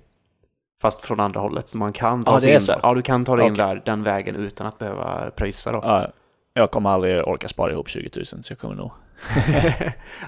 Fast 0.81 1.01
från 1.05 1.19
andra 1.19 1.39
hållet. 1.39 1.67
Så 1.67 1.77
man 1.77 1.93
kan 1.93 2.23
ta 2.23 2.31
Ja, 2.33 2.39
sig 2.39 2.53
in 2.53 2.61
så. 2.61 2.71
där. 2.71 2.79
Ja, 2.83 2.93
du 2.93 3.01
kan 3.01 3.25
ta 3.25 3.35
dig 3.35 3.45
in 3.45 3.53
Okej. 3.53 3.65
där 3.65 3.81
den 3.85 4.03
vägen 4.03 4.35
utan 4.35 4.67
att 4.67 4.77
behöva 4.77 5.31
pröjsa 5.35 5.71
då. 5.71 5.79
Ja, 5.83 6.11
jag 6.53 6.71
kommer 6.71 6.89
aldrig 6.89 7.27
orka 7.27 7.47
spara 7.47 7.71
ihop 7.71 7.89
20 7.89 8.09
000, 8.15 8.25
så 8.25 8.51
jag 8.51 8.59
kommer 8.59 8.75
nog... 8.75 8.91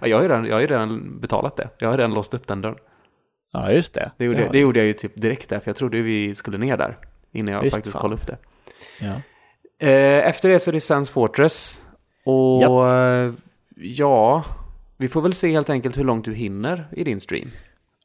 ja, 0.02 0.08
jag, 0.08 0.18
har 0.18 0.24
ju 0.24 0.30
redan, 0.30 0.46
jag 0.46 0.54
har 0.54 0.62
ju 0.62 0.68
redan 0.68 1.20
betalat 1.20 1.56
det. 1.56 1.70
Jag 1.78 1.90
har 1.90 1.98
redan 1.98 2.14
låst 2.14 2.34
upp 2.34 2.48
den 2.48 2.62
dörren. 2.62 2.78
Ja, 3.54 3.72
just 3.72 3.94
det. 3.94 4.12
Det 4.18 4.26
gjorde, 4.26 4.42
jag, 4.42 4.52
det 4.52 4.60
gjorde 4.60 4.80
jag 4.80 4.88
ju 4.88 4.94
typ 4.94 5.16
direkt 5.16 5.50
där, 5.50 5.60
för 5.60 5.70
jag 5.70 5.76
trodde 5.76 6.02
vi 6.02 6.36
skulle 6.36 6.58
ner 6.58 6.78
där. 6.78 6.98
Innan 7.32 7.54
jag 7.54 7.62
Visst, 7.62 7.76
faktiskt 7.76 7.94
fan. 7.94 8.02
kollade 8.02 8.22
upp 8.22 8.28
det. 8.28 8.38
Ja. 9.00 9.14
Eh, 9.80 10.28
Efter 10.28 10.50
det 10.50 10.60
så 10.60 10.72
är 10.72 10.74
det 10.74 10.82
Sands 10.82 11.10
Fortress. 11.10 11.86
Och 12.26 12.90
eh, 12.92 13.34
ja, 13.76 14.44
vi 14.98 15.08
får 15.08 15.22
väl 15.22 15.34
se 15.34 15.52
helt 15.52 15.70
enkelt 15.70 15.98
hur 15.98 16.04
långt 16.04 16.26
du 16.26 16.34
hinner 16.34 16.88
i 16.92 17.04
din 17.04 17.20
stream. 17.20 17.50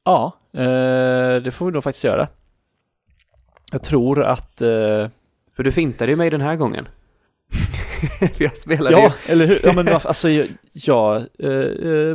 Ja, 0.04 0.32
eh, 0.52 1.42
det 1.42 1.54
får 1.54 1.66
vi 1.66 1.72
nog 1.72 1.84
faktiskt 1.84 2.04
göra. 2.04 2.28
Jag 3.72 3.82
tror 3.82 4.22
att... 4.22 4.62
För 5.56 5.62
du 5.62 5.72
fintade 5.72 6.12
ju 6.12 6.16
mig 6.16 6.30
den 6.30 6.40
här 6.40 6.56
gången. 6.56 6.88
För 8.18 8.44
jag 8.44 8.56
spelade 8.56 8.96
ja, 8.96 9.12
ju... 9.26 9.32
eller 9.32 9.46
hur? 9.46 9.60
Ja, 9.62 9.72
men 9.72 9.88
alltså, 10.04 10.28
jag, 10.30 10.46
jag 10.72 11.22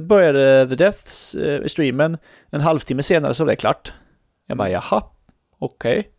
började 0.04 0.68
The 0.70 0.76
Deaths 0.76 1.36
eh, 1.36 1.66
streamen. 1.66 2.18
En 2.50 2.62
halvtimme 2.62 3.04
senare 3.04 3.34
så 3.34 3.44
var 3.44 3.52
det 3.52 3.56
klart. 3.56 3.94
Jag 4.48 4.58
bara, 4.58 4.70
jaha, 4.70 5.04
okej. 5.60 6.10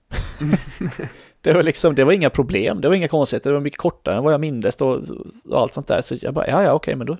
det 1.41 1.53
var 1.53 1.63
liksom, 1.63 1.95
det 1.95 2.05
var 2.05 2.13
inga 2.13 2.31
problem, 2.31 2.81
det 2.81 2.89
var 2.89 2.95
inga 2.95 3.09
konstigheter, 3.09 3.51
det 3.51 3.55
var 3.55 3.61
mycket 3.61 3.79
kortare 3.79 4.17
än 4.17 4.23
vad 4.25 4.33
jag 4.33 4.41
mindes 4.41 4.77
och, 4.77 5.01
och 5.49 5.61
allt 5.61 5.75
sånt 5.75 5.87
där. 5.87 6.01
Så 6.01 6.17
jag 6.21 6.35
bara, 6.35 6.47
ja, 6.49 6.63
ja, 6.63 6.73
okej, 6.73 6.97
men 6.97 7.07
då 7.07 7.17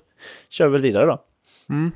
kör 0.49 0.65
vi 0.65 0.71
väl 0.71 0.81
vidare 0.81 1.05
då. 1.05 1.21
Mm. 1.69 1.91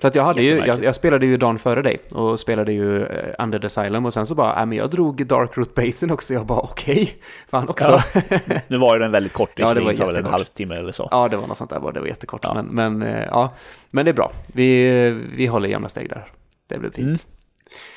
Så 0.00 0.06
att 0.06 0.14
jag, 0.14 0.22
hade 0.22 0.42
ju, 0.42 0.58
jag, 0.66 0.84
jag 0.84 0.94
spelade 0.94 1.26
ju 1.26 1.36
dagen 1.36 1.58
före 1.58 1.82
dig 1.82 1.98
och 2.12 2.40
spelade 2.40 2.72
ju 2.72 3.04
eh, 3.04 3.34
Under 3.38 3.58
the 3.58 3.66
Asylum 3.66 4.06
och 4.06 4.12
sen 4.12 4.26
så 4.26 4.34
bara, 4.34 4.60
äh, 4.60 4.66
men 4.66 4.78
jag 4.78 4.90
drog 4.90 5.26
Dark 5.26 5.56
Root 5.56 5.74
Basin 5.74 6.10
också. 6.10 6.34
Jag 6.34 6.46
bara, 6.46 6.60
okej, 6.60 7.16
fan 7.48 7.68
också. 7.68 8.02
Ja. 8.14 8.20
Nu 8.68 8.76
var 8.76 8.94
ju 8.94 9.00
den 9.00 9.12
väldigt 9.12 9.32
kort, 9.32 9.50
Ja, 9.54 9.74
det 9.74 9.80
var 9.80 9.86
väl 9.86 10.00
en 10.00 10.06
jättekort. 10.08 10.30
halvtimme 10.30 10.74
eller 10.74 10.92
så. 10.92 11.28
det 11.30 11.36
var 11.36 11.46
något 11.46 11.56
sånt 11.56 11.70
där, 11.70 11.92
det 11.92 12.00
var 12.00 12.06
jättekort. 12.06 12.40
Ja. 12.42 12.54
Men, 12.54 12.66
men, 12.66 13.14
eh, 13.14 13.24
ja. 13.24 13.54
men 13.90 14.04
det 14.04 14.10
är 14.10 14.12
bra, 14.12 14.32
vi, 14.46 15.10
vi 15.36 15.46
håller 15.46 15.68
jämna 15.68 15.88
steg 15.88 16.08
där. 16.08 16.28
Det 16.66 16.78
blir 16.78 16.90
fint. 16.90 17.06
Mm. 17.06 17.33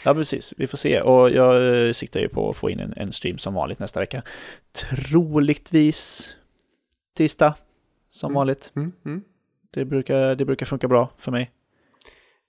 Ja, 0.03 0.13
precis. 0.13 0.53
Vi 0.57 0.67
får 0.67 0.77
se. 0.77 1.01
Och 1.01 1.29
jag 1.29 1.85
eh, 1.87 1.91
siktar 1.91 2.19
ju 2.19 2.29
på 2.29 2.49
att 2.49 2.57
få 2.57 2.69
in 2.69 2.79
en, 2.79 2.93
en 2.97 3.11
stream 3.11 3.37
som 3.37 3.53
vanligt 3.53 3.79
nästa 3.79 3.99
vecka. 3.99 4.21
Troligtvis 5.11 6.29
tisdag, 7.17 7.53
som 8.09 8.27
Mm. 8.27 8.35
vanligt. 8.35 8.71
Mm, 8.75 8.91
mm. 9.05 9.21
Det 9.73 9.85
brukar, 9.85 10.35
det 10.35 10.45
brukar 10.45 10.65
funka 10.65 10.87
bra 10.87 11.09
för 11.17 11.31
mig. 11.31 11.51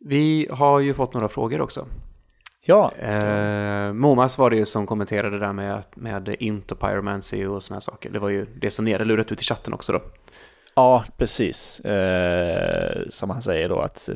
Vi 0.00 0.48
har 0.50 0.80
ju 0.80 0.94
fått 0.94 1.14
några 1.14 1.28
frågor 1.28 1.60
också. 1.60 1.86
Ja, 2.66 2.92
Eh, 2.98 3.92
Momas 3.92 4.38
var 4.38 4.50
det 4.50 4.56
ju 4.56 4.64
som 4.64 4.86
kommenterade 4.86 5.30
det 5.38 5.46
där 5.46 5.52
med, 5.52 5.82
med 5.94 6.36
int 6.38 6.72
och 6.72 6.80
pyromancy 6.80 7.46
och 7.46 7.62
här 7.74 7.80
saker. 7.80 8.10
Det 8.10 8.18
var 8.18 8.28
ju 8.28 8.46
det 8.60 8.70
som 8.70 8.84
ni 8.84 8.90
lurat 9.04 9.32
ut 9.32 9.40
i 9.40 9.44
chatten 9.44 9.72
också 9.72 9.92
då. 9.92 10.02
ja 10.74 11.04
precis. 11.16 11.80
Eh, 11.80 13.02
som 13.08 13.30
han 13.30 13.42
säger 13.42 13.68
då 13.68 13.78
att 13.78 14.08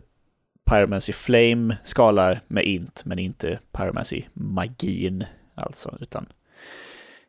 Pyromancy 0.71 1.13
Flame 1.13 1.77
skalar 1.85 2.41
med 2.49 2.65
int, 2.65 3.03
men 3.05 3.19
inte 3.19 3.59
Pyromancy 3.73 4.23
magin 4.33 5.25
alltså, 5.55 5.99
utan 6.01 6.27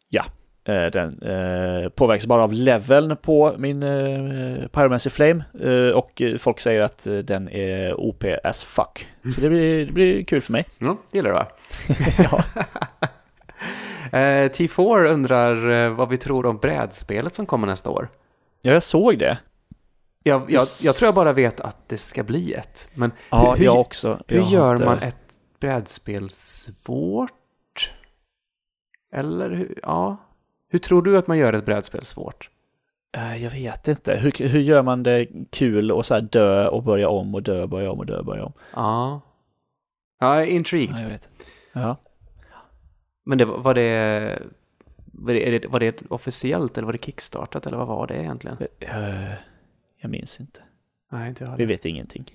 ja, 0.09 0.25
eh, 0.65 0.85
den 0.85 1.21
eh, 1.21 1.89
påverkas 1.89 2.27
bara 2.27 2.43
av 2.43 2.53
leveln 2.53 3.17
på 3.17 3.55
min 3.57 3.83
eh, 3.83 4.67
Pyromancy 4.67 5.09
Flame 5.09 5.43
eh, 5.61 5.89
och 5.95 6.21
folk 6.39 6.59
säger 6.59 6.81
att 6.81 7.07
den 7.23 7.49
är 7.49 7.99
OP 7.99 8.23
as 8.43 8.63
fuck. 8.63 9.07
Så 9.35 9.41
det 9.41 9.49
blir, 9.49 9.85
det 9.85 9.91
blir 9.91 10.23
kul 10.23 10.41
för 10.41 10.51
mig. 10.51 10.65
Ja, 10.79 10.97
det 11.11 11.17
gillar 11.17 11.29
du 11.29 11.35
va? 11.35 11.47
ja. 12.17 12.43
Eh, 14.11 14.49
T4 14.49 15.05
undrar 15.07 15.89
vad 15.89 16.09
vi 16.09 16.17
tror 16.17 16.45
om 16.45 16.57
brädspelet 16.57 17.35
som 17.35 17.45
kommer 17.45 17.67
nästa 17.67 17.89
år. 17.89 18.09
ja, 18.61 18.71
jag 18.71 18.83
såg 18.83 19.19
det. 19.19 19.37
Jag, 20.23 20.41
jag, 20.41 20.61
jag 20.83 20.95
tror 20.95 21.07
jag 21.07 21.15
bara 21.15 21.33
vet 21.33 21.59
att 21.61 21.89
det 21.89 21.97
ska 21.97 22.23
bli 22.23 22.53
ett. 22.53 22.89
Men 22.93 23.11
Ja, 23.29 23.53
hur, 23.57 23.65
jag 23.65 23.79
också. 23.79 24.19
hur 24.27 24.37
Jag 24.37 24.49
gör 24.49 24.71
inte- 24.71 24.85
man 24.85 24.97
ett 24.99 25.17
brädspel 25.59 26.29
svårt? 26.29 27.31
Eller 29.15 29.49
hur, 29.49 29.79
ja. 29.83 30.17
Hur 30.69 30.79
tror 30.79 31.01
du 31.01 31.17
att 31.17 31.27
man 31.27 31.37
gör 31.37 31.53
ett 31.53 31.65
brädspel 31.65 32.05
svårt? 32.05 32.49
Eh, 33.17 33.43
Jag 33.43 33.51
vet 33.51 33.87
inte. 33.87 34.15
Hur, 34.15 34.47
hur 34.49 34.59
gör 34.59 34.81
man 34.83 35.03
det 35.03 35.27
kul 35.51 35.91
och 35.91 36.05
så 36.05 36.13
här 36.13 36.21
dö 36.21 36.67
och 36.67 36.83
börja 36.83 37.09
om 37.09 37.35
och 37.35 37.43
dö, 37.43 37.67
börja 37.67 37.91
om 37.91 37.99
och 37.99 38.05
dö, 38.05 38.23
börja 38.23 38.45
om? 38.45 38.53
Ja. 38.73 39.21
Ja, 40.19 40.35
jag 40.35 40.43
är 40.43 40.47
intrigued. 40.51 40.95
Ja, 40.97 41.01
jag 41.01 41.09
vet. 41.09 41.29
Ja. 41.73 41.97
Men 43.25 43.37
det, 43.37 43.45
var 43.45 43.73
det... 43.73 44.39
Var 45.15 45.33
det, 45.33 45.65
var 45.67 45.79
det 45.79 46.01
officiellt 46.09 46.77
eller 46.77 46.85
var 46.85 46.93
det 46.93 47.03
kickstartat 47.05 47.67
eller 47.67 47.77
vad 47.77 47.87
var 47.87 48.07
det 48.07 48.15
egentligen? 48.17 48.57
Eh, 48.79 49.33
Jag 50.03 50.09
minns 50.09 50.39
inte. 50.39 50.59
Nej, 51.11 51.29
inte 51.29 51.43
jag 51.43 51.57
Vi 51.57 51.65
vet 51.65 51.85
ingenting. 51.85 52.25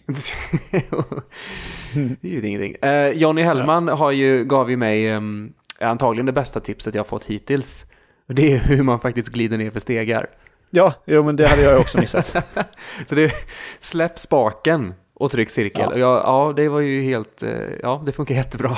det 2.20 2.28
är 2.28 2.32
ju 2.32 2.46
ingenting. 2.46 2.74
Eh, 2.82 3.08
Johnny 3.08 3.42
Hellman 3.42 3.88
har 3.88 4.10
ju, 4.10 4.44
gav 4.44 4.70
ju 4.70 4.76
mig 4.76 5.08
ehm, 5.08 5.52
antagligen 5.80 6.26
det 6.26 6.32
bästa 6.32 6.60
tipset 6.60 6.94
jag 6.94 7.06
fått 7.06 7.24
hittills. 7.24 7.86
Det 8.26 8.52
är 8.52 8.58
hur 8.58 8.82
man 8.82 9.00
faktiskt 9.00 9.28
glider 9.28 9.58
ner 9.58 9.70
för 9.70 9.78
stegar. 9.78 10.30
Ja, 10.70 10.94
jo, 11.06 11.22
men 11.24 11.36
det 11.36 11.48
hade 11.48 11.62
jag 11.62 11.80
också 11.80 11.98
missat. 12.00 12.26
Så 13.08 13.14
det 13.14 13.32
släpp 13.78 14.18
spaken 14.18 14.94
och 15.14 15.30
tryck 15.30 15.50
cirkel. 15.50 15.82
Ja. 15.82 15.92
Och 15.92 15.98
jag, 15.98 16.18
ja, 16.24 16.52
det 16.56 16.68
var 16.68 16.80
ju 16.80 17.02
helt, 17.02 17.42
eh, 17.42 17.72
ja, 17.82 18.02
det 18.06 18.12
funkar 18.12 18.34
jättebra. 18.34 18.76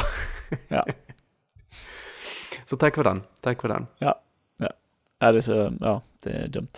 Ja. 0.68 0.86
Så 2.64 2.76
tack 2.76 2.94
för 2.94 3.04
den, 3.04 3.22
tack 3.40 3.60
för 3.60 3.68
den. 3.68 3.86
Ja, 3.98 4.22
det 5.18 5.26
är 5.26 5.40
så, 5.40 5.72
ja, 5.80 6.02
det 6.24 6.30
är 6.30 6.48
dumt. 6.48 6.72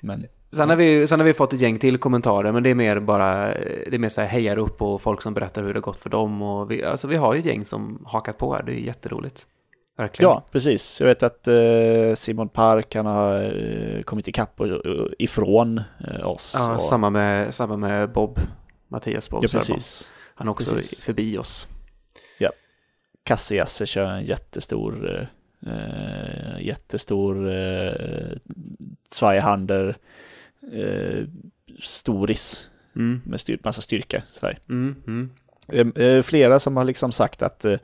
Men 0.00 0.26
Sen 0.54 0.68
har, 0.68 0.76
vi, 0.76 1.06
sen 1.06 1.20
har 1.20 1.26
vi 1.26 1.32
fått 1.32 1.52
ett 1.52 1.60
gäng 1.60 1.78
till 1.78 1.98
kommentarer, 1.98 2.52
men 2.52 2.62
det 2.62 2.70
är 2.70 2.74
mer 2.74 3.00
bara, 3.00 3.46
det 3.54 3.94
är 3.94 3.98
mer 3.98 4.08
så 4.08 4.20
här 4.20 4.28
hejar 4.28 4.56
upp 4.56 4.82
och 4.82 5.02
folk 5.02 5.22
som 5.22 5.34
berättar 5.34 5.62
hur 5.62 5.74
det 5.74 5.78
har 5.78 5.82
gått 5.82 6.00
för 6.00 6.10
dem. 6.10 6.42
Och 6.42 6.70
vi, 6.70 6.84
alltså 6.84 7.08
vi 7.08 7.16
har 7.16 7.34
ju 7.34 7.40
ett 7.40 7.46
gäng 7.46 7.64
som 7.64 8.04
hakat 8.06 8.38
på 8.38 8.54
här, 8.54 8.62
det 8.62 8.72
är 8.72 8.76
jätteroligt. 8.76 9.46
Verkligen. 9.96 10.30
ja, 10.30 10.44
precis. 10.52 11.00
Jag 11.00 11.08
vet 11.08 11.22
att 11.22 11.48
eh, 11.48 12.14
Simon 12.14 12.48
Park, 12.48 12.94
han 12.94 13.06
har 13.06 13.42
eh, 13.42 14.02
kommit 14.02 14.28
ikapp 14.28 14.60
och, 14.60 14.66
och 14.66 15.08
ifrån 15.18 15.80
eh, 16.08 16.26
oss. 16.26 16.54
Ja, 16.58 16.74
och, 16.74 16.82
samma, 16.82 17.10
med, 17.10 17.54
samma 17.54 17.76
med 17.76 18.12
Bob, 18.12 18.38
Mattias 18.88 19.30
Bob 19.30 19.44
ja, 19.44 19.48
precis. 19.52 20.10
Han 20.34 20.48
är 20.48 20.52
också 20.52 20.74
Precis. 20.74 21.04
förbi 21.04 21.38
oss. 21.38 21.68
Cassias 23.24 23.88
kör 23.88 24.04
en 24.04 24.24
jättestor, 24.24 25.28
eh, 25.66 26.60
jättestor 26.60 27.52
eh, 27.52 28.36
Zweihander 29.08 29.96
eh, 30.72 31.24
storis 31.80 32.70
Mm. 32.96 33.20
med 33.24 33.40
styr, 33.40 33.58
massa 33.64 33.80
styrka. 33.80 34.22
Sådär. 34.26 34.58
Mm, 34.68 34.94
mm. 35.06 35.30
Eh, 35.68 36.04
eh, 36.04 36.22
flera 36.22 36.58
som 36.58 36.76
har 36.76 36.84
liksom 36.84 37.12
sagt 37.12 37.42
att 37.42 37.64
eh, 37.64 37.76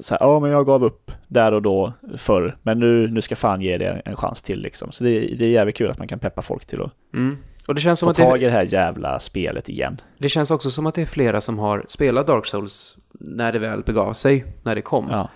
så 0.00 0.16
ja, 0.20 0.40
men 0.40 0.50
jag 0.50 0.66
gav 0.66 0.84
upp 0.84 1.10
där 1.28 1.52
och 1.52 1.62
då 1.62 1.92
förr, 2.16 2.56
men 2.62 2.78
nu, 2.78 3.08
nu 3.08 3.20
ska 3.20 3.36
fan 3.36 3.60
ge 3.60 3.78
det 3.78 4.02
en 4.04 4.16
chans 4.16 4.42
till 4.42 4.60
liksom. 4.60 4.92
Så 4.92 5.04
det, 5.04 5.20
det 5.20 5.44
är 5.44 5.48
jävligt 5.50 5.76
kul 5.76 5.90
att 5.90 5.98
man 5.98 6.08
kan 6.08 6.18
peppa 6.18 6.42
folk 6.42 6.66
till 6.66 6.82
att 6.82 6.90
Mm. 7.14 7.36
Och 7.68 7.74
det 7.74 7.80
känns, 7.80 7.98
som 7.98 8.08
det, 8.08 8.14
tag 8.14 8.42
i 8.42 8.44
det 8.44 8.50
här 8.50 8.74
jävla 8.74 9.18
spelet 9.18 9.68
igen. 9.68 10.00
det 10.18 10.28
känns 10.28 10.50
också 10.50 10.70
som 10.70 10.86
att 10.86 10.94
det 10.94 11.02
är 11.02 11.06
flera 11.06 11.40
som 11.40 11.58
har 11.58 11.84
spelat 11.88 12.26
Dark 12.26 12.46
Souls 12.46 12.96
när 13.12 13.52
det 13.52 13.58
väl 13.58 13.82
begav 13.82 14.12
sig, 14.12 14.44
när 14.62 14.74
det 14.74 14.82
kom. 14.82 15.08
Ja, 15.10 15.30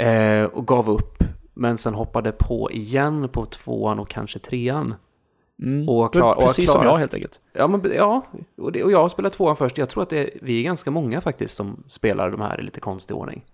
Eh, 0.00 0.44
och 0.44 0.66
gav 0.66 0.90
upp, 0.90 1.24
men 1.54 1.78
sen 1.78 1.94
hoppade 1.94 2.32
på 2.32 2.70
igen 2.72 3.28
på 3.28 3.46
tvåan 3.46 3.98
och 3.98 4.08
kanske 4.08 4.38
trean. 4.38 4.94
Mm. 5.62 5.88
Och 5.88 6.12
klar- 6.12 6.34
och 6.34 6.42
precis 6.42 6.70
som 6.70 6.80
klarat- 6.80 6.92
jag 6.92 6.98
helt 6.98 7.14
enkelt. 7.14 7.40
Ja, 7.52 7.66
men, 7.66 7.92
ja 7.94 8.26
och, 8.56 8.72
det, 8.72 8.84
och 8.84 8.92
jag 8.92 8.98
har 8.98 9.08
spelat 9.08 9.32
tvåan 9.32 9.56
först. 9.56 9.78
Jag 9.78 9.88
tror 9.88 10.02
att 10.02 10.10
det 10.10 10.30
vi 10.42 10.58
är 10.60 10.62
ganska 10.62 10.90
många 10.90 11.20
faktiskt 11.20 11.54
som 11.54 11.84
spelar 11.86 12.30
de 12.30 12.40
här 12.40 12.60
i 12.60 12.62
lite 12.62 12.80
konstig 12.80 13.16
ordning. 13.16 13.44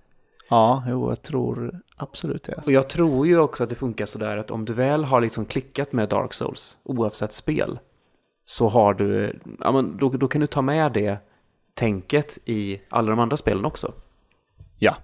Ja, 0.51 0.85
jo, 0.89 1.09
jag 1.09 1.23
tror 1.23 1.81
absolut 1.97 2.43
det. 2.43 2.55
Alltså. 2.55 2.71
Och 2.71 2.75
jag 2.75 2.89
tror 2.89 3.27
ju 3.27 3.39
också 3.39 3.63
att 3.63 3.69
det 3.69 3.75
funkar 3.75 4.07
sådär 4.07 4.37
att 4.37 4.51
om 4.51 4.65
du 4.65 4.73
väl 4.73 5.05
har 5.05 5.21
liksom 5.21 5.45
klickat 5.45 5.93
med 5.93 6.09
Dark 6.09 6.33
Souls, 6.33 6.77
oavsett 6.83 7.33
spel, 7.33 7.79
så 8.45 8.69
har 8.69 8.95
du, 8.95 9.39
ja 9.61 9.73
men 9.73 9.97
då, 9.97 10.09
då 10.09 10.29
kan 10.29 10.41
du 10.41 10.47
ta 10.47 10.63
med 10.63 10.93
det 10.93 11.19
tänket 11.75 12.39
i 12.45 12.81
alla 12.89 13.11
de 13.11 13.19
andra 13.19 13.37
spelen 13.37 13.65
också. 13.65 13.93
Ja. 14.79 14.97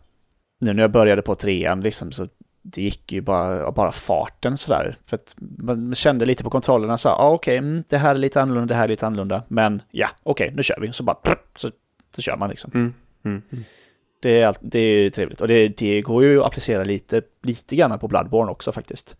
Nu 0.60 0.72
när 0.72 0.82
jag 0.82 0.90
började 0.92 1.22
på 1.22 1.34
trean 1.34 1.80
liksom 1.80 2.12
så 2.12 2.28
det 2.72 2.82
gick 2.82 3.12
ju 3.12 3.20
bara, 3.20 3.72
bara 3.72 3.92
farten 3.92 4.56
sådär. 4.56 4.96
För 5.06 5.14
att 5.16 5.34
man 5.38 5.94
kände 5.94 6.26
lite 6.26 6.44
på 6.44 6.50
kontrollerna 6.50 6.96
så 6.96 7.08
ah, 7.08 7.30
okej, 7.30 7.56
mm, 7.56 7.84
det 7.88 7.96
här 7.98 8.10
är 8.14 8.18
lite 8.18 8.42
annorlunda, 8.42 8.66
det 8.74 8.74
här 8.74 8.84
är 8.84 8.88
lite 8.88 9.06
annorlunda. 9.06 9.42
Men 9.48 9.82
ja, 9.90 10.08
okej, 10.22 10.52
nu 10.56 10.62
kör 10.62 10.80
vi. 10.80 10.92
Så 10.92 11.02
bara, 11.02 11.14
prr, 11.14 11.36
så, 11.56 11.68
så 12.16 12.22
kör 12.22 12.36
man 12.36 12.50
liksom. 12.50 12.70
Mm. 12.74 12.94
Mm. 13.24 13.42
Det 14.22 14.40
är, 14.40 14.54
det 14.60 14.78
är 14.78 15.10
trevligt. 15.10 15.40
Och 15.40 15.48
det, 15.48 15.68
det 15.68 16.00
går 16.02 16.24
ju 16.24 16.40
att 16.40 16.46
applicera 16.46 16.84
lite, 16.84 17.22
lite 17.42 17.76
grann 17.76 17.98
på 17.98 18.08
Bloodborne 18.08 18.50
också 18.52 18.72
faktiskt. 18.72 19.16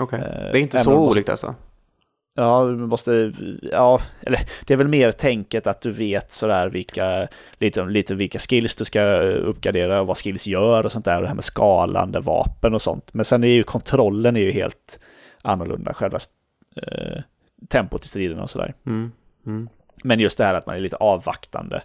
Okej, 0.00 0.18
Eh, 0.20 0.26
det 0.26 0.34
är 0.34 0.56
inte 0.56 0.76
även 0.76 0.84
så 0.84 0.90
måste- 0.90 1.16
olikt 1.18 1.28
alltså? 1.28 1.54
Ja, 2.36 2.64
du 2.64 2.86
måste, 2.86 3.32
ja, 3.62 4.00
eller 4.20 4.40
det 4.66 4.74
är 4.74 4.78
väl 4.78 4.88
mer 4.88 5.12
tänket 5.12 5.66
att 5.66 5.80
du 5.80 5.90
vet 5.90 6.30
sådär 6.30 6.68
vilka, 6.68 7.28
lite, 7.58 7.84
lite 7.84 8.14
vilka 8.14 8.38
skills 8.38 8.76
du 8.76 8.84
ska 8.84 9.02
uppgradera 9.20 10.00
och 10.00 10.06
vad 10.06 10.18
skills 10.18 10.46
gör 10.46 10.86
och 10.86 10.92
sånt 10.92 11.04
där 11.04 11.16
och 11.16 11.22
det 11.22 11.28
här 11.28 11.34
med 11.34 11.44
skalande 11.44 12.20
vapen 12.20 12.74
och 12.74 12.82
sånt. 12.82 13.14
Men 13.14 13.24
sen 13.24 13.44
är 13.44 13.48
ju 13.48 13.62
kontrollen 13.62 14.36
är 14.36 14.40
ju 14.40 14.52
helt 14.52 15.00
annorlunda, 15.42 15.94
själva 15.94 16.18
eh, 16.76 17.22
tempot 17.68 18.04
i 18.04 18.08
striden 18.08 18.40
och 18.40 18.50
sådär. 18.50 18.74
Mm. 18.86 19.12
Mm. 19.46 19.68
Men 20.04 20.20
just 20.20 20.38
det 20.38 20.44
här 20.44 20.54
att 20.54 20.66
man 20.66 20.76
är 20.76 20.80
lite 20.80 20.96
avvaktande, 20.96 21.82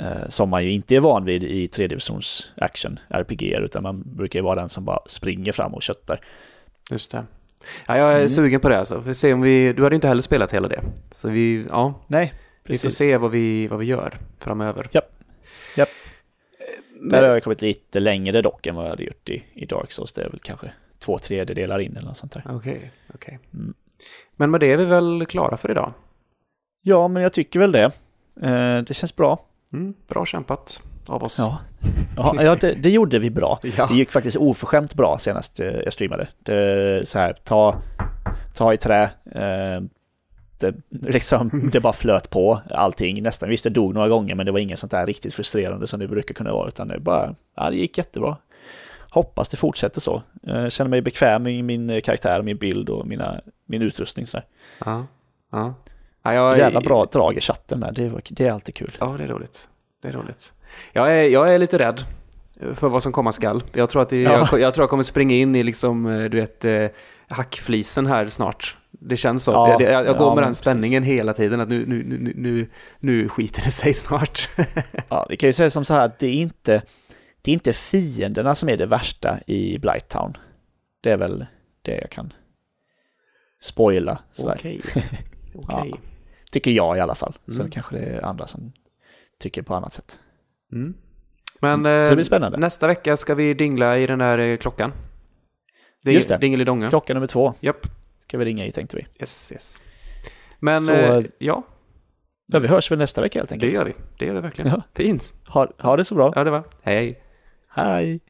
eh, 0.00 0.28
som 0.28 0.48
man 0.48 0.64
ju 0.64 0.72
inte 0.72 0.96
är 0.96 1.00
van 1.00 1.24
vid 1.24 1.44
i 1.44 1.68
tredjedivisions 1.68 2.52
action 2.56 2.98
RPG, 3.08 3.42
utan 3.42 3.82
man 3.82 4.02
brukar 4.16 4.38
ju 4.38 4.44
vara 4.44 4.60
den 4.60 4.68
som 4.68 4.84
bara 4.84 5.00
springer 5.06 5.52
fram 5.52 5.74
och 5.74 5.82
köttar. 5.82 6.20
Just 6.90 7.10
det. 7.10 7.24
Ja, 7.86 7.96
jag 7.98 8.12
är 8.12 8.16
Mm. 8.16 8.28
sugen 8.28 8.60
på 8.60 8.68
det 8.68 8.78
alltså. 8.78 9.02
Får 9.02 9.12
se 9.12 9.32
om 9.32 9.40
vi, 9.40 9.72
du 9.72 9.82
hade 9.82 9.94
inte 9.94 10.08
heller 10.08 10.22
spelat 10.22 10.52
hela 10.54 10.68
det. 10.68 10.80
Så 11.12 11.28
vi, 11.28 11.66
ja, 11.68 11.94
Nej, 12.06 12.32
vi 12.64 12.78
får 12.78 12.88
se 12.88 13.16
vad 13.16 13.30
vi, 13.30 13.68
vad 13.68 13.78
vi 13.78 13.84
gör 13.86 14.18
framöver. 14.38 14.88
Japp. 14.92 15.22
Japp. 15.76 15.88
Men, 17.00 17.08
Där 17.10 17.22
har 17.22 17.34
jag 17.34 17.42
kommit 17.44 17.62
lite 17.62 18.00
längre 18.00 18.40
dock 18.42 18.66
än 18.66 18.74
vad 18.74 18.84
jag 18.84 18.90
hade 18.90 19.04
gjort 19.04 19.28
i, 19.28 19.44
i 19.54 19.66
Dark 19.66 19.92
Souls. 19.92 20.12
Det 20.12 20.22
är 20.22 20.28
väl 20.30 20.40
kanske 20.42 20.70
två 20.98 21.18
tredjedelar 21.18 21.78
in 21.78 21.96
eller 21.96 22.08
något 22.08 22.16
sånt 22.16 22.32
där. 22.32 22.42
Okej, 22.50 22.90
okej. 23.14 23.38
Mm. 23.54 23.74
Men 24.36 24.50
med 24.50 24.60
det 24.60 24.72
är 24.72 24.76
vi 24.76 24.84
väl 24.84 25.26
klara 25.28 25.56
för 25.56 25.70
idag? 25.70 25.92
Ja, 26.82 27.08
men 27.08 27.22
jag 27.22 27.32
tycker 27.32 27.60
väl 27.60 27.72
det. 27.72 27.84
Eh, 28.42 28.78
det 28.78 28.94
känns 28.94 29.16
bra. 29.16 29.44
Mm, 29.72 29.94
bra 30.08 30.26
kämpat 30.26 30.82
av 31.10 31.24
oss. 31.24 31.38
Ja, 31.38 31.58
ja, 32.16 32.42
ja 32.42 32.54
det, 32.54 32.74
det 32.74 32.90
gjorde 32.90 33.18
vi 33.18 33.30
bra. 33.30 33.58
Ja. 33.76 33.86
Det 33.86 33.94
gick 33.94 34.12
faktiskt 34.12 34.36
oförskämt 34.36 34.94
bra 34.94 35.18
senast 35.18 35.60
eh, 35.60 35.66
jag 35.66 35.92
streamade. 35.92 36.28
Det, 36.38 37.08
så 37.08 37.18
här, 37.18 37.32
ta, 37.32 37.76
ta 38.54 38.74
i 38.74 38.76
trä, 38.76 39.02
eh, 39.34 39.82
det, 40.58 40.74
liksom, 40.88 41.70
det 41.72 41.80
bara 41.80 41.92
flöt 41.92 42.30
på 42.30 42.60
allting. 42.70 43.22
Nästan 43.22 43.48
visst, 43.48 43.64
det 43.64 43.70
dog 43.70 43.94
några 43.94 44.08
gånger, 44.08 44.34
men 44.34 44.46
det 44.46 44.52
var 44.52 44.58
inget 44.58 44.78
sånt 44.78 44.90
där 44.90 45.06
riktigt 45.06 45.34
frustrerande 45.34 45.86
som 45.86 46.00
det 46.00 46.08
brukar 46.08 46.34
kunna 46.34 46.52
vara, 46.52 46.68
utan 46.68 46.88
det 46.88 46.98
bara, 46.98 47.34
ja, 47.56 47.70
det 47.70 47.76
gick 47.76 47.98
jättebra. 47.98 48.36
Hoppas 49.10 49.48
det 49.48 49.56
fortsätter 49.56 50.00
så. 50.00 50.22
Jag 50.42 50.72
känner 50.72 50.88
mig 50.88 51.02
bekväm 51.02 51.46
i 51.46 51.62
min 51.62 52.00
karaktär, 52.00 52.42
min 52.42 52.56
bild 52.56 52.88
och 52.88 53.06
mina, 53.06 53.40
min 53.66 53.82
utrustning. 53.82 54.26
Sådär. 54.26 54.46
Ja, 54.84 55.06
ja. 55.52 55.74
ja 56.22 56.34
jag, 56.34 56.58
Jävla 56.58 56.80
bra 56.80 57.04
drag 57.04 57.36
i 57.36 57.40
chatten 57.40 57.80
med, 57.80 57.94
det, 57.94 58.12
det 58.30 58.46
är 58.46 58.52
alltid 58.52 58.74
kul. 58.74 58.96
Ja, 59.00 59.14
det 59.18 59.24
är 59.24 59.28
roligt. 59.28 59.68
Det 60.02 60.08
är 60.08 60.12
roligt. 60.12 60.52
Jag 60.92 61.12
är, 61.14 61.22
jag 61.22 61.54
är 61.54 61.58
lite 61.58 61.78
rädd 61.78 62.04
för 62.74 62.88
vad 62.88 63.02
som 63.02 63.12
komma 63.12 63.32
skall. 63.32 63.62
Jag 63.72 63.90
tror 63.90 64.02
att 64.02 64.08
det, 64.08 64.22
ja. 64.22 64.48
jag, 64.50 64.60
jag, 64.60 64.74
tror 64.74 64.82
jag 64.82 64.90
kommer 64.90 65.02
springa 65.02 65.34
in 65.34 65.54
i 65.54 65.62
liksom, 65.62 66.06
eh, 66.06 66.24
du 66.24 66.36
vet, 66.40 66.64
eh, 66.64 66.86
hackflisen 67.28 68.06
här 68.06 68.26
snart. 68.28 68.76
Det 68.90 69.16
känns 69.16 69.44
så. 69.44 69.50
Ja, 69.50 69.82
jag, 69.82 70.06
jag, 70.06 70.18
går 70.18 70.26
ja, 70.26 70.34
med 70.34 70.44
den 70.44 70.54
spänningen 70.54 71.02
precis. 71.02 71.18
hela 71.18 71.34
tiden 71.34 71.60
att 71.60 71.68
nu, 71.68 71.86
nu, 71.86 72.02
nu, 72.02 72.32
nu, 72.36 72.68
nu 72.98 73.28
skiter 73.28 73.62
det 73.64 73.70
sig 73.70 73.94
snart. 73.94 74.48
ja, 75.08 75.26
vi 75.30 75.36
kan 75.36 75.48
ju 75.48 75.52
säga 75.52 75.70
som 75.70 75.84
så 75.84 75.94
här 75.94 76.04
att 76.04 76.18
det 76.18 76.26
är 76.26 76.34
inte, 76.34 76.82
det 77.42 77.50
är 77.50 77.52
inte 77.52 77.72
fienderna 77.72 78.54
som 78.54 78.68
är 78.68 78.76
det 78.76 78.86
värsta 78.86 79.38
i 79.46 79.78
Blighttown. 79.78 80.36
Det 81.00 81.10
är 81.10 81.16
väl 81.16 81.46
det 81.82 82.00
jag 82.00 82.10
kan 82.10 82.32
spoila. 83.60 84.18
Okej. 84.44 84.80
Okay. 85.54 85.78
okay. 85.78 85.90
ja, 85.90 85.98
tycker 86.52 86.70
jag 86.70 86.96
i 86.96 87.00
alla 87.00 87.14
fall. 87.14 87.36
Mm. 87.46 87.56
Sen 87.56 87.70
kanske 87.70 87.96
det 87.96 88.02
är 88.02 88.22
andra 88.22 88.46
som 88.46 88.72
tycker 89.38 89.62
på 89.62 89.74
annat 89.74 89.92
sätt. 89.92 90.20
Mm. 90.72 90.94
Men. 91.60 91.84
Så 92.04 92.10
det 92.10 92.16
blir 92.16 92.24
spännande. 92.24 92.58
nästa 92.58 92.86
vecka 92.86 93.16
ska 93.16 93.34
vi 93.34 93.54
dingla 93.54 93.98
i 93.98 94.06
den 94.06 94.18
där 94.18 94.38
eh, 94.38 94.56
klockan. 94.56 94.92
Ding, 96.04 96.14
Just 96.14 96.28
det. 96.28 96.38
Dingelidonga. 96.38 96.90
Klocka 96.90 97.14
nummer 97.14 97.26
två. 97.26 97.54
Japp. 97.60 97.86
Ska 98.18 98.38
vi 98.38 98.44
ringa 98.44 98.66
i 98.66 98.72
tänkte 98.72 98.96
vi. 98.96 99.06
Yes, 99.20 99.52
yes. 99.52 99.82
Men 100.60 100.82
så, 100.82 100.92
eh, 100.92 101.24
ja. 101.38 101.62
Ja, 102.46 102.58
vi 102.58 102.68
hörs 102.68 102.90
väl 102.90 102.98
nästa 102.98 103.20
vecka 103.20 103.38
helt 103.38 103.52
enkelt. 103.52 103.72
Det 103.72 103.76
gör 103.76 103.84
vi. 103.84 103.94
Det 104.18 104.26
gör 104.26 104.34
vi 104.34 104.40
verkligen. 104.40 104.70
Ja. 104.70 104.82
Fint. 104.94 105.32
Ha, 105.46 105.68
ha 105.78 105.96
det 105.96 106.04
så 106.04 106.14
bra. 106.14 106.32
Ja, 106.36 106.44
det 106.44 106.50
var. 106.50 106.64
Hej. 106.82 107.20
Hej. 107.68 108.20